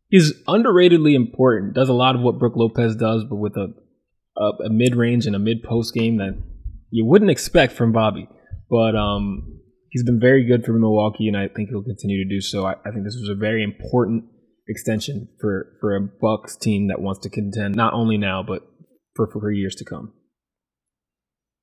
He's 0.08 0.32
underratedly 0.48 1.14
important. 1.14 1.74
Does 1.74 1.88
a 1.88 1.92
lot 1.92 2.16
of 2.16 2.22
what 2.22 2.38
Brook 2.38 2.54
Lopez 2.56 2.96
does, 2.96 3.24
but 3.24 3.36
with 3.36 3.56
a 3.56 3.74
a, 4.36 4.64
a 4.64 4.70
mid 4.70 4.96
range 4.96 5.26
and 5.26 5.36
a 5.36 5.38
mid 5.38 5.62
post 5.62 5.94
game 5.94 6.16
that 6.16 6.42
you 6.90 7.04
wouldn't 7.04 7.30
expect 7.30 7.74
from 7.74 7.92
Bobby. 7.92 8.28
But 8.68 8.96
um, 8.96 9.59
he's 9.90 10.04
been 10.04 10.20
very 10.20 10.44
good 10.44 10.64
for 10.64 10.72
Milwaukee, 10.72 11.28
and 11.28 11.36
I 11.36 11.48
think 11.48 11.68
he'll 11.68 11.82
continue 11.82 12.24
to 12.24 12.28
do 12.28 12.40
so. 12.40 12.66
I, 12.66 12.72
I 12.84 12.90
think 12.90 13.04
this 13.04 13.16
was 13.16 13.28
a 13.28 13.38
very 13.38 13.62
important 13.62 14.24
extension 14.68 15.28
for 15.40 15.76
for 15.80 15.94
a 15.94 16.00
Bucks 16.00 16.56
team 16.56 16.88
that 16.88 17.00
wants 17.00 17.20
to 17.20 17.30
contend 17.30 17.74
not 17.74 17.92
only 17.92 18.16
now 18.16 18.42
but 18.42 18.62
for 19.14 19.26
for 19.30 19.50
years 19.50 19.74
to 19.76 19.84
come. 19.84 20.12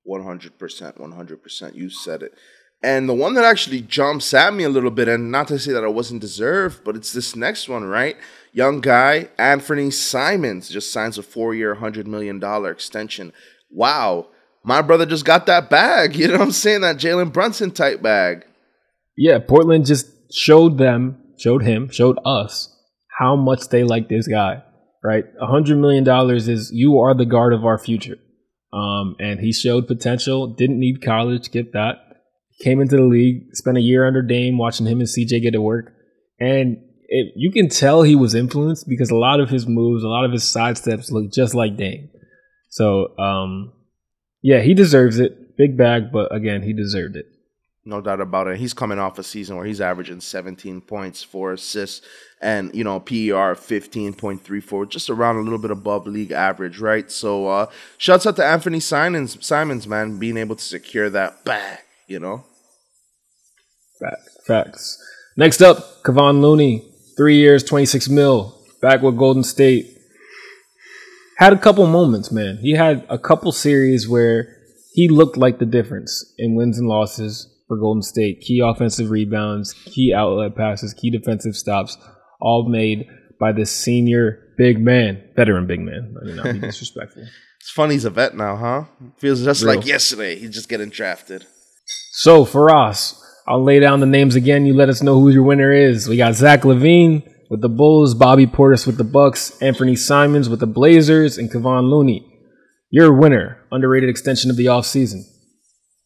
One 0.04 0.24
hundred 0.24 0.60
percent, 0.60 1.00
one 1.00 1.14
hundred 1.14 1.42
percent. 1.42 1.76
You 1.76 1.90
said 1.90 2.22
it. 2.22 2.34
And 2.84 3.10
the 3.10 3.14
one 3.14 3.34
that 3.34 3.44
actually 3.44 3.82
jumps 3.82 4.36
at 4.36 4.54
me 4.54 4.64
a 4.64 4.70
little 4.70 4.92
bit, 4.92 5.08
and 5.08 5.32
not 5.32 5.48
to 5.48 5.58
say 5.58 5.72
that 5.72 5.84
I 5.84 5.88
wasn't 5.88 6.22
deserved, 6.22 6.84
but 6.84 6.96
it's 6.96 7.12
this 7.12 7.36
next 7.36 7.68
one, 7.68 7.84
right? 7.86 8.16
Young 8.54 8.82
guy, 8.82 9.30
Anthony 9.40 9.90
Simons, 9.90 10.70
just 10.70 10.94
signs 10.94 11.18
a 11.18 11.24
four 11.24 11.56
year, 11.56 11.76
$100 11.76 12.06
million 12.06 12.40
extension. 12.68 13.34
Wow. 13.72 14.28
My 14.68 14.82
brother 14.82 15.06
just 15.06 15.26
got 15.26 15.46
that 15.48 15.70
bag. 15.70 16.16
You 16.18 16.28
know 16.28 16.34
what 16.34 16.42
I'm 16.42 16.52
saying? 16.52 16.82
That 16.82 16.98
Jalen 16.98 17.34
Brunson 17.34 17.72
type 17.72 18.02
bag. 18.02 18.46
Yeah, 19.16 19.40
Portland 19.40 19.86
just 19.86 20.08
showed 20.32 20.78
them, 20.78 21.18
showed 21.38 21.64
him, 21.64 21.90
showed 21.90 22.20
us 22.26 22.76
how 23.18 23.36
much 23.36 23.70
they 23.70 23.84
like 23.84 24.10
this 24.10 24.28
guy, 24.28 24.62
right? 25.04 25.26
a 25.42 25.48
$100 25.48 25.80
million 25.80 26.08
is 26.38 26.72
you 26.72 27.00
are 27.00 27.16
the 27.16 27.26
guard 27.26 27.54
of 27.54 27.66
our 27.66 27.80
future. 27.80 28.18
Um, 28.72 29.16
and 29.20 29.40
he 29.40 29.52
showed 29.52 29.88
potential, 29.88 30.54
didn't 30.54 30.80
need 30.80 31.04
college, 31.04 31.50
get 31.50 31.74
that 31.74 32.08
came 32.62 32.82
into 32.82 32.96
the 32.96 33.04
league, 33.04 33.56
spent 33.56 33.78
a 33.78 33.82
year 33.82 34.06
under 34.08 34.22
Dame, 34.22 34.58
watching 34.58 34.88
him 34.88 35.00
and 35.00 35.08
CJ 35.08 35.42
get 35.42 35.52
to 35.52 35.62
work, 35.62 35.94
and 36.40 36.78
it, 37.08 37.34
you 37.36 37.52
can 37.52 37.70
tell 37.70 38.04
he 38.04 38.16
was 38.16 38.36
influenced 38.36 38.88
because 38.88 39.10
a 39.10 39.16
lot 39.16 39.40
of 39.40 39.50
his 39.50 39.68
moves, 39.68 40.04
a 40.04 40.08
lot 40.08 40.26
of 40.26 40.32
his 40.32 40.44
side 40.44 40.78
steps 40.78 41.12
look 41.12 41.32
just 41.32 41.54
like 41.54 41.78
Dame. 41.78 42.10
So, 42.70 43.18
um, 43.18 43.74
yeah, 44.42 44.62
he 44.62 44.74
deserves 44.74 45.20
it. 45.20 45.58
Big 45.58 45.78
bag, 45.78 46.12
but 46.12 46.34
again, 46.34 46.64
he 46.64 46.74
deserved 46.74 47.16
it. 47.16 47.26
No 47.84 48.02
doubt 48.02 48.20
about 48.20 48.48
it. 48.48 48.58
He's 48.58 48.74
coming 48.74 49.00
off 49.00 49.18
a 49.18 49.24
season 49.24 49.56
where 49.56 49.66
he's 49.66 49.80
averaging 49.80 50.20
17 50.20 50.82
points, 50.82 51.24
four 51.24 51.54
assists, 51.54 52.06
and 52.42 52.76
you 52.76 52.84
know 52.84 53.00
PER 53.00 53.56
15.34, 53.56 54.90
just 54.90 55.10
around 55.10 55.38
a 55.38 55.42
little 55.42 55.58
bit 55.58 55.72
above 55.72 56.06
league 56.06 56.32
average, 56.32 56.80
right? 56.80 57.10
So, 57.10 57.48
uh, 57.48 57.68
shouts 57.98 58.26
out 58.26 58.36
to 58.36 58.42
Anfernee 58.42 58.82
Simons, 58.82 59.44
Simons, 59.46 59.88
man, 59.88 60.20
being 60.20 60.38
able 60.38 60.58
to 60.58 60.64
secure 60.64 61.10
that 61.10 61.46
bag 61.46 61.80
you 62.08 62.20
know? 62.20 62.44
Facts. 64.46 65.04
Next 65.36 65.62
up, 65.62 66.04
Kevon 66.04 66.42
Looney, 66.42 66.90
three 67.18 67.36
years, 67.36 67.64
26 67.64 68.10
mil, 68.10 68.58
back 68.82 69.02
with 69.02 69.18
Golden 69.18 69.44
State. 69.44 69.97
Had 71.38 71.54
a 71.54 71.58
couple 71.58 71.86
moments, 71.88 72.32
man. 72.32 72.58
He 72.62 72.72
had 72.74 73.06
a 73.10 73.20
couple 73.20 73.52
series 73.52 74.10
where 74.10 74.56
he 74.94 75.08
looked 75.08 75.38
like 75.38 75.60
the 75.60 75.66
difference 75.66 76.34
in 76.38 76.56
wins 76.56 76.80
and 76.80 76.88
losses 76.88 77.48
for 77.68 77.78
Golden 77.78 78.02
State. 78.02 78.42
Key 78.42 78.62
offensive 78.64 79.12
rebounds, 79.12 79.74
key 79.86 80.14
outlet 80.16 80.56
passes, 80.56 80.94
key 80.96 81.12
defensive 81.12 81.56
stops, 81.56 81.98
all 82.42 82.68
made 82.68 83.06
by 83.40 83.52
this 83.52 83.72
senior 83.72 84.54
big 84.58 84.80
man, 84.80 85.24
veteran 85.36 85.68
big 85.68 85.80
man. 85.82 86.16
I 86.20 86.26
mean, 86.26 86.36
not 86.38 86.54
be 86.54 86.60
disrespectful. 86.60 87.22
it's 87.60 87.70
funny 87.70 87.94
he's 87.94 88.06
a 88.06 88.10
vet 88.10 88.36
now, 88.36 88.56
huh? 88.56 88.84
Feels 89.18 89.44
just 89.44 89.64
Real. 89.64 89.76
like 89.76 89.86
yesterday. 89.86 90.40
He's 90.40 90.50
just 90.56 90.70
getting 90.70 90.90
drafted. 90.90 91.46
So 92.14 92.46
for 92.46 92.76
us, 92.76 93.24
I'll 93.48 93.64
lay 93.64 93.80
down 93.80 94.00
the 94.00 94.08
names 94.08 94.36
again. 94.36 94.66
You 94.66 94.74
let 94.74 94.90
us 94.90 95.04
know 95.04 95.20
who 95.20 95.30
your 95.30 95.44
winner 95.44 95.72
is. 95.72 96.10
We 96.10 96.18
got 96.18 96.34
Zach 96.34 96.62
LaVine 96.62 97.32
with 97.50 97.62
the 97.62 97.70
Bulls, 97.70 98.14
Bobby 98.14 98.46
Portis 98.46 98.86
with 98.86 98.98
the 98.98 99.04
Bucks, 99.04 99.52
Anfernee 99.62 99.98
Simons 99.98 100.50
with 100.50 100.60
the 100.60 100.68
Blazers, 100.68 101.38
and 101.38 101.52
Kevon 101.52 101.90
Looney. 101.90 102.26
Your 102.90 103.14
winner, 103.14 103.60
underrated 103.72 104.10
extension 104.10 104.50
of 104.50 104.58
the 104.58 104.66
offseason. 104.66 105.24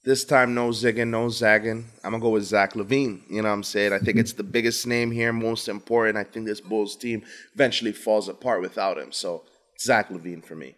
This 0.03 0.23
time, 0.23 0.55
no 0.55 0.69
zigging, 0.69 1.09
no 1.09 1.29
zagging. 1.29 1.85
I'm 2.03 2.11
going 2.11 2.21
to 2.21 2.25
go 2.25 2.29
with 2.31 2.43
Zach 2.43 2.73
LaVine. 2.73 3.21
You 3.29 3.43
know 3.43 3.49
what 3.49 3.53
I'm 3.53 3.63
saying? 3.63 3.93
I 3.93 3.99
think 3.99 4.17
it's 4.17 4.33
the 4.33 4.43
biggest 4.43 4.87
name 4.87 5.11
here, 5.11 5.31
most 5.31 5.67
important. 5.67 6.17
I 6.17 6.23
think 6.23 6.47
this 6.47 6.59
Bulls 6.59 6.95
team 6.95 7.23
eventually 7.53 7.91
falls 7.91 8.27
apart 8.27 8.61
without 8.61 8.97
him. 8.97 9.11
So, 9.11 9.43
Zach 9.79 10.09
LaVine 10.09 10.43
for 10.43 10.55
me. 10.55 10.75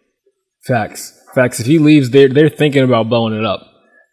Facts. 0.66 1.18
Facts. 1.34 1.58
If 1.58 1.66
he 1.66 1.78
leaves, 1.78 2.10
they're, 2.10 2.28
they're 2.28 2.50
thinking 2.50 2.82
about 2.82 3.08
blowing 3.08 3.32
it 3.32 3.46
up. 3.46 3.66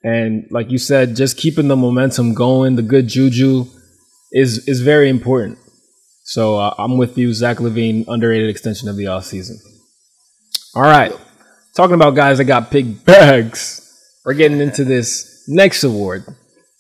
And 0.04 0.48
like 0.50 0.72
you 0.72 0.78
said, 0.78 1.16
just 1.16 1.38
keeping 1.38 1.68
the 1.68 1.76
momentum 1.76 2.34
going, 2.34 2.76
the 2.76 2.82
good 2.82 3.08
juju 3.08 3.66
is 4.32 4.68
is 4.68 4.82
very 4.82 5.10
important. 5.10 5.60
So 6.32 6.56
uh, 6.56 6.74
I'm 6.78 6.98
with 6.98 7.18
you, 7.18 7.34
Zach 7.34 7.58
LaVine, 7.58 8.06
underrated 8.08 8.50
extension 8.50 8.88
of 8.88 8.96
the 8.96 9.08
off 9.08 9.26
season. 9.26 9.60
All 10.74 10.82
right, 10.82 11.12
talking 11.76 11.94
about 11.94 12.16
guys 12.16 12.38
that 12.38 12.46
got 12.46 12.72
big 12.72 13.04
bags. 13.06 13.82
We're 14.24 14.36
getting 14.36 14.62
into 14.62 14.86
this 14.86 15.44
next 15.50 15.84
award 15.84 16.24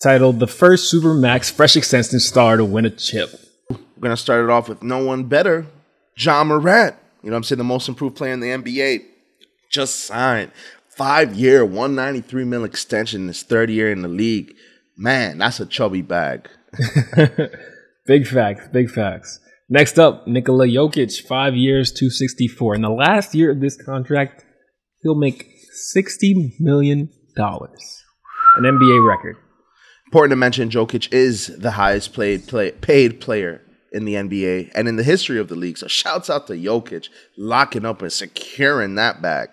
titled 0.01 0.39
"The 0.39 0.47
First 0.47 0.89
Super 0.89 1.13
Max 1.13 1.51
Fresh 1.51 1.75
Extension 1.75 2.21
Star 2.21 2.55
to 2.55 2.63
Win 2.63 2.85
a 2.85 2.91
Chip." 2.91 3.29
We're 3.69 4.03
gonna 4.03 4.15
start 4.15 4.41
it 4.41 4.49
off 4.49 4.69
with 4.69 4.83
no 4.83 5.03
one 5.03 5.25
better, 5.25 5.65
Ja 6.15 6.45
Morant. 6.45 6.95
You 7.21 7.31
know, 7.31 7.35
I'm 7.35 7.43
saying 7.43 7.57
the 7.57 7.65
most 7.65 7.89
improved 7.89 8.15
player 8.15 8.31
in 8.31 8.39
the 8.39 8.47
NBA 8.47 9.03
just 9.69 10.05
signed 10.05 10.53
five 10.95 11.33
year, 11.33 11.65
193 11.65 12.45
mil 12.45 12.63
extension 12.63 13.27
his 13.27 13.43
third 13.43 13.69
year 13.69 13.91
in 13.91 14.01
the 14.01 14.07
league. 14.07 14.55
Man, 14.95 15.39
that's 15.39 15.59
a 15.59 15.65
chubby 15.65 16.01
bag. 16.01 16.47
big 18.05 18.25
facts, 18.25 18.69
big 18.69 18.89
facts. 18.89 19.40
Next 19.73 19.97
up, 19.97 20.27
Nikola 20.27 20.67
Jokic, 20.67 21.25
five 21.25 21.55
years, 21.55 21.93
264. 21.93 22.75
In 22.75 22.81
the 22.81 22.89
last 22.89 23.33
year 23.33 23.49
of 23.49 23.61
this 23.61 23.81
contract, 23.81 24.43
he'll 25.01 25.15
make 25.15 25.47
$60 25.95 26.59
million. 26.59 27.09
An 28.57 28.63
NBA 28.63 29.07
record. 29.07 29.37
Important 30.07 30.31
to 30.33 30.35
mention, 30.35 30.69
Jokic 30.69 31.13
is 31.13 31.47
the 31.57 31.71
highest 31.71 32.11
played 32.11 32.47
play, 32.47 32.73
paid 32.73 33.21
player 33.21 33.61
in 33.93 34.03
the 34.03 34.15
NBA 34.15 34.71
and 34.75 34.89
in 34.89 34.97
the 34.97 35.03
history 35.03 35.39
of 35.39 35.47
the 35.47 35.55
league. 35.55 35.77
So 35.77 35.87
shouts 35.87 36.29
out 36.29 36.47
to 36.47 36.53
Jokic 36.53 37.07
locking 37.37 37.85
up 37.85 38.01
and 38.01 38.11
securing 38.11 38.95
that 38.95 39.21
bag. 39.21 39.51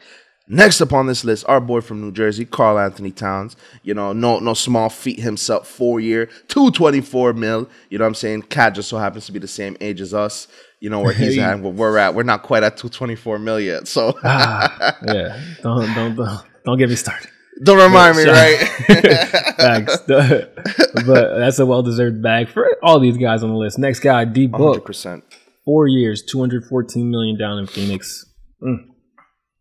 Next 0.51 0.81
up 0.81 0.93
on 0.95 1.07
this 1.07 1.25
list, 1.25 1.45
our 1.47 1.61
boy 1.61 1.83
from 1.83 2.01
New 2.01 2.11
Jersey, 2.11 2.47
Karl-Anthony 2.47 3.11
Towns. 3.11 3.55
You 3.83 3.93
know, 3.95 4.13
no 4.13 4.39
no 4.39 4.55
small 4.55 4.89
feat 4.89 5.21
himself, 5.21 5.69
four 5.69 6.01
year, 6.01 6.27
224 6.49 7.35
mil. 7.35 7.69
You 7.91 7.99
know 7.99 8.05
what 8.05 8.09
I'm 8.09 8.15
saying? 8.15 8.43
Cat 8.43 8.75
just 8.75 8.89
so 8.89 8.97
happens 8.97 9.27
to 9.27 9.33
be 9.33 9.39
the 9.39 9.49
same 9.49 9.77
age 9.81 10.01
as 10.01 10.15
us. 10.15 10.49
You 10.81 10.91
know 10.91 11.01
where 11.01 11.13
he's 11.13 11.35
hey. 11.35 11.43
at, 11.43 11.61
where 11.61 11.73
we're 11.73 11.99
at. 11.99 12.15
We're 12.15 12.23
not 12.23 12.43
quite 12.43 12.63
at 12.63 12.77
224 12.77 13.39
mil 13.39 13.61
yet. 13.61 13.89
So 13.89 14.19
ah, 14.25 14.97
yeah. 15.07 15.41
Don't 15.63 15.95
don't 15.95 16.17
don't, 16.17 16.43
don't 16.65 16.79
get 16.79 16.89
me 16.89 16.97
started. 16.97 17.29
Don't 17.63 17.79
remind 17.79 18.15
but, 18.15 18.25
me, 18.25 18.31
right? 18.31 18.59
Thanks. 19.57 19.97
but 20.07 21.39
that's 21.39 21.59
a 21.59 21.67
well 21.67 21.83
deserved 21.83 22.23
bag 22.23 22.49
for 22.49 22.69
all 22.83 23.01
these 23.01 23.17
guys 23.17 23.43
on 23.43 23.51
the 23.51 23.57
list. 23.57 23.79
Next 23.79 24.01
guy, 24.01 24.25
D 24.25 24.47
Book. 24.47 24.87
100%. 24.87 25.23
Four 25.65 25.89
years, 25.89 26.23
214 26.23 27.11
million 27.11 27.37
down 27.37 27.59
in 27.59 27.67
Phoenix. 27.67 28.25
Mm. 28.63 28.88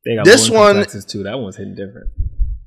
They 0.08 0.16
got 0.16 0.26
this 0.26 0.50
one 0.50 0.86
too. 0.86 1.24
That 1.24 1.38
one's 1.38 1.58
hitting 1.58 1.76
different. 1.76 2.10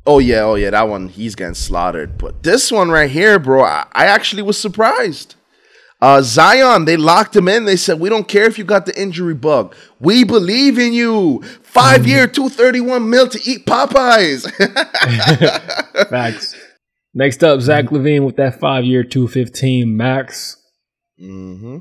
Oh 0.07 0.19
yeah, 0.19 0.43
oh 0.43 0.57
yeah, 0.57 0.71
that 0.71 0.89
one 0.89 1.09
he's 1.09 1.35
getting 1.35 1.55
slaughtered. 1.55 2.19
But 2.19 2.43
this 2.43 2.71
one 2.71 2.91
right 2.91 3.11
here, 3.11 3.39
bro, 3.39 3.65
I, 3.65 3.87
I 3.93 4.07
actually 4.07 4.43
was 4.43 4.61
surprised. 4.61 5.37
Uh, 6.03 6.21
Zion, 6.23 6.85
they 6.87 6.97
locked 6.97 7.37
him 7.37 7.49
in. 7.49 7.65
They 7.65 7.77
said, 7.77 7.99
"We 7.99 8.11
don't 8.11 8.29
care 8.29 8.45
if 8.45 8.59
you 8.59 8.65
got 8.65 8.85
the 8.85 9.01
injury 9.01 9.35
bug. 9.35 9.75
We 10.01 10.25
believe 10.25 10.79
in 10.79 10.93
you. 10.93 11.43
Five 11.63 12.07
year, 12.07 12.27
two 12.27 12.51
thirty 12.51 12.81
one 12.81 13.09
mil 13.09 13.29
to 13.29 13.41
eat 13.51 13.65
Popeyes." 13.65 14.51
Facts. 16.11 16.55
Next 17.15 17.43
up, 17.43 17.61
Zach 17.61 17.87
LaVine 17.87 18.25
with 18.25 18.37
that 18.37 18.61
five 18.61 18.85
year, 18.85 19.03
two 19.03 19.29
fifteen 19.29 19.97
max. 19.97 20.57
Mm-hmm. 21.19 21.79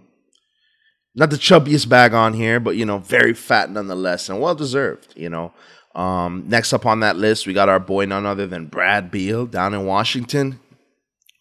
Not 1.15 1.31
the 1.31 1.37
chubbiest 1.37 1.89
bag 1.89 2.13
on 2.13 2.33
here, 2.33 2.59
but 2.59 2.75
you 2.75 2.85
know, 2.85 2.99
very 2.99 3.33
fat 3.33 3.69
nonetheless 3.69 4.29
and 4.29 4.39
well 4.39 4.55
deserved, 4.55 5.13
you 5.15 5.29
know. 5.29 5.53
Um, 5.95 6.45
next 6.47 6.71
up 6.71 6.85
on 6.85 6.99
that 6.99 7.17
list, 7.17 7.47
we 7.47 7.53
got 7.53 7.67
our 7.69 7.79
boy 7.79 8.05
none 8.05 8.25
other 8.25 8.47
than 8.47 8.67
Brad 8.67 9.11
Beal 9.11 9.45
down 9.45 9.73
in 9.73 9.85
Washington. 9.85 10.59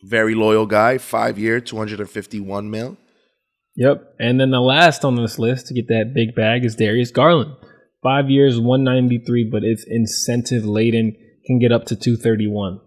Very 0.03 0.35
loyal 0.35 0.67
guy, 0.67 0.99
five 0.99 1.39
year, 1.39 1.61
251 1.61 2.71
mil. 2.71 2.97
Yep. 3.77 4.15
And 4.19 4.41
then 4.41 4.51
the 4.51 4.61
last 4.61 5.05
on 5.05 5.17
this 5.17 5.39
list 5.39 5.67
to 5.67 5.75
get 5.75 5.89
that 5.89 6.13
big 6.15 6.35
bag 6.35 6.65
is 6.65 6.75
Darius 6.75 7.11
Garland. 7.11 7.55
Five 8.03 8.31
years, 8.31 8.59
193, 8.59 9.49
but 9.51 9.65
it's 9.65 9.85
incentive 9.87 10.65
laden, 10.65 11.17
can 11.47 11.59
get 11.59 11.73
up 11.73 11.85
to 11.87 11.97
231. 11.97 12.81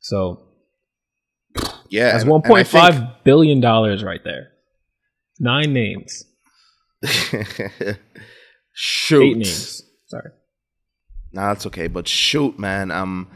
So, 0.00 0.42
yeah, 1.88 2.12
that's 2.12 2.24
one 2.24 2.42
point 2.42 2.66
five 2.68 3.24
billion 3.24 3.60
dollars 3.60 4.04
right 4.04 4.22
there. 4.24 4.52
Nine 5.38 5.72
names. 5.72 6.24
shoot. 8.72 9.22
Eight 9.22 9.36
names. 9.36 9.82
Sorry. 10.06 10.30
Nah, 11.32 11.48
that's 11.48 11.66
okay. 11.66 11.86
But 11.88 12.08
shoot, 12.08 12.58
man. 12.58 12.90
Um, 12.90 13.28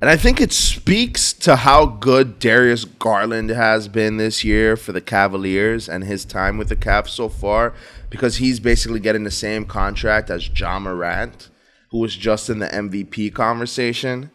and 0.00 0.08
I 0.08 0.16
think 0.16 0.40
it 0.40 0.52
speaks 0.52 1.32
to 1.34 1.56
how 1.56 1.86
good 1.86 2.38
Darius 2.38 2.84
Garland 2.84 3.50
has 3.50 3.88
been 3.88 4.16
this 4.16 4.44
year 4.44 4.76
for 4.76 4.92
the 4.92 5.00
Cavaliers 5.00 5.88
and 5.88 6.04
his 6.04 6.24
time 6.24 6.56
with 6.56 6.68
the 6.68 6.76
Cavs 6.76 7.08
so 7.08 7.28
far, 7.28 7.74
because 8.08 8.36
he's 8.36 8.60
basically 8.60 9.00
getting 9.00 9.24
the 9.24 9.30
same 9.30 9.64
contract 9.64 10.30
as 10.30 10.48
Ja 10.48 10.78
Morant, 10.78 11.48
who 11.90 11.98
was 11.98 12.14
just 12.14 12.48
in 12.48 12.60
the 12.60 12.68
MVP 12.68 13.34
conversation, 13.34 14.30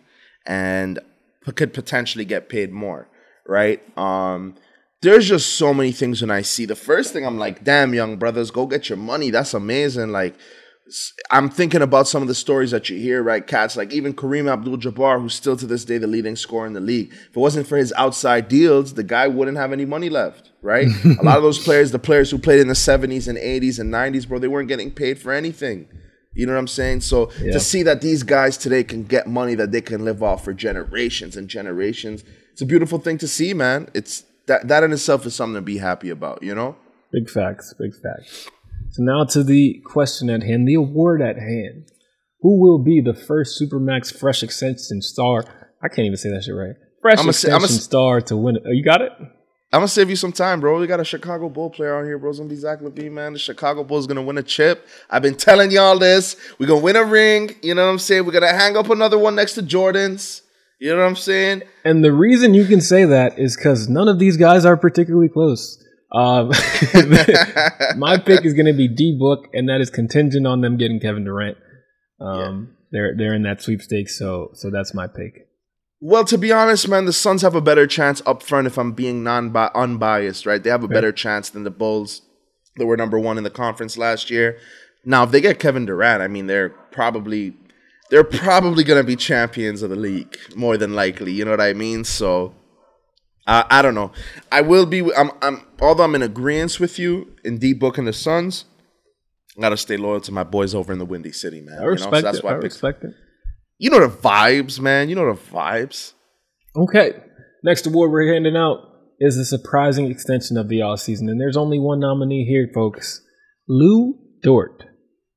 and 0.45 0.99
could 1.55 1.73
potentially 1.73 2.25
get 2.25 2.49
paid 2.49 2.71
more 2.71 3.07
right? 3.45 3.81
Um, 3.97 4.55
there's 5.03 5.27
just 5.27 5.55
so 5.57 5.73
many 5.73 5.91
things 5.91 6.21
when 6.21 6.31
I 6.31 6.41
see. 6.41 6.65
The 6.65 6.75
first 6.75 7.11
thing 7.11 7.25
I'm 7.25 7.37
like, 7.37 7.63
damn, 7.63 7.93
young 7.93 8.15
brothers, 8.15 8.51
go 8.51 8.65
get 8.65 8.87
your 8.87 8.97
money. 8.97 9.29
That's 9.29 9.53
amazing. 9.53 10.09
Like, 10.09 10.33
I'm 11.29 11.49
thinking 11.49 11.81
about 11.81 12.07
some 12.07 12.21
of 12.21 12.29
the 12.29 12.35
stories 12.35 12.71
that 12.71 12.89
you 12.89 12.97
hear, 12.97 13.21
right? 13.21 13.45
Cats 13.45 13.75
like 13.75 13.91
even 13.91 14.13
Kareem 14.13 14.51
Abdul-Jabbar, 14.51 15.21
who's 15.21 15.33
still 15.33 15.57
to 15.57 15.65
this 15.65 15.83
day 15.83 15.97
the 15.97 16.07
leading 16.07 16.37
scorer 16.37 16.65
in 16.67 16.73
the 16.73 16.79
league. 16.79 17.11
If 17.11 17.35
it 17.35 17.39
wasn't 17.39 17.67
for 17.67 17.77
his 17.77 17.93
outside 17.97 18.47
deals, 18.47 18.93
the 18.93 19.03
guy 19.03 19.27
wouldn't 19.27 19.57
have 19.57 19.73
any 19.73 19.85
money 19.85 20.09
left, 20.09 20.51
right? 20.61 20.87
a 21.05 21.23
lot 21.23 21.37
of 21.37 21.43
those 21.43 21.61
players, 21.61 21.91
the 21.91 21.99
players 21.99 22.31
who 22.31 22.37
played 22.37 22.61
in 22.61 22.69
the 22.69 22.73
70s 22.73 23.27
and 23.27 23.37
80s 23.37 23.79
and 23.79 23.93
90s, 23.93 24.27
bro, 24.27 24.39
they 24.39 24.47
weren't 24.47 24.69
getting 24.69 24.89
paid 24.89 25.19
for 25.19 25.33
anything. 25.33 25.87
You 26.33 26.45
know 26.45 26.53
what 26.53 26.59
I'm 26.59 26.67
saying? 26.67 27.01
So 27.01 27.29
yeah. 27.41 27.51
to 27.51 27.59
see 27.59 27.83
that 27.83 28.01
these 28.01 28.23
guys 28.23 28.57
today 28.57 28.83
can 28.83 29.03
get 29.03 29.27
money 29.27 29.55
that 29.55 29.71
they 29.71 29.81
can 29.81 30.03
live 30.05 30.23
off 30.23 30.43
for 30.45 30.53
generations 30.53 31.35
and 31.35 31.47
generations, 31.49 32.23
it's 32.51 32.61
a 32.61 32.65
beautiful 32.65 32.99
thing 32.99 33.17
to 33.19 33.27
see, 33.27 33.53
man. 33.53 33.89
It's 33.93 34.23
that 34.47 34.67
that 34.67 34.83
in 34.83 34.91
itself 34.91 35.25
is 35.25 35.35
something 35.35 35.55
to 35.55 35.61
be 35.61 35.77
happy 35.77 36.09
about, 36.09 36.43
you 36.43 36.55
know? 36.55 36.75
Big 37.11 37.29
facts, 37.29 37.73
big 37.79 37.91
facts. 37.93 38.49
So 38.91 39.03
now 39.03 39.23
to 39.25 39.43
the 39.43 39.81
question 39.85 40.29
at 40.29 40.43
hand, 40.43 40.67
the 40.67 40.75
award 40.75 41.21
at 41.21 41.37
hand. 41.37 41.89
Who 42.41 42.59
will 42.59 42.79
be 42.79 43.01
the 43.01 43.13
first 43.13 43.61
Supermax 43.61 44.13
Fresh 44.13 44.43
Extension 44.43 45.01
star? 45.01 45.45
I 45.81 45.87
can't 45.87 46.05
even 46.05 46.17
say 46.17 46.29
that 46.29 46.43
shit 46.43 46.53
right. 46.53 46.75
Fresh 47.01 47.19
I'm 47.19 47.29
Extension 47.29 47.61
a, 47.61 47.65
a, 47.65 47.67
star 47.67 48.21
to 48.21 48.35
win 48.35 48.57
it. 48.57 48.63
Oh, 48.65 48.71
you 48.71 48.83
got 48.83 49.01
it? 49.01 49.13
I'm 49.73 49.79
gonna 49.79 49.87
save 49.87 50.09
you 50.09 50.15
some 50.15 50.31
time, 50.31 50.59
bro. 50.59 50.79
We 50.79 50.85
got 50.85 50.99
a 50.99 51.05
Chicago 51.05 51.49
Bull 51.49 51.71
player 51.71 51.95
on 51.95 52.05
here, 52.05 52.19
bro. 52.19 52.29
It's 52.29 52.37
gonna 52.37 52.49
be 52.49 52.55
Zach 52.55 52.81
LaVine, 52.81 53.11
man. 53.11 53.33
The 53.33 53.39
Chicago 53.39 53.83
Bulls 53.83 54.05
gonna 54.05 54.21
win 54.21 54.37
a 54.37 54.43
chip. 54.43 54.87
I've 55.09 55.23
been 55.23 55.35
telling 55.35 55.71
y'all 55.71 55.97
this. 55.97 56.35
We're 56.59 56.67
gonna 56.67 56.81
win 56.81 56.95
a 56.95 57.03
ring. 57.03 57.55
You 57.63 57.73
know 57.73 57.85
what 57.85 57.91
I'm 57.93 57.99
saying? 57.99 58.25
We're 58.25 58.33
gonna 58.33 58.53
hang 58.53 58.77
up 58.77 58.89
another 58.89 59.17
one 59.17 59.35
next 59.35 59.53
to 59.53 59.63
Jordan's. 59.63 60.43
You 60.79 60.91
know 60.91 61.01
what 61.01 61.07
I'm 61.07 61.15
saying? 61.15 61.63
And 61.85 62.03
the 62.03 62.11
reason 62.11 62.53
you 62.53 62.65
can 62.65 62.81
say 62.81 63.05
that 63.05 63.39
is 63.39 63.55
because 63.55 63.87
none 63.87 64.07
of 64.07 64.19
these 64.19 64.37
guys 64.37 64.65
are 64.65 64.75
particularly 64.75 65.29
close. 65.29 65.81
Um, 66.11 66.49
my 67.97 68.17
pick 68.17 68.45
is 68.45 68.53
going 68.53 68.67
to 68.67 68.73
be 68.73 68.87
D 68.87 69.17
Book, 69.17 69.47
and 69.53 69.67
that 69.69 69.81
is 69.81 69.89
contingent 69.89 70.45
on 70.45 70.61
them 70.61 70.77
getting 70.77 70.99
Kevin 70.99 71.23
Durant. 71.23 71.57
Um, 72.19 72.39
yeah. 72.39 72.75
They're 72.91 73.15
they're 73.17 73.33
in 73.33 73.43
that 73.43 73.61
sweepstakes, 73.61 74.17
so 74.17 74.51
so 74.53 74.69
that's 74.69 74.93
my 74.93 75.07
pick. 75.07 75.47
Well, 75.99 76.25
to 76.25 76.37
be 76.37 76.51
honest, 76.51 76.87
man, 76.89 77.05
the 77.05 77.13
Suns 77.13 77.41
have 77.43 77.55
a 77.55 77.61
better 77.61 77.87
chance 77.87 78.21
up 78.25 78.43
front 78.43 78.67
if 78.67 78.77
I'm 78.77 78.91
being 78.91 79.23
non 79.23 79.55
unbiased, 79.55 80.45
right? 80.45 80.61
They 80.61 80.69
have 80.69 80.83
a 80.83 80.87
better 80.89 81.13
chance 81.13 81.49
than 81.49 81.63
the 81.63 81.71
Bulls 81.71 82.21
that 82.75 82.85
were 82.85 82.97
number 82.97 83.17
one 83.17 83.37
in 83.37 83.45
the 83.45 83.49
conference 83.49 83.97
last 83.97 84.29
year. 84.29 84.59
Now, 85.05 85.23
if 85.23 85.31
they 85.31 85.41
get 85.41 85.59
Kevin 85.59 85.85
Durant, 85.85 86.21
I 86.21 86.27
mean, 86.27 86.47
they're 86.47 86.69
probably 86.69 87.55
they're 88.09 88.23
probably 88.23 88.83
going 88.83 89.01
to 89.01 89.07
be 89.07 89.15
champions 89.15 89.81
of 89.81 89.89
the 89.89 89.95
league 89.95 90.37
more 90.55 90.77
than 90.77 90.93
likely. 90.93 91.31
You 91.31 91.45
know 91.45 91.51
what 91.51 91.61
I 91.61 91.73
mean? 91.73 92.03
So 92.03 92.53
uh, 93.45 93.63
I 93.69 93.81
don't 93.81 93.95
know. 93.95 94.11
I 94.51 94.61
will 94.61 94.85
be. 94.85 95.13
I'm. 95.13 95.31
I'm. 95.41 95.65
Although 95.81 96.03
I'm 96.03 96.15
in 96.15 96.21
agreement 96.21 96.79
with 96.79 96.97
you 96.97 97.35
in 97.43 97.57
D 97.57 97.73
Book 97.73 97.97
and 97.97 98.07
the 98.07 98.13
Suns, 98.13 98.65
I 99.57 99.61
gotta 99.61 99.77
stay 99.77 99.97
loyal 99.97 100.21
to 100.21 100.31
my 100.31 100.43
boys 100.43 100.73
over 100.73 100.93
in 100.93 100.99
the 100.99 101.05
Windy 101.05 101.33
City, 101.33 101.61
man. 101.61 101.79
I 101.79 101.83
respect 101.83 102.15
you 102.15 102.21
know? 102.21 102.21
so 102.21 102.21
that's 102.21 102.37
it. 102.37 102.43
Why 102.43 102.51
I, 102.51 102.53
I 102.53 102.57
respect 102.57 103.03
it. 103.03 103.11
You 103.79 103.89
know 103.89 103.99
the 103.99 104.15
vibes, 104.15 104.79
man. 104.79 105.09
You 105.09 105.15
know 105.15 105.33
the 105.33 105.39
vibes. 105.39 106.13
Okay. 106.75 107.13
Next 107.63 107.85
award 107.85 108.11
we're 108.11 108.33
handing 108.33 108.55
out 108.55 108.79
is 109.19 109.37
a 109.37 109.45
surprising 109.45 110.09
extension 110.09 110.57
of 110.57 110.69
the 110.69 110.81
all 110.81 110.97
season, 110.97 111.27
and 111.29 111.39
there's 111.39 111.57
only 111.57 111.79
one 111.79 111.99
nominee 111.99 112.45
here, 112.45 112.69
folks. 112.73 113.21
Lu 113.67 114.15
Dort. 114.41 114.85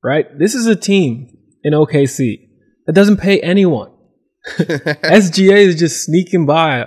Right. 0.04 0.26
This 0.38 0.54
is 0.54 0.66
a 0.66 0.76
team 0.76 1.28
in 1.64 1.72
OKC 1.72 2.45
that 2.86 2.94
doesn't 2.94 3.18
pay 3.18 3.40
anyone. 3.40 3.92
SGA 4.58 5.56
is 5.56 5.78
just 5.78 6.04
sneaking 6.04 6.46
by, 6.46 6.86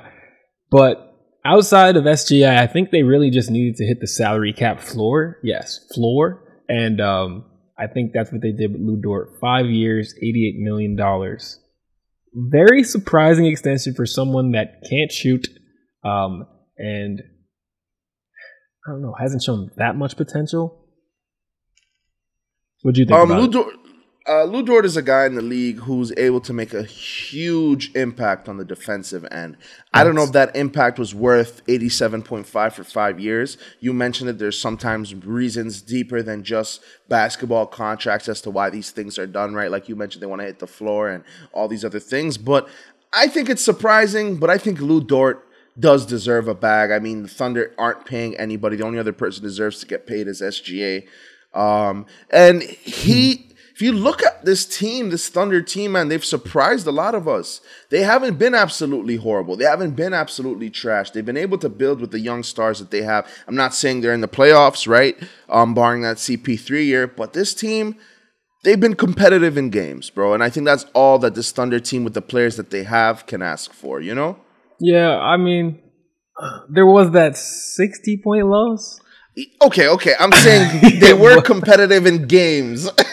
but 0.72 1.14
outside 1.46 1.98
of 1.98 2.06
SGA, 2.06 2.58
I 2.58 2.68
think 2.68 2.92
they 2.92 3.04
really 3.04 3.30
just 3.30 3.52
needed 3.52 3.76
to 3.78 3.86
hit 3.86 4.00
the 4.00 4.08
salary 4.08 4.54
cap 4.54 4.80
floor. 4.80 5.38
Yes, 5.44 5.80
floor. 5.94 6.64
And 6.70 7.02
um, 7.02 7.46
I 7.78 7.88
think 7.88 8.12
that's 8.14 8.32
what 8.32 8.42
they 8.42 8.52
did 8.52 8.72
with 8.72 8.82
Lu 8.82 9.00
Dort. 9.02 9.40
Five 9.42 9.66
years, 9.66 10.14
$88 10.24 10.60
million. 10.60 10.98
Very 12.34 12.84
surprising 12.84 13.46
extension 13.46 13.94
for 13.94 14.06
someone 14.06 14.52
that 14.52 14.84
can't 14.90 15.12
shoot 15.12 15.48
um, 16.04 16.46
and 16.78 17.22
I 18.88 18.92
don't 18.92 19.02
know, 19.02 19.14
hasn't 19.20 19.44
shown 19.44 19.72
that 19.78 19.96
much 19.96 20.16
potential. 20.16 20.86
What 22.82 22.96
do 22.96 23.02
you 23.02 23.08
think? 23.08 23.20
Um, 23.20 23.30
Lu 23.30 23.50
Dort, 23.50 23.74
uh, 24.30 24.44
Lu 24.44 24.62
Dort 24.62 24.86
is 24.86 24.96
a 24.96 25.02
guy 25.02 25.26
in 25.26 25.34
the 25.34 25.42
league 25.42 25.80
who's 25.80 26.14
able 26.16 26.40
to 26.42 26.54
make 26.54 26.76
a 26.76 26.84
huge 26.84 27.94
impact 27.96 28.48
on 28.48 28.58
the 28.58 28.64
defensive 28.64 29.26
end. 29.32 29.58
I 29.92 30.04
don't 30.04 30.14
know 30.14 30.24
if 30.24 30.34
that 30.34 30.56
impact 30.56 31.00
was 31.00 31.16
worth 31.16 31.66
87.5 31.66 32.74
for 32.74 32.84
five 32.84 33.20
years. 33.20 33.58
You 33.80 33.92
mentioned 33.92 34.30
that 34.30 34.38
there's 34.38 34.60
sometimes 34.60 35.16
reasons 35.16 35.82
deeper 35.82 36.22
than 36.22 36.44
just 36.44 36.82
basketball 37.08 37.66
contracts 37.66 38.30
as 38.30 38.40
to 38.42 38.52
why 38.52 38.70
these 38.70 38.92
things 38.92 39.18
are 39.18 39.26
done, 39.26 39.56
right? 39.56 39.72
Like 39.72 39.90
you 39.90 39.96
mentioned, 39.96 40.22
they 40.22 40.28
want 40.28 40.42
to 40.42 40.46
hit 40.46 40.60
the 40.60 40.68
floor 40.68 41.10
and 41.10 41.24
all 41.52 41.68
these 41.68 41.84
other 41.84 42.00
things. 42.00 42.38
But 42.38 42.70
I 43.12 43.28
think 43.28 43.50
it's 43.50 43.64
surprising, 43.64 44.38
but 44.38 44.52
I 44.52 44.60
think 44.60 44.80
Lu 44.80 45.04
Dort 45.04 45.44
does 45.80 46.06
deserve 46.06 46.48
a 46.48 46.54
bag. 46.54 46.92
I 46.92 47.00
mean, 47.00 47.24
the 47.24 47.30
Thunder 47.30 47.74
aren't 47.80 48.06
paying 48.06 48.38
anybody. 48.38 48.76
The 48.76 48.86
only 48.86 49.00
other 49.00 49.14
person 49.14 49.42
deserves 49.42 49.80
to 49.80 49.88
get 49.88 50.06
paid 50.06 50.28
is 50.28 50.40
SGA. 50.40 51.08
Um, 51.56 52.06
and 52.30 52.62
he 52.62 53.49
if 53.80 53.84
you 53.84 53.94
look 53.94 54.22
at 54.22 54.44
this 54.44 54.66
team, 54.66 55.10
this 55.10 55.30
Thunder 55.30 55.62
team, 55.62 55.94
man, 55.94 56.10
they've 56.10 56.26
surprised 56.26 56.86
a 56.86 56.92
lot 56.92 57.16
of 57.16 57.30
us. 57.30 57.62
They 57.90 58.04
haven't 58.04 58.38
been 58.38 58.54
absolutely 58.54 59.16
horrible. 59.16 59.56
They 59.56 59.64
haven't 59.64 59.92
been 59.92 60.14
absolutely 60.14 60.70
trash. 60.70 61.12
They've 61.12 61.26
been 61.26 61.38
able 61.38 61.58
to 61.60 61.70
build 61.70 62.02
with 62.02 62.12
the 62.12 62.20
young 62.20 62.44
stars 62.44 62.80
that 62.80 62.92
they 62.92 63.04
have. 63.04 63.26
I'm 63.48 63.56
not 63.56 63.74
saying 63.74 64.02
they're 64.02 64.12
in 64.12 64.20
the 64.20 64.28
playoffs, 64.28 64.86
right? 64.86 65.18
Um, 65.48 65.74
barring 65.74 66.02
that 66.02 66.18
CP3 66.18 66.86
year, 66.88 67.08
but 67.08 67.32
this 67.32 67.54
team, 67.54 67.96
they've 68.66 68.78
been 68.78 68.98
competitive 68.98 69.58
in 69.58 69.70
games, 69.70 70.10
bro. 70.10 70.34
And 70.34 70.44
I 70.44 70.50
think 70.50 70.66
that's 70.66 70.84
all 70.94 71.18
that 71.20 71.36
this 71.36 71.54
Thunder 71.54 71.80
team 71.80 72.04
with 72.04 72.16
the 72.16 72.22
players 72.22 72.58
that 72.58 72.72
they 72.72 72.84
have 72.84 73.28
can 73.28 73.42
ask 73.42 73.72
for, 73.72 74.02
you 74.02 74.14
know? 74.14 74.38
Yeah, 74.82 75.18
I 75.18 75.38
mean, 75.38 75.80
there 76.68 76.86
was 76.86 77.12
that 77.12 77.38
60 77.38 78.22
point 78.26 78.46
loss. 78.46 79.00
Okay, 79.62 79.88
okay. 79.88 80.14
I'm 80.20 80.32
saying 80.32 81.00
they 81.00 81.14
were 81.14 81.42
competitive 81.42 82.06
in 82.06 82.28
games. 82.28 82.86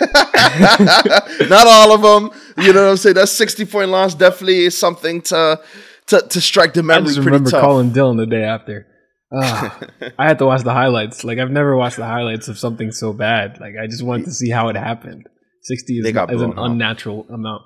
Not 1.48 1.66
all 1.66 1.92
of 1.92 2.02
them. 2.02 2.38
You 2.64 2.72
know 2.72 2.84
what 2.84 2.90
I'm 2.90 2.96
saying? 2.96 3.14
That 3.14 3.28
60 3.28 3.64
point 3.66 3.90
loss 3.90 4.14
definitely 4.14 4.64
is 4.64 4.76
something 4.76 5.22
to 5.22 5.60
to, 6.06 6.20
to 6.22 6.40
strike 6.40 6.74
the 6.74 6.82
memory. 6.82 7.10
I 7.10 7.14
just 7.14 7.18
remember 7.24 7.50
tough. 7.50 7.60
calling 7.60 7.90
Dylan 7.90 8.16
the 8.16 8.26
day 8.26 8.44
after. 8.44 8.86
Uh, 9.30 9.70
I 10.18 10.26
had 10.26 10.38
to 10.38 10.46
watch 10.46 10.62
the 10.62 10.72
highlights. 10.72 11.24
Like 11.24 11.38
I've 11.38 11.50
never 11.50 11.76
watched 11.76 11.96
the 11.96 12.06
highlights 12.06 12.48
of 12.48 12.58
something 12.58 12.92
so 12.92 13.12
bad. 13.12 13.60
Like 13.60 13.74
I 13.80 13.86
just 13.86 14.02
wanted 14.02 14.26
to 14.26 14.32
see 14.32 14.50
how 14.50 14.68
it 14.68 14.76
happened. 14.76 15.26
60 15.62 15.98
is, 15.98 16.06
is 16.06 16.42
an 16.42 16.54
unnatural 16.56 17.26
amount. 17.28 17.62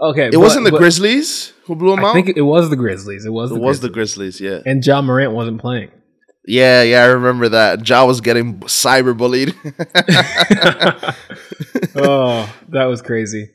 Okay, 0.00 0.28
it 0.28 0.32
but, 0.32 0.40
wasn't 0.40 0.64
the 0.64 0.70
Grizzlies 0.70 1.52
who 1.64 1.76
blew 1.76 1.90
them 1.90 2.04
I 2.04 2.08
out. 2.08 2.10
I 2.10 2.22
think 2.22 2.36
it 2.36 2.42
was 2.42 2.70
the 2.70 2.76
Grizzlies. 2.76 3.24
It 3.24 3.30
was. 3.30 3.50
It 3.50 3.54
the 3.54 3.60
was 3.60 3.78
Grizzlies. 3.78 3.80
the 3.80 3.88
Grizzlies. 3.90 4.40
Yeah, 4.40 4.70
and 4.70 4.84
Ja 4.84 5.00
Morant 5.02 5.32
wasn't 5.32 5.60
playing. 5.60 5.90
Yeah, 6.44 6.82
yeah, 6.82 7.04
I 7.04 7.06
remember 7.06 7.48
that. 7.50 7.88
Ja 7.88 8.04
was 8.04 8.20
getting 8.20 8.58
cyber 8.60 9.16
bullied. 9.16 9.54
oh, 11.94 12.52
that 12.70 12.86
was 12.86 13.00
crazy. 13.00 13.50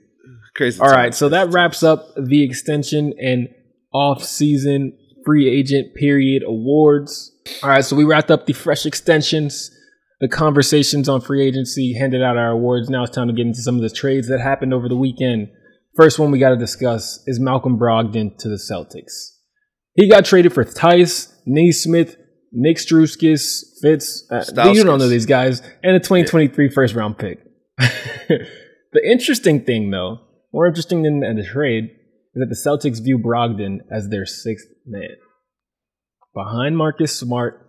Crazy. 0.55 0.79
All 0.79 0.89
right, 0.89 1.13
so 1.13 1.29
that 1.29 1.51
wraps 1.51 1.83
up 1.83 2.07
the 2.15 2.43
extension 2.43 3.13
and 3.21 3.49
off-season 3.93 4.97
free 5.25 5.49
agent 5.49 5.95
period 5.95 6.43
awards. 6.43 7.33
All 7.61 7.69
right, 7.69 7.83
so 7.83 7.95
we 7.95 8.05
wrapped 8.05 8.31
up 8.31 8.45
the 8.45 8.53
fresh 8.53 8.85
extensions, 8.85 9.69
the 10.21 10.29
conversations 10.29 11.09
on 11.09 11.19
free 11.19 11.45
agency, 11.45 11.93
handed 11.93 12.23
out 12.23 12.37
our 12.37 12.51
awards. 12.51 12.89
Now 12.89 13.03
it's 13.03 13.15
time 13.15 13.27
to 13.27 13.33
get 13.33 13.45
into 13.45 13.61
some 13.61 13.75
of 13.75 13.81
the 13.81 13.89
trades 13.89 14.29
that 14.29 14.39
happened 14.39 14.73
over 14.73 14.87
the 14.87 14.95
weekend. 14.95 15.49
First 15.97 16.19
one 16.19 16.31
we 16.31 16.39
got 16.39 16.49
to 16.49 16.57
discuss 16.57 17.21
is 17.27 17.39
Malcolm 17.39 17.77
Brogdon 17.77 18.37
to 18.37 18.47
the 18.47 18.55
Celtics. 18.55 19.33
He 19.95 20.09
got 20.09 20.25
traded 20.25 20.53
for 20.53 20.63
Theis, 20.63 21.33
Nesmith, 21.45 22.15
Nick 22.51 22.77
Stauskas, 22.77 23.63
Fitz. 23.81 24.25
Uh, 24.31 24.43
you 24.73 24.83
don't 24.83 24.99
know 24.99 25.09
these 25.09 25.25
guys, 25.25 25.61
and 25.83 25.95
a 25.95 25.99
2023 25.99 26.65
yeah. 26.65 26.71
first 26.73 26.95
round 26.95 27.17
pick. 27.17 27.39
the 27.77 29.01
interesting 29.03 29.63
thing, 29.63 29.91
though, 29.91 30.19
more 30.53 30.67
interesting 30.67 31.03
than 31.03 31.19
the 31.19 31.43
trade, 31.43 31.85
is 32.35 32.35
that 32.35 32.49
the 32.49 32.55
Celtics 32.55 33.03
view 33.03 33.17
Brogdon 33.17 33.79
as 33.91 34.09
their 34.09 34.25
sixth 34.25 34.67
man. 34.85 35.15
Behind 36.33 36.77
Marcus 36.77 37.15
Smart, 37.15 37.67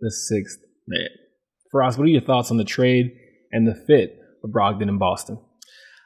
the 0.00 0.10
sixth 0.10 0.58
man. 0.86 1.08
Frost, 1.70 1.98
what 1.98 2.04
are 2.04 2.10
your 2.10 2.20
thoughts 2.20 2.50
on 2.50 2.56
the 2.56 2.64
trade 2.64 3.12
and 3.52 3.66
the 3.66 3.74
fit 3.74 4.16
of 4.42 4.50
Brogdon 4.50 4.88
in 4.88 4.98
Boston? 4.98 5.38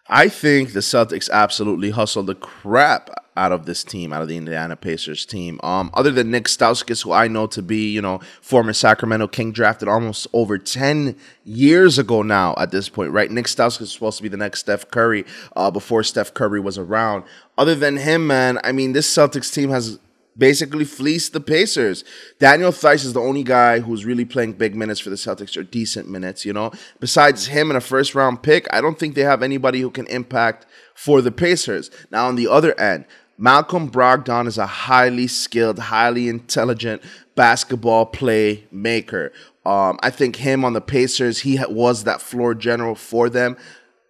I 0.09 0.28
think 0.28 0.72
the 0.72 0.80
Celtics 0.80 1.28
absolutely 1.30 1.91
hustled 1.91 2.26
the 2.26 2.34
crap 2.34 3.11
out 3.39 3.53
of 3.53 3.64
this 3.64 3.84
team, 3.84 4.12
out 4.12 4.20
of 4.20 4.28
the 4.28 4.36
Indiana 4.36 4.76
Pacers 4.76 5.24
team. 5.24 5.61
Um, 5.62 5.91
other 5.95 6.11
than 6.11 6.30
Nick 6.30 6.45
Stauskas, 6.45 7.05
who 7.05 7.12
I 7.12 7.28
know 7.28 7.47
to 7.47 7.62
be, 7.62 7.91
you 7.91 8.03
know, 8.03 8.20
former 8.43 8.72
Sacramento 8.72 9.28
King, 9.28 9.53
drafted 9.53 9.89
almost 9.89 10.26
over 10.32 10.59
10 10.59 11.16
years 11.45 11.99
ago 11.99 12.22
now 12.22 12.55
at 12.59 12.72
this 12.72 12.89
point, 12.89 13.12
right? 13.12 13.30
Nick 13.30 13.47
Stauskas 13.47 13.82
is 13.82 13.93
supposed 13.93 14.16
to 14.18 14.22
be 14.22 14.28
the 14.28 14.36
next 14.36 14.61
Steph 14.61 14.91
Curry 14.91 15.24
uh, 15.57 15.70
before 15.70 16.03
Steph 16.03 16.34
Curry 16.34 16.61
was 16.61 16.76
around. 16.76 17.24
Other 17.57 17.74
than 17.74 17.97
him, 17.97 18.26
man, 18.26 18.59
I 18.64 18.72
mean, 18.72 18.93
this 18.93 19.12
Celtics 19.12 19.53
team 19.53 19.70
has 19.70 19.99
basically 20.39 20.84
fleeced 20.84 21.32
the 21.32 21.41
Pacers. 21.41 22.05
Daniel 22.39 22.70
Theis 22.70 23.05
is 23.05 23.12
the 23.12 23.20
only 23.20 23.43
guy 23.43 23.80
who's 23.80 24.05
really 24.05 24.24
playing 24.24 24.53
big 24.53 24.74
minutes 24.74 25.01
for 25.01 25.11
the 25.11 25.16
Celtics 25.16 25.57
or 25.57 25.64
decent 25.64 26.09
minutes, 26.09 26.47
you 26.47 26.53
know. 26.53 26.70
Besides 27.01 27.47
him 27.47 27.70
and 27.70 27.76
a 27.76 27.80
first 27.80 28.14
round 28.14 28.43
pick, 28.43 28.66
I 28.72 28.80
don't 28.80 28.99
think 28.99 29.14
they 29.14 29.22
have 29.22 29.43
anybody 29.43 29.80
who 29.80 29.91
can 29.91 30.07
impact 30.07 30.64
for 30.95 31.20
the 31.20 31.32
Pacers. 31.32 31.91
Now, 32.11 32.28
on 32.28 32.36
the 32.36 32.49
other 32.49 32.78
end, 32.78 33.05
Malcolm 33.39 33.89
Brogdon 33.89 34.49
is 34.49 34.59
a 34.59 34.66
highly 34.66 35.28
skilled, 35.28 35.78
highly 35.78 36.28
intelligent 36.28 37.03
basketball 37.36 38.11
playmaker. 38.11 39.30
Um, 39.64 39.99
I 40.03 40.11
think 40.11 40.36
him 40.36 40.64
on 40.64 40.72
the 40.72 40.80
Pacers, 40.80 41.41
he 41.41 41.59
was 41.68 42.05
that 42.05 42.20
floor 42.20 42.55
general 42.55 42.97
for 42.97 43.30
them 43.30 43.57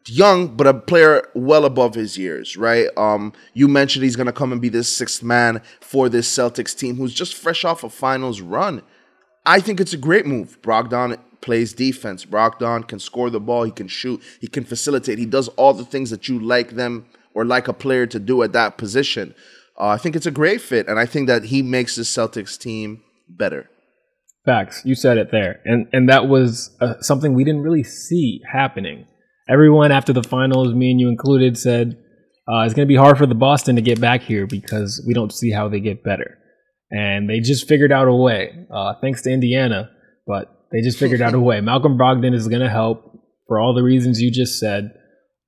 young, 0.08 0.56
but 0.56 0.66
a 0.66 0.74
player 0.74 1.28
well 1.34 1.64
above 1.64 1.94
his 1.94 2.16
years, 2.16 2.56
right? 2.56 2.88
Um, 2.96 3.32
you 3.54 3.68
mentioned 3.68 4.04
he's 4.04 4.16
going 4.16 4.26
to 4.26 4.32
come 4.32 4.52
and 4.52 4.60
be 4.60 4.68
this 4.68 4.88
sixth 4.88 5.22
man 5.22 5.62
for 5.80 6.08
this 6.08 6.32
Celtics 6.34 6.76
team 6.76 6.96
who's 6.96 7.14
just 7.14 7.34
fresh 7.34 7.64
off 7.64 7.84
a 7.84 7.90
finals 7.90 8.40
run. 8.40 8.82
I 9.44 9.60
think 9.60 9.80
it's 9.80 9.92
a 9.92 9.98
great 9.98 10.26
move. 10.26 10.60
Brogdon 10.62 11.18
plays 11.40 11.72
defense. 11.72 12.24
Brogdon 12.24 12.86
can 12.86 12.98
score 12.98 13.30
the 13.30 13.40
ball. 13.40 13.64
He 13.64 13.70
can 13.70 13.88
shoot. 13.88 14.22
He 14.40 14.48
can 14.48 14.64
facilitate. 14.64 15.18
He 15.18 15.26
does 15.26 15.48
all 15.48 15.74
the 15.74 15.84
things 15.84 16.10
that 16.10 16.28
you 16.28 16.38
like 16.38 16.70
them 16.70 17.06
or 17.34 17.44
like 17.44 17.68
a 17.68 17.72
player 17.72 18.06
to 18.06 18.18
do 18.18 18.42
at 18.42 18.52
that 18.52 18.78
position. 18.78 19.34
Uh, 19.78 19.88
I 19.88 19.98
think 19.98 20.16
it's 20.16 20.26
a 20.26 20.30
great 20.30 20.60
fit, 20.60 20.88
and 20.88 20.98
I 20.98 21.06
think 21.06 21.28
that 21.28 21.44
he 21.44 21.62
makes 21.62 21.96
the 21.96 22.02
Celtics 22.02 22.58
team 22.58 23.02
better. 23.28 23.70
Facts. 24.44 24.82
You 24.84 24.94
said 24.94 25.18
it 25.18 25.30
there, 25.30 25.60
and 25.64 25.86
and 25.92 26.08
that 26.08 26.28
was 26.28 26.76
uh, 26.80 26.94
something 27.00 27.34
we 27.34 27.44
didn't 27.44 27.62
really 27.62 27.84
see 27.84 28.40
happening 28.50 29.06
everyone 29.48 29.90
after 29.90 30.12
the 30.12 30.22
finals, 30.22 30.74
me 30.74 30.90
and 30.90 31.00
you 31.00 31.08
included, 31.08 31.56
said 31.56 31.98
uh, 32.48 32.60
it's 32.60 32.74
going 32.74 32.86
to 32.86 32.92
be 32.92 32.96
hard 32.96 33.18
for 33.18 33.26
the 33.26 33.34
Boston 33.34 33.76
to 33.76 33.82
get 33.82 34.00
back 34.00 34.22
here 34.22 34.46
because 34.46 35.02
we 35.06 35.14
don't 35.14 35.32
see 35.32 35.50
how 35.50 35.68
they 35.68 35.80
get 35.80 36.04
better. 36.04 36.38
And 36.90 37.28
they 37.28 37.40
just 37.40 37.68
figured 37.68 37.92
out 37.92 38.08
a 38.08 38.14
way, 38.14 38.66
uh, 38.72 38.94
thanks 39.00 39.22
to 39.22 39.30
Indiana, 39.30 39.90
but 40.26 40.46
they 40.72 40.80
just 40.80 40.98
figured 40.98 41.20
out 41.20 41.34
a 41.34 41.40
way. 41.40 41.60
Malcolm 41.60 41.98
Brogdon 41.98 42.34
is 42.34 42.48
going 42.48 42.62
to 42.62 42.68
help 42.68 43.04
for 43.46 43.58
all 43.58 43.74
the 43.74 43.82
reasons 43.82 44.20
you 44.20 44.30
just 44.30 44.58
said. 44.58 44.92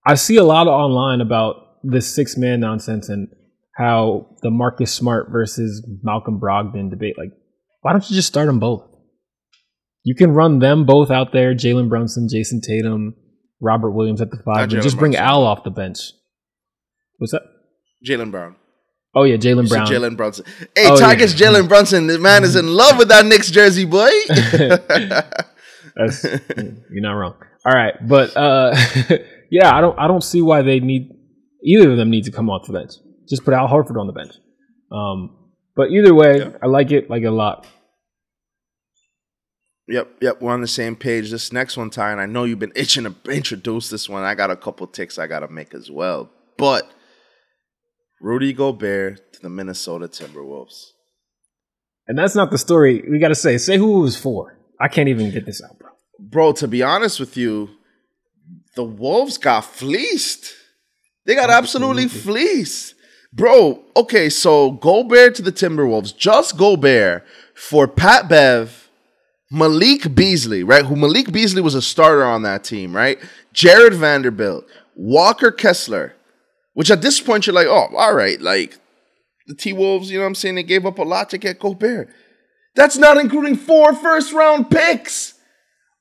I 0.06 0.14
see 0.14 0.36
a 0.36 0.44
lot 0.44 0.66
online 0.66 1.20
about 1.20 1.56
this 1.82 2.14
six 2.14 2.36
man 2.36 2.60
nonsense 2.60 3.08
and 3.08 3.28
how 3.76 4.36
the 4.42 4.50
Marcus 4.50 4.92
Smart 4.92 5.28
versus 5.30 5.86
Malcolm 6.02 6.40
Brogdon 6.40 6.90
debate. 6.90 7.16
Like, 7.16 7.30
why 7.82 7.92
don't 7.92 8.08
you 8.08 8.16
just 8.16 8.28
start 8.28 8.46
them 8.46 8.58
both? 8.58 8.86
You 10.02 10.14
can 10.14 10.32
run 10.32 10.58
them 10.58 10.86
both 10.86 11.10
out 11.10 11.32
there, 11.32 11.54
Jalen 11.54 11.88
Brunson, 11.88 12.28
Jayson 12.28 12.60
Tatum, 12.62 13.14
Robert 13.60 13.90
Williams 13.90 14.20
at 14.20 14.30
the 14.30 14.38
five, 14.44 14.72
and 14.72 14.82
just 14.82 14.98
bring 14.98 15.12
Brunson. 15.12 15.28
Al 15.28 15.44
off 15.44 15.64
the 15.64 15.70
bench. 15.70 15.98
What's 17.18 17.32
that? 17.32 17.42
Jaylen 18.06 18.30
Brown. 18.30 18.56
Oh 19.14 19.24
yeah, 19.24 19.36
Jaylen 19.36 19.68
Brown. 19.68 19.86
Jalen 19.86 20.16
Brunson. 20.16 20.46
Hey, 20.74 20.88
oh, 20.88 20.96
Tigers, 20.96 21.38
yeah. 21.38 21.48
Jalen 21.48 21.68
Brunson. 21.68 22.06
The 22.06 22.18
man 22.18 22.44
is 22.44 22.56
in 22.56 22.68
love 22.68 22.96
with 22.96 23.08
that 23.08 23.26
Knicks 23.26 23.50
jersey, 23.50 23.84
boy. 23.84 24.10
You're 26.90 27.02
not 27.02 27.12
wrong. 27.12 27.34
All 27.66 27.72
right, 27.72 27.94
but 28.06 28.34
uh, 28.36 28.74
yeah, 29.50 29.74
I 29.74 29.80
don't 29.80 29.98
I 29.98 30.06
don't 30.06 30.22
see 30.22 30.40
why 30.40 30.62
they 30.62 30.80
need 30.80 31.10
either 31.64 31.90
of 31.90 31.96
them 31.96 32.10
need 32.10 32.24
to 32.24 32.32
come 32.32 32.50
off 32.50 32.66
the 32.66 32.72
bench. 32.72 32.92
Just 33.28 33.44
put 33.44 33.54
Al 33.54 33.68
Horford 33.68 34.00
on 34.00 34.06
the 34.06 34.12
bench. 34.12 34.34
Um, 34.90 35.36
but 35.76 35.90
either 35.90 36.14
way, 36.14 36.38
yeah. 36.38 36.50
I 36.62 36.66
like 36.66 36.90
it 36.90 37.08
like 37.08 37.24
a 37.24 37.30
lot. 37.30 37.66
Yep, 39.88 40.08
yep, 40.20 40.40
we're 40.40 40.52
on 40.52 40.60
the 40.60 40.68
same 40.68 40.94
page. 40.94 41.30
This 41.30 41.52
next 41.52 41.76
one, 41.76 41.90
Ty, 41.90 42.12
and 42.12 42.20
I 42.20 42.26
know 42.26 42.44
you've 42.44 42.60
been 42.60 42.72
itching 42.76 43.04
to 43.04 43.14
introduce 43.30 43.88
this 43.90 44.08
one. 44.08 44.22
I 44.22 44.34
got 44.34 44.50
a 44.50 44.56
couple 44.56 44.86
ticks 44.86 45.18
I 45.18 45.26
got 45.26 45.40
to 45.40 45.48
make 45.48 45.74
as 45.74 45.90
well. 45.90 46.30
But 46.56 46.90
Rudy 48.20 48.52
Gobert 48.52 49.32
to 49.32 49.40
the 49.40 49.48
Minnesota 49.48 50.06
Timberwolves. 50.06 50.90
And 52.06 52.18
that's 52.18 52.34
not 52.34 52.50
the 52.50 52.58
story. 52.58 53.04
We 53.08 53.18
got 53.18 53.28
to 53.28 53.34
say, 53.34 53.58
say 53.58 53.78
who 53.78 53.98
it 53.98 54.02
was 54.02 54.16
for. 54.16 54.58
I 54.80 54.88
can't 54.88 55.08
even 55.08 55.30
get 55.30 55.46
this 55.46 55.62
out, 55.62 55.78
bro. 55.78 55.90
Bro, 56.18 56.52
to 56.54 56.68
be 56.68 56.82
honest 56.82 57.18
with 57.18 57.36
you, 57.36 57.70
the 58.76 58.84
Wolves 58.84 59.38
got 59.38 59.64
fleeced. 59.64 60.54
They 61.30 61.36
got 61.36 61.48
absolutely 61.48 62.08
fleeced. 62.08 62.96
Bro, 63.32 63.84
okay, 63.94 64.28
so 64.28 64.72
Gobert 64.72 65.36
to 65.36 65.42
the 65.42 65.52
Timberwolves, 65.52 66.16
just 66.16 66.56
Gobert 66.56 67.24
for 67.54 67.86
Pat 67.86 68.28
Bev 68.28 68.90
Malik 69.48 70.12
Beasley, 70.12 70.64
right? 70.64 70.84
Who 70.84 70.96
Malik 70.96 71.30
Beasley 71.30 71.62
was 71.62 71.76
a 71.76 71.82
starter 71.82 72.24
on 72.24 72.42
that 72.42 72.64
team, 72.64 72.96
right? 72.96 73.16
Jarred 73.52 73.94
Vanderbilt, 73.94 74.64
Walker 74.96 75.52
Kessler, 75.52 76.16
which 76.74 76.90
at 76.90 77.00
this 77.00 77.20
point 77.20 77.46
you're 77.46 77.54
like, 77.54 77.68
oh, 77.68 77.94
all 77.96 78.14
right, 78.16 78.40
like 78.40 78.80
the 79.46 79.54
T 79.54 79.72
Wolves, 79.72 80.10
you 80.10 80.18
know 80.18 80.24
what 80.24 80.30
I'm 80.30 80.34
saying? 80.34 80.56
They 80.56 80.64
gave 80.64 80.84
up 80.84 80.98
a 80.98 81.04
lot 81.04 81.30
to 81.30 81.38
get 81.38 81.60
Gobert. 81.60 82.08
That's 82.74 82.96
not 82.96 83.18
including 83.18 83.54
four 83.54 83.94
first 83.94 84.32
round 84.32 84.68
picks. 84.68 85.34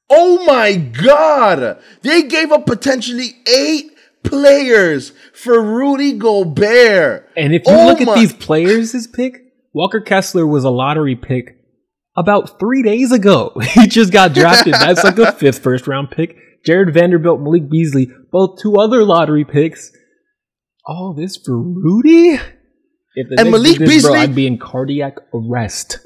Oh 0.09 0.43
my 0.45 0.73
God. 0.73 1.80
They 2.01 2.23
gave 2.23 2.51
up 2.51 2.65
potentially 2.65 3.36
eight 3.45 3.91
players 4.30 5.11
for 5.34 5.61
Rudy 5.61 6.13
Gobert. 6.13 7.30
And 7.36 7.53
if 7.53 7.63
you 7.65 7.73
oh 7.73 7.88
look 7.88 7.99
my- 8.01 8.13
at 8.13 8.19
these 8.19 8.34
players, 8.34 8.91
his 8.91 9.07
pick, 9.07 9.41
Walker 9.73 10.01
Kessler 10.01 10.47
was 10.47 10.63
a 10.63 10.69
lottery 10.69 11.15
pick 11.15 11.57
about 12.15 12.59
three 12.59 12.84
days 12.84 13.11
ago. 13.11 13.53
he 13.73 13.88
just 13.88 14.11
got 14.11 14.34
drafted. 14.34 14.73
That's 14.73 15.03
like 15.03 15.17
a 15.17 15.32
fifth 15.39 15.59
first 15.59 15.88
round 15.88 16.11
pick. 16.11 16.36
Jarred 16.65 16.93
Vanderbilt, 16.93 17.39
Malik 17.39 17.69
Beasley, 17.69 18.09
both 18.32 18.59
two 18.61 18.75
other 18.77 19.03
lottery 19.03 19.45
picks. 19.45 19.91
All 20.86 21.13
this 21.13 21.38
for 21.38 21.57
Rudy? 21.57 22.39
If 23.15 23.27
and 23.38 23.51
Malik 23.51 23.77
this, 23.77 23.89
Beasley, 23.89 24.11
bro, 24.11 24.19
I'd 24.19 24.36
be 24.36 24.47
in 24.47 24.57
cardiac 24.57 25.17
arrest. 25.34 25.99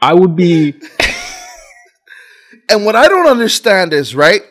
I 0.00 0.14
would 0.14 0.36
be. 0.36 0.74
and 2.70 2.84
what 2.84 2.96
I 2.96 3.08
don't 3.08 3.28
understand 3.28 3.92
is 3.92 4.14
right. 4.14 4.42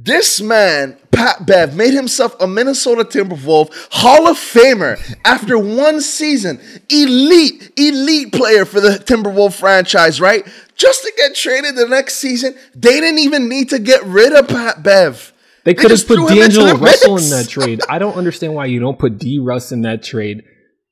This 0.00 0.40
man, 0.40 0.96
Pat 1.10 1.44
Bev, 1.44 1.74
made 1.74 1.92
himself 1.92 2.36
a 2.40 2.46
Minnesota 2.46 3.02
Timberwolf 3.02 3.70
Hall 3.90 4.28
of 4.28 4.36
Famer 4.36 4.96
after 5.24 5.58
one 5.58 6.00
season. 6.00 6.60
Elite, 6.88 7.72
elite 7.76 8.32
player 8.32 8.64
for 8.64 8.80
the 8.80 8.90
Timberwolf 8.90 9.54
franchise, 9.54 10.20
right? 10.20 10.46
Just 10.76 11.02
to 11.02 11.12
get 11.16 11.34
traded 11.34 11.74
the 11.74 11.88
next 11.88 12.14
season, 12.14 12.54
they 12.76 13.00
didn't 13.00 13.18
even 13.18 13.48
need 13.48 13.70
to 13.70 13.80
get 13.80 14.04
rid 14.04 14.32
of 14.32 14.46
Pat 14.46 14.84
Bev. 14.84 15.32
They 15.64 15.74
could 15.74 15.90
have 15.90 16.06
put 16.06 16.28
D'Angelo 16.28 16.76
Russell 16.76 17.18
in 17.18 17.30
that 17.30 17.48
trade. 17.48 17.80
I 17.88 17.98
don't 17.98 18.16
understand 18.16 18.54
why 18.54 18.66
you 18.66 18.78
don't 18.78 19.00
put 19.00 19.18
D 19.18 19.40
Russ 19.42 19.72
in 19.72 19.82
that 19.82 20.04
trade. 20.04 20.44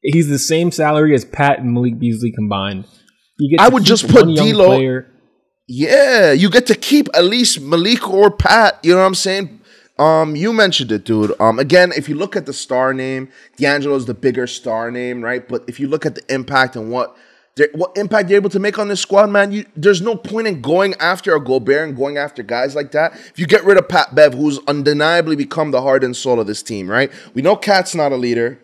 He's 0.03 0.29
the 0.29 0.39
same 0.41 0.73
salary 0.73 1.15
as 1.15 1.25
Pat 1.25 1.61
and 1.61 1.73
Malik 1.73 2.01
Beasley 2.01 2.33
combined. 2.33 2.87
I 3.59 3.69
would 3.69 3.85
just 3.85 4.09
put 4.09 4.25
D'Lo. 4.25 5.05
Yeah, 5.67 6.31
you 6.33 6.49
get 6.49 6.67
to 6.67 6.77
keep 6.77 7.09
at 7.13 7.25
least 7.25 7.61
Malik 7.61 8.09
or 8.09 8.31
Pat. 8.31 8.79
You 8.83 8.93
know 8.93 9.01
what 9.01 9.07
I'm 9.07 9.15
saying? 9.17 9.61
Um, 9.99 10.37
you 10.37 10.53
mentioned 10.53 10.93
it, 10.93 11.05
dude. 11.05 11.33
Um, 11.41 11.59
again, 11.59 11.93
if 11.97 12.09
you 12.09 12.15
look 12.15 12.37
at 12.37 12.47
the 12.47 12.53
star 12.53 12.93
name, 12.93 13.31
D'Angelo 13.57 13.97
is 13.97 14.07
the 14.07 14.15
bigger 14.15 14.47
star 14.47 14.91
name, 14.91 15.23
right? 15.23 15.47
But 15.49 15.65
if 15.67 15.81
you 15.81 15.89
look 15.89 16.07
at 16.07 16.15
the 16.15 16.35
impact 16.35 16.77
and 16.77 16.91
what 16.91 17.17
what 17.73 17.97
impact 17.97 18.29
you're 18.29 18.37
able 18.37 18.51
to 18.51 18.59
make 18.59 18.79
on 18.79 18.89
this 18.89 19.01
squad, 19.01 19.31
man, 19.31 19.51
you, 19.51 19.65
there's 19.75 20.03
no 20.03 20.15
point 20.15 20.47
in 20.47 20.61
going 20.61 20.93
after 21.01 21.35
a 21.35 21.41
Gobert 21.41 21.89
and 21.89 21.97
going 21.97 22.19
after 22.19 22.43
guys 22.43 22.75
like 22.75 22.93
that. 22.93 23.15
If 23.15 23.39
you 23.39 23.47
get 23.47 23.65
rid 23.65 23.79
of 23.79 23.89
Pat 23.89 24.15
Bev, 24.15 24.35
who's 24.35 24.59
undeniably 24.69 25.37
become 25.37 25.71
the 25.71 25.81
heart 25.81 26.05
and 26.05 26.15
soul 26.15 26.39
of 26.39 26.47
this 26.47 26.63
team, 26.63 26.87
right? 26.87 27.11
We 27.33 27.41
know 27.41 27.57
Cat's 27.57 27.95
not 27.95 28.13
a 28.13 28.17
leader. 28.17 28.61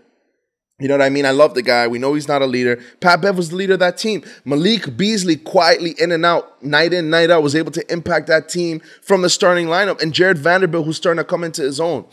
You 0.82 0.88
know 0.88 0.94
what 0.94 1.02
I 1.02 1.10
mean? 1.10 1.24
I 1.24 1.30
love 1.30 1.54
the 1.54 1.62
guy. 1.62 1.86
We 1.86 2.00
know 2.00 2.14
he's 2.14 2.26
not 2.26 2.42
a 2.42 2.46
leader. 2.46 2.82
Pat 3.00 3.20
Bev 3.20 3.36
was 3.36 3.50
the 3.50 3.56
leader 3.56 3.74
of 3.74 3.78
that 3.78 3.96
team. 3.96 4.24
Malik 4.44 4.96
Beasley 4.96 5.36
quietly 5.36 5.94
in 5.96 6.10
and 6.10 6.26
out, 6.26 6.60
night 6.60 6.92
in, 6.92 7.08
night 7.08 7.30
out, 7.30 7.44
was 7.44 7.54
able 7.54 7.70
to 7.70 7.92
impact 7.92 8.26
that 8.26 8.48
team 8.48 8.80
from 9.00 9.22
the 9.22 9.30
starting 9.30 9.68
lineup. 9.68 10.02
And 10.02 10.12
Jarred 10.12 10.38
Vanderbilt, 10.38 10.84
who's 10.84 10.96
starting 10.96 11.22
to 11.22 11.24
come 11.24 11.44
into 11.44 11.62
his 11.62 11.78
own. 11.78 12.04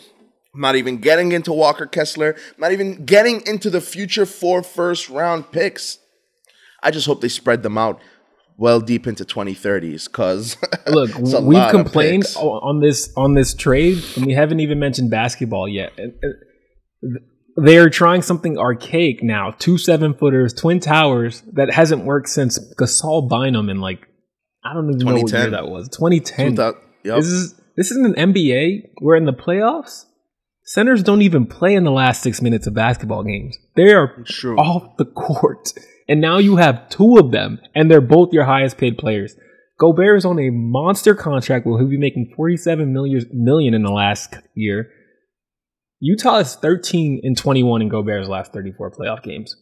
not 0.54 0.76
even 0.76 0.98
getting 0.98 1.32
into 1.32 1.52
Walker 1.52 1.88
Kessler, 1.88 2.36
not 2.60 2.72
even 2.72 3.06
getting 3.06 3.42
into 3.48 3.72
the 3.72 3.82
future 3.82 4.28
four 4.28 4.62
first 4.62 5.10
round 5.10 5.52
picks. 5.52 5.98
I 6.84 6.92
just 6.92 7.08
hope 7.08 7.22
they 7.22 7.28
spread 7.28 7.64
them 7.64 7.78
out 7.78 8.00
well 8.58 8.82
deep 8.82 9.08
into 9.08 9.26
2030s 9.26 10.06
because 10.06 10.58
look 10.88 11.18
we've 11.42 11.72
complained 11.72 12.26
on 12.36 12.82
this 12.82 13.12
on 13.16 13.34
this 13.34 13.54
trade 13.54 14.04
and 14.18 14.26
we 14.26 14.34
haven't 14.34 14.60
even 14.60 14.78
mentioned 14.78 15.10
basketball 15.10 15.68
yet 15.68 15.94
uh, 15.98 16.28
uh, 16.28 17.20
they're 17.60 17.90
trying 17.90 18.22
something 18.22 18.58
archaic 18.58 19.24
now. 19.24 19.56
Two 19.60 19.78
seven 19.78 20.14
footers, 20.14 20.54
twin 20.54 20.80
towers 20.80 21.42
that 21.54 21.74
hasn't 21.74 22.06
worked 22.06 22.30
since 22.30 22.60
Gasol 22.76 23.30
Bynum 23.30 23.70
in 23.70 23.80
like 23.80 24.08
I 24.64 24.74
don't 24.74 24.90
even 24.90 25.06
know 25.06 25.22
what 25.22 25.32
year 25.32 25.50
that 25.52 25.68
was. 25.70 25.90
2010. 25.90 26.56
yep. 27.04 27.18
This 27.18 27.28
is 27.28 27.54
this 27.76 27.92
isn't 27.92 28.18
an 28.18 28.34
NBA. 28.34 28.90
We're 29.02 29.16
in 29.16 29.26
the 29.26 29.34
playoffs. 29.34 30.06
Centers 30.64 31.02
don't 31.02 31.24
even 31.24 31.48
play 31.48 31.74
in 31.74 31.84
the 31.84 31.92
last 31.92 32.22
six 32.22 32.42
minutes 32.42 32.68
of 32.68 32.76
basketball 32.76 33.24
games. 33.24 33.58
They 33.76 33.92
are 33.92 34.24
sure. 34.26 34.60
off 34.60 34.98
the 34.98 35.06
court. 35.06 35.74
And 36.08 36.22
now 36.22 36.38
you 36.38 36.58
have 36.58 36.90
two 36.90 37.18
of 37.18 37.32
them, 37.32 37.60
and 37.74 37.90
they're 37.90 38.02
both 38.02 38.34
your 38.34 38.46
highest 38.46 38.78
paid 38.78 38.98
players. 38.98 39.36
Gobert 39.80 40.18
is 40.18 40.26
on 40.26 40.40
a 40.40 40.50
monster 40.50 41.16
contract 41.16 41.66
where 41.66 41.80
he'll 41.80 41.88
be 41.88 41.98
making 41.98 42.34
47 42.36 42.92
million, 42.92 43.26
million 43.32 43.74
in 43.74 43.84
the 43.84 43.92
last 43.92 44.36
year. 44.54 44.92
Utah 46.00 46.38
is 46.38 46.56
13 46.56 47.22
and 47.24 47.38
21 47.38 47.82
in 47.82 47.90
Gobert's 47.90 48.28
last 48.28 48.54
34 48.54 48.92
playoff 48.92 49.24
games. 49.24 49.56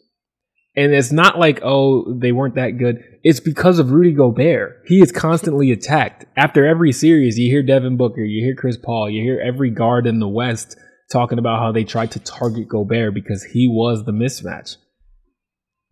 And 0.75 0.93
it's 0.93 1.11
not 1.11 1.39
like, 1.39 1.59
oh, 1.63 2.13
they 2.13 2.31
weren't 2.31 2.53
that 2.55 2.77
good. 2.77 3.03
It's 3.23 3.39
because 3.39 3.79
of 3.79 3.91
Rudy 3.91 4.11
Gobert. 4.11 4.83
He 4.85 5.01
is 5.01 5.11
constantly 5.11 5.71
attacked. 5.71 6.25
After 6.35 6.67
every 6.67 6.91
series, 6.91 7.39
you 7.39 7.49
hear 7.49 7.63
Devin 7.63 7.97
Booker, 7.97 8.21
you 8.21 8.45
hear 8.45 8.55
Chris 8.55 8.77
Paul, 8.77 9.09
you 9.09 9.23
hear 9.23 9.41
every 9.43 9.71
guard 9.71 10.05
in 10.05 10.19
the 10.19 10.27
West 10.27 10.77
talking 11.11 11.39
about 11.39 11.59
how 11.59 11.71
they 11.71 11.83
tried 11.83 12.11
to 12.11 12.19
target 12.19 12.67
Gobert 12.67 13.15
because 13.15 13.43
he 13.43 13.67
was 13.67 14.05
the 14.05 14.11
mismatch. 14.11 14.75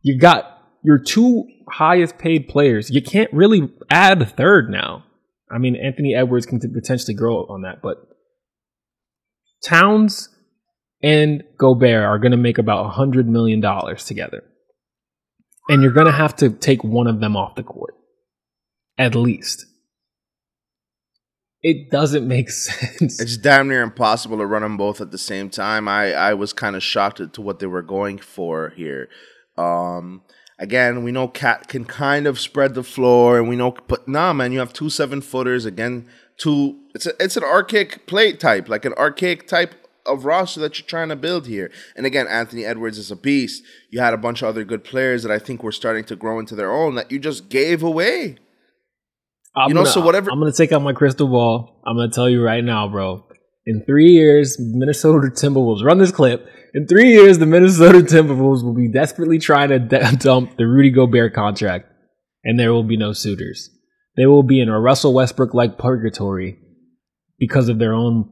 You 0.01 0.19
got 0.19 0.61
your 0.83 0.99
two 0.99 1.45
highest 1.71 2.19
paid 2.19 2.47
players. 2.47 2.91
You 2.91 3.01
can't 3.01 3.33
really 3.33 3.73
add 3.89 4.21
a 4.21 4.25
third 4.25 4.69
now. 4.69 5.03
I 5.49 5.57
mean, 5.57 5.75
Anthony 5.75 6.13
Edwards 6.13 6.45
can 6.45 6.59
potentially 6.59 7.15
grow 7.15 7.45
on 7.45 7.63
that, 7.63 7.81
but 7.81 7.97
Towns 9.63 10.29
and 11.06 11.43
Gobert 11.60 12.03
are 12.03 12.18
going 12.18 12.32
to 12.32 12.38
make 12.38 12.58
about 12.58 12.91
$100 12.91 13.28
million 13.28 13.62
together. 13.95 14.43
And 15.70 15.84
you're 15.84 15.91
going 15.91 16.08
to 16.08 16.12
have 16.12 16.36
to 16.38 16.49
take 16.49 16.84
one 16.84 17.06
of 17.06 17.20
them 17.20 17.38
off 17.38 17.53
the 17.53 17.62
court. 17.62 17.93
At 18.97 19.14
least. 19.14 19.68
It 21.62 21.91
doesn't 21.91 22.28
make 22.28 22.49
sense. 22.49 23.22
It's 23.22 23.38
damn 23.38 23.68
near 23.68 23.84
impossible 23.84 24.39
to 24.39 24.47
run 24.47 24.64
them 24.64 24.78
both 24.78 24.99
at 24.99 25.12
the 25.12 25.20
same 25.20 25.51
time. 25.51 25.88
I, 25.88 26.12
I 26.12 26.34
was 26.34 26.53
kind 26.53 26.76
of 26.76 26.82
shocked 26.82 27.20
at 27.20 27.34
to 27.34 27.41
what 27.41 27.60
they 27.60 27.68
were 27.68 27.84
going 27.84 28.18
for 28.18 28.74
here. 28.76 29.08
Um, 29.60 30.24
again, 30.58 31.03
we 31.03 31.12
know 31.12 31.28
Cat 31.28 31.68
can 31.68 31.86
kind 31.86 32.26
of 32.26 32.39
spread 32.39 32.74
the 32.74 32.84
floor, 32.84 33.38
and 33.38 33.47
we 33.47 33.56
know, 33.56 33.78
but 33.88 34.08
nah, 34.08 34.34
man, 34.34 34.51
you 34.51 34.60
have 34.60 34.74
two 34.74 34.89
seven 34.89 35.22
footers 35.22 35.66
again. 35.66 36.08
Two, 36.38 36.80
it's 36.95 37.06
a, 37.06 37.14
it's 37.20 37.38
an 37.38 37.43
archaic 37.43 38.08
play 38.08 38.34
type, 38.34 38.68
like 38.70 38.86
an 38.86 38.93
archaic 38.93 39.47
type 39.47 39.84
of 40.06 40.26
roster 40.26 40.60
that 40.62 40.78
you're 40.80 40.88
trying 40.88 41.10
to 41.10 41.16
build 41.16 41.47
here. 41.47 41.72
And 41.95 42.06
again, 42.06 42.28
Anthony 42.28 42.66
Edwards 42.66 42.97
is 42.97 43.12
a 43.12 43.16
beast. 43.16 43.64
You 43.89 43.99
had 43.99 44.14
a 44.14 44.18
bunch 44.18 44.41
of 44.41 44.49
other 44.49 44.64
good 44.64 44.84
players 44.84 45.24
that 45.24 45.32
I 45.32 45.39
think 45.39 45.64
were 45.64 45.72
starting 45.72 46.03
to 46.06 46.16
grow 46.16 46.39
into 46.39 46.56
their 46.56 46.72
own 46.72 46.95
that 46.95 47.12
you 47.12 47.20
just 47.20 47.49
gave 47.49 47.84
away. 47.84 48.38
I'm 49.56 49.70
you 49.70 49.74
know, 49.74 49.82
gonna, 49.82 49.91
so 49.93 50.01
whatever- 50.01 50.32
I'm 50.32 50.39
going 50.39 50.51
to 50.51 50.58
take 50.58 50.72
out 50.72 50.82
my 50.82 50.93
crystal 50.93 51.28
ball. 51.28 51.82
I'm 51.86 51.95
going 51.95 52.10
to 52.10 52.16
tell 52.16 52.30
you 52.30 52.43
right 52.43 52.64
now, 52.64 52.88
bro. 52.88 53.26
In 53.66 53.84
three 53.86 54.12
years, 54.12 54.58
Minnesota 54.60 55.28
Timberwolves 55.28 55.84
run 55.84 55.97
this 55.97 56.12
clip. 56.12 56.47
In 56.74 56.88
three 56.88 57.12
years, 57.12 57.39
the 57.39 57.45
Minnesota 57.45 57.99
Timberwolves 57.99 58.64
will 58.64 58.76
be 58.76 58.91
desperately 58.91 59.39
trying 59.39 59.70
to 59.70 59.80
d- 59.80 59.97
dump 60.18 60.58
the 60.58 60.68
Rudy 60.68 60.91
Gobert 60.91 61.34
contract, 61.34 61.89
and 62.43 62.60
there 62.60 62.74
will 62.74 62.84
be 62.84 62.97
no 62.97 63.14
suitors. 63.14 63.70
They 64.18 64.26
will 64.26 64.43
be 64.43 64.60
in 64.62 64.70
a 64.70 64.80
Russell 64.80 65.14
Westbrook 65.14 65.53
like 65.53 65.78
purgatory 65.78 66.60
because 67.39 67.70
of 67.70 67.80
their 67.80 67.93
own 67.93 68.30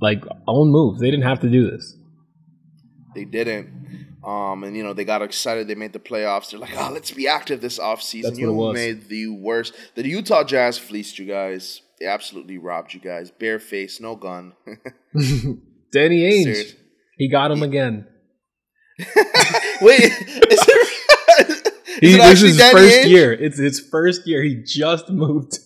like 0.00 0.24
own 0.46 0.70
moves. 0.70 1.00
They 1.00 1.10
didn't 1.10 1.24
have 1.26 1.40
to 1.40 1.50
do 1.50 1.70
this. 1.70 1.96
They 3.14 3.24
didn't. 3.24 3.68
Um, 4.24 4.64
and 4.64 4.74
you 4.76 4.82
know, 4.82 4.94
they 4.94 5.04
got 5.04 5.20
excited, 5.22 5.68
they 5.68 5.74
made 5.74 5.92
the 5.92 5.98
playoffs. 5.98 6.50
They're 6.50 6.58
like, 6.60 6.74
oh, 6.76 6.90
let's 6.92 7.10
be 7.10 7.28
active 7.28 7.60
this 7.60 7.78
offseason. 7.78 8.22
That's 8.22 8.38
You 8.38 8.52
what 8.52 8.74
made 8.74 9.08
the 9.08 9.28
worst. 9.28 9.74
The 9.94 10.06
Utah 10.08 10.44
Jazz 10.44 10.78
fleeced 10.78 11.18
you 11.18 11.26
guys. 11.26 11.82
They 12.00 12.06
absolutely 12.06 12.58
robbed 12.58 12.94
you 12.94 13.00
guys. 13.00 13.30
Bare 13.30 13.58
face, 13.58 14.00
no 14.00 14.16
gun. 14.16 14.54
Danny 15.92 16.22
Ainge, 16.22 16.42
Serious. 16.44 16.74
he 17.18 17.28
got 17.30 17.50
him 17.50 17.62
again. 17.62 18.06
Wait, 19.80 20.00
is 20.00 20.12
it, 20.18 21.70
He, 22.00 22.14
it 22.14 22.18
this 22.18 22.42
is 22.42 22.48
his 22.50 22.56
Danny 22.56 22.72
first 22.72 22.96
Ainge? 22.96 23.08
year. 23.08 23.32
It's 23.32 23.58
his 23.58 23.78
first 23.80 24.26
year. 24.26 24.42
He 24.42 24.62
just 24.66 25.10
moved 25.10 25.58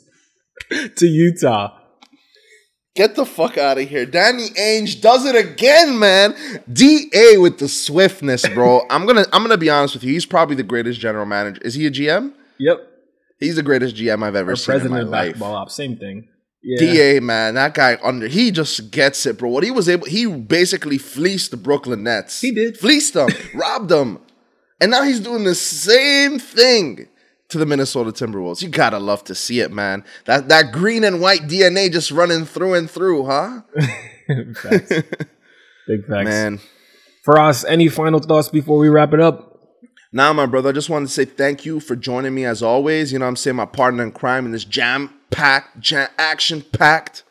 to 0.97 1.07
Utah. 1.07 1.78
Get 2.97 3.15
the 3.15 3.25
fuck 3.25 3.57
out 3.59 3.79
of 3.79 3.89
here. 3.89 4.05
Danny 4.07 4.49
Ainge 4.51 5.01
does 5.01 5.25
it 5.25 5.37
again, 5.37 5.99
man. 5.99 6.35
DA 6.73 7.37
with 7.39 7.59
the 7.59 7.69
swiftness, 7.69 8.49
bro. 8.49 8.83
I'm 8.91 9.07
gonna 9.07 9.25
I'm 9.33 9.43
gonna 9.43 9.57
be 9.57 9.71
honest 9.71 9.95
with 9.95 10.03
you. 10.05 10.13
He's 10.13 10.27
probably 10.27 10.57
the 10.57 10.63
greatest 10.65 10.99
general 10.99 11.27
manager. 11.27 11.61
Is 11.63 11.75
he 11.75 11.87
a 11.87 11.91
GM? 11.91 12.33
Yep. 12.59 12.79
He's 13.39 13.55
the 13.55 13.63
greatest 13.63 13.95
GM 13.95 14.25
I've 14.25 14.35
ever 14.35 14.53
Or 14.53 14.57
seen 14.57 14.75
in 14.75 14.81
president 14.81 14.93
my 14.93 15.01
of 15.03 15.09
life. 15.11 15.27
basketball 15.29 15.55
ops, 15.55 15.75
same 15.77 15.97
thing. 15.97 16.27
Yeah. 16.61 16.79
DA 16.81 17.21
man, 17.21 17.55
that 17.55 17.75
guy 17.75 17.99
under 18.03 18.27
he 18.27 18.51
just 18.51 18.91
gets 18.91 19.25
it, 19.27 19.39
bro. 19.39 19.49
What 19.49 19.63
he 19.63 19.71
was 19.71 19.89
able, 19.89 20.07
he 20.07 20.27
basically 20.27 20.99
fleeced 20.99 21.53
the 21.53 21.57
Brooklyn 21.57 22.03
Nets. 22.03 22.41
He 22.41 22.51
did. 22.51 22.77
fleeced 22.77 23.15
them, 23.15 23.29
robbed 23.55 23.91
them, 23.91 24.19
and 24.81 24.91
now 24.91 25.05
he's 25.05 25.21
doing 25.21 25.45
the 25.45 25.55
same 25.55 26.41
thing 26.41 27.07
to 27.49 27.59
the 27.59 27.67
Minnesota 27.67 28.13
Timberwolves. 28.13 28.63
You 28.63 28.69
gotta 28.69 28.99
love 28.99 29.25
to 29.25 29.35
see 29.35 29.61
it, 29.61 29.73
man. 29.73 30.05
That 30.27 30.49
that 30.49 30.73
green 30.73 31.05
and 31.05 31.21
white 31.21 31.43
DNA 31.43 31.91
just 31.91 32.11
running 32.11 32.45
through 32.45 32.75
and 32.75 32.91
through, 32.91 33.27
huh? 33.27 33.63
facts. 34.55 34.93
Big 35.87 36.07
facts. 36.07 36.25
Man. 36.25 36.61
For 37.25 37.39
us, 37.39 37.65
any 37.65 37.89
final 37.89 38.21
thoughts 38.21 38.49
before 38.49 38.79
we 38.79 38.89
wrap 38.89 39.13
it 39.13 39.21
up? 39.21 39.49
Now, 40.13 40.33
my 40.33 40.47
brother, 40.47 40.71
I 40.71 40.73
just 40.73 40.89
wanted 40.89 41.07
to 41.07 41.13
say 41.13 41.27
thank 41.27 41.67
you 41.67 41.81
for 41.81 41.95
joining 41.95 42.35
me 42.35 42.47
as 42.47 42.63
always. 42.63 43.13
You 43.13 43.19
know 43.19 43.27
what 43.27 43.31
I'm 43.31 43.37
saying? 43.37 43.57
My 43.57 43.67
partner 43.67 44.03
in 44.03 44.13
crime 44.13 44.47
in 44.47 44.53
this 44.53 44.65
jam 44.65 45.13
packed, 45.31 45.81
jam 45.81 46.09
action 46.17 46.63
packed 46.73 47.25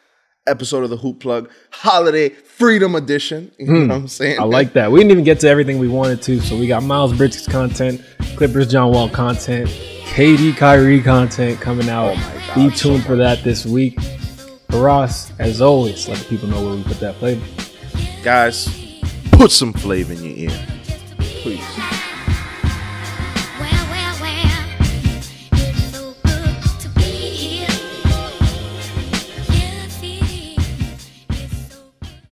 episode 0.45 0.83
of 0.83 0.89
the 0.89 0.97
Hoop 0.97 1.19
Plug 1.19 1.49
Holiday 1.71 2.29
Freedom 2.29 2.95
Edition. 2.95 3.51
You 3.57 3.65
know 3.65 3.79
hmm. 3.79 3.87
what 3.87 3.95
I'm 3.95 4.07
saying? 4.07 4.39
I 4.39 4.43
like 4.43 4.73
that. 4.73 4.91
We 4.91 4.99
didn't 4.99 5.11
even 5.11 5.23
get 5.23 5.39
to 5.41 5.49
everything 5.49 5.79
we 5.79 5.87
wanted 5.87 6.21
to. 6.23 6.39
So 6.39 6.57
we 6.57 6.67
got 6.67 6.83
Miles 6.83 7.13
Bridges 7.13 7.47
content, 7.47 8.01
Clippers 8.35 8.67
John 8.67 8.91
Wall 8.91 9.09
content, 9.09 9.69
KD 10.13 10.57
Kyrie 10.57 11.01
content 11.01 11.61
coming 11.61 11.89
out. 11.89 12.15
Oh 12.17 12.53
my 12.55 12.69
Be 12.69 12.75
tuned 12.75 13.03
for 13.05 13.15
that 13.17 13.43
this 13.43 13.65
week. 13.65 13.99
For 14.69 14.89
us, 14.89 15.31
as 15.39 15.61
always, 15.61 16.07
let 16.07 16.17
the 16.17 16.25
people 16.25 16.49
know 16.49 16.65
where 16.65 16.75
we 16.75 16.83
put 16.83 16.99
that 16.99 17.15
flavor. 17.15 17.45
Guys, 18.23 18.99
put 19.31 19.51
some 19.51 19.73
flavor 19.73 20.13
in 20.13 20.23
your 20.23 20.49
ear. 20.49 20.67
Please. 21.19 21.76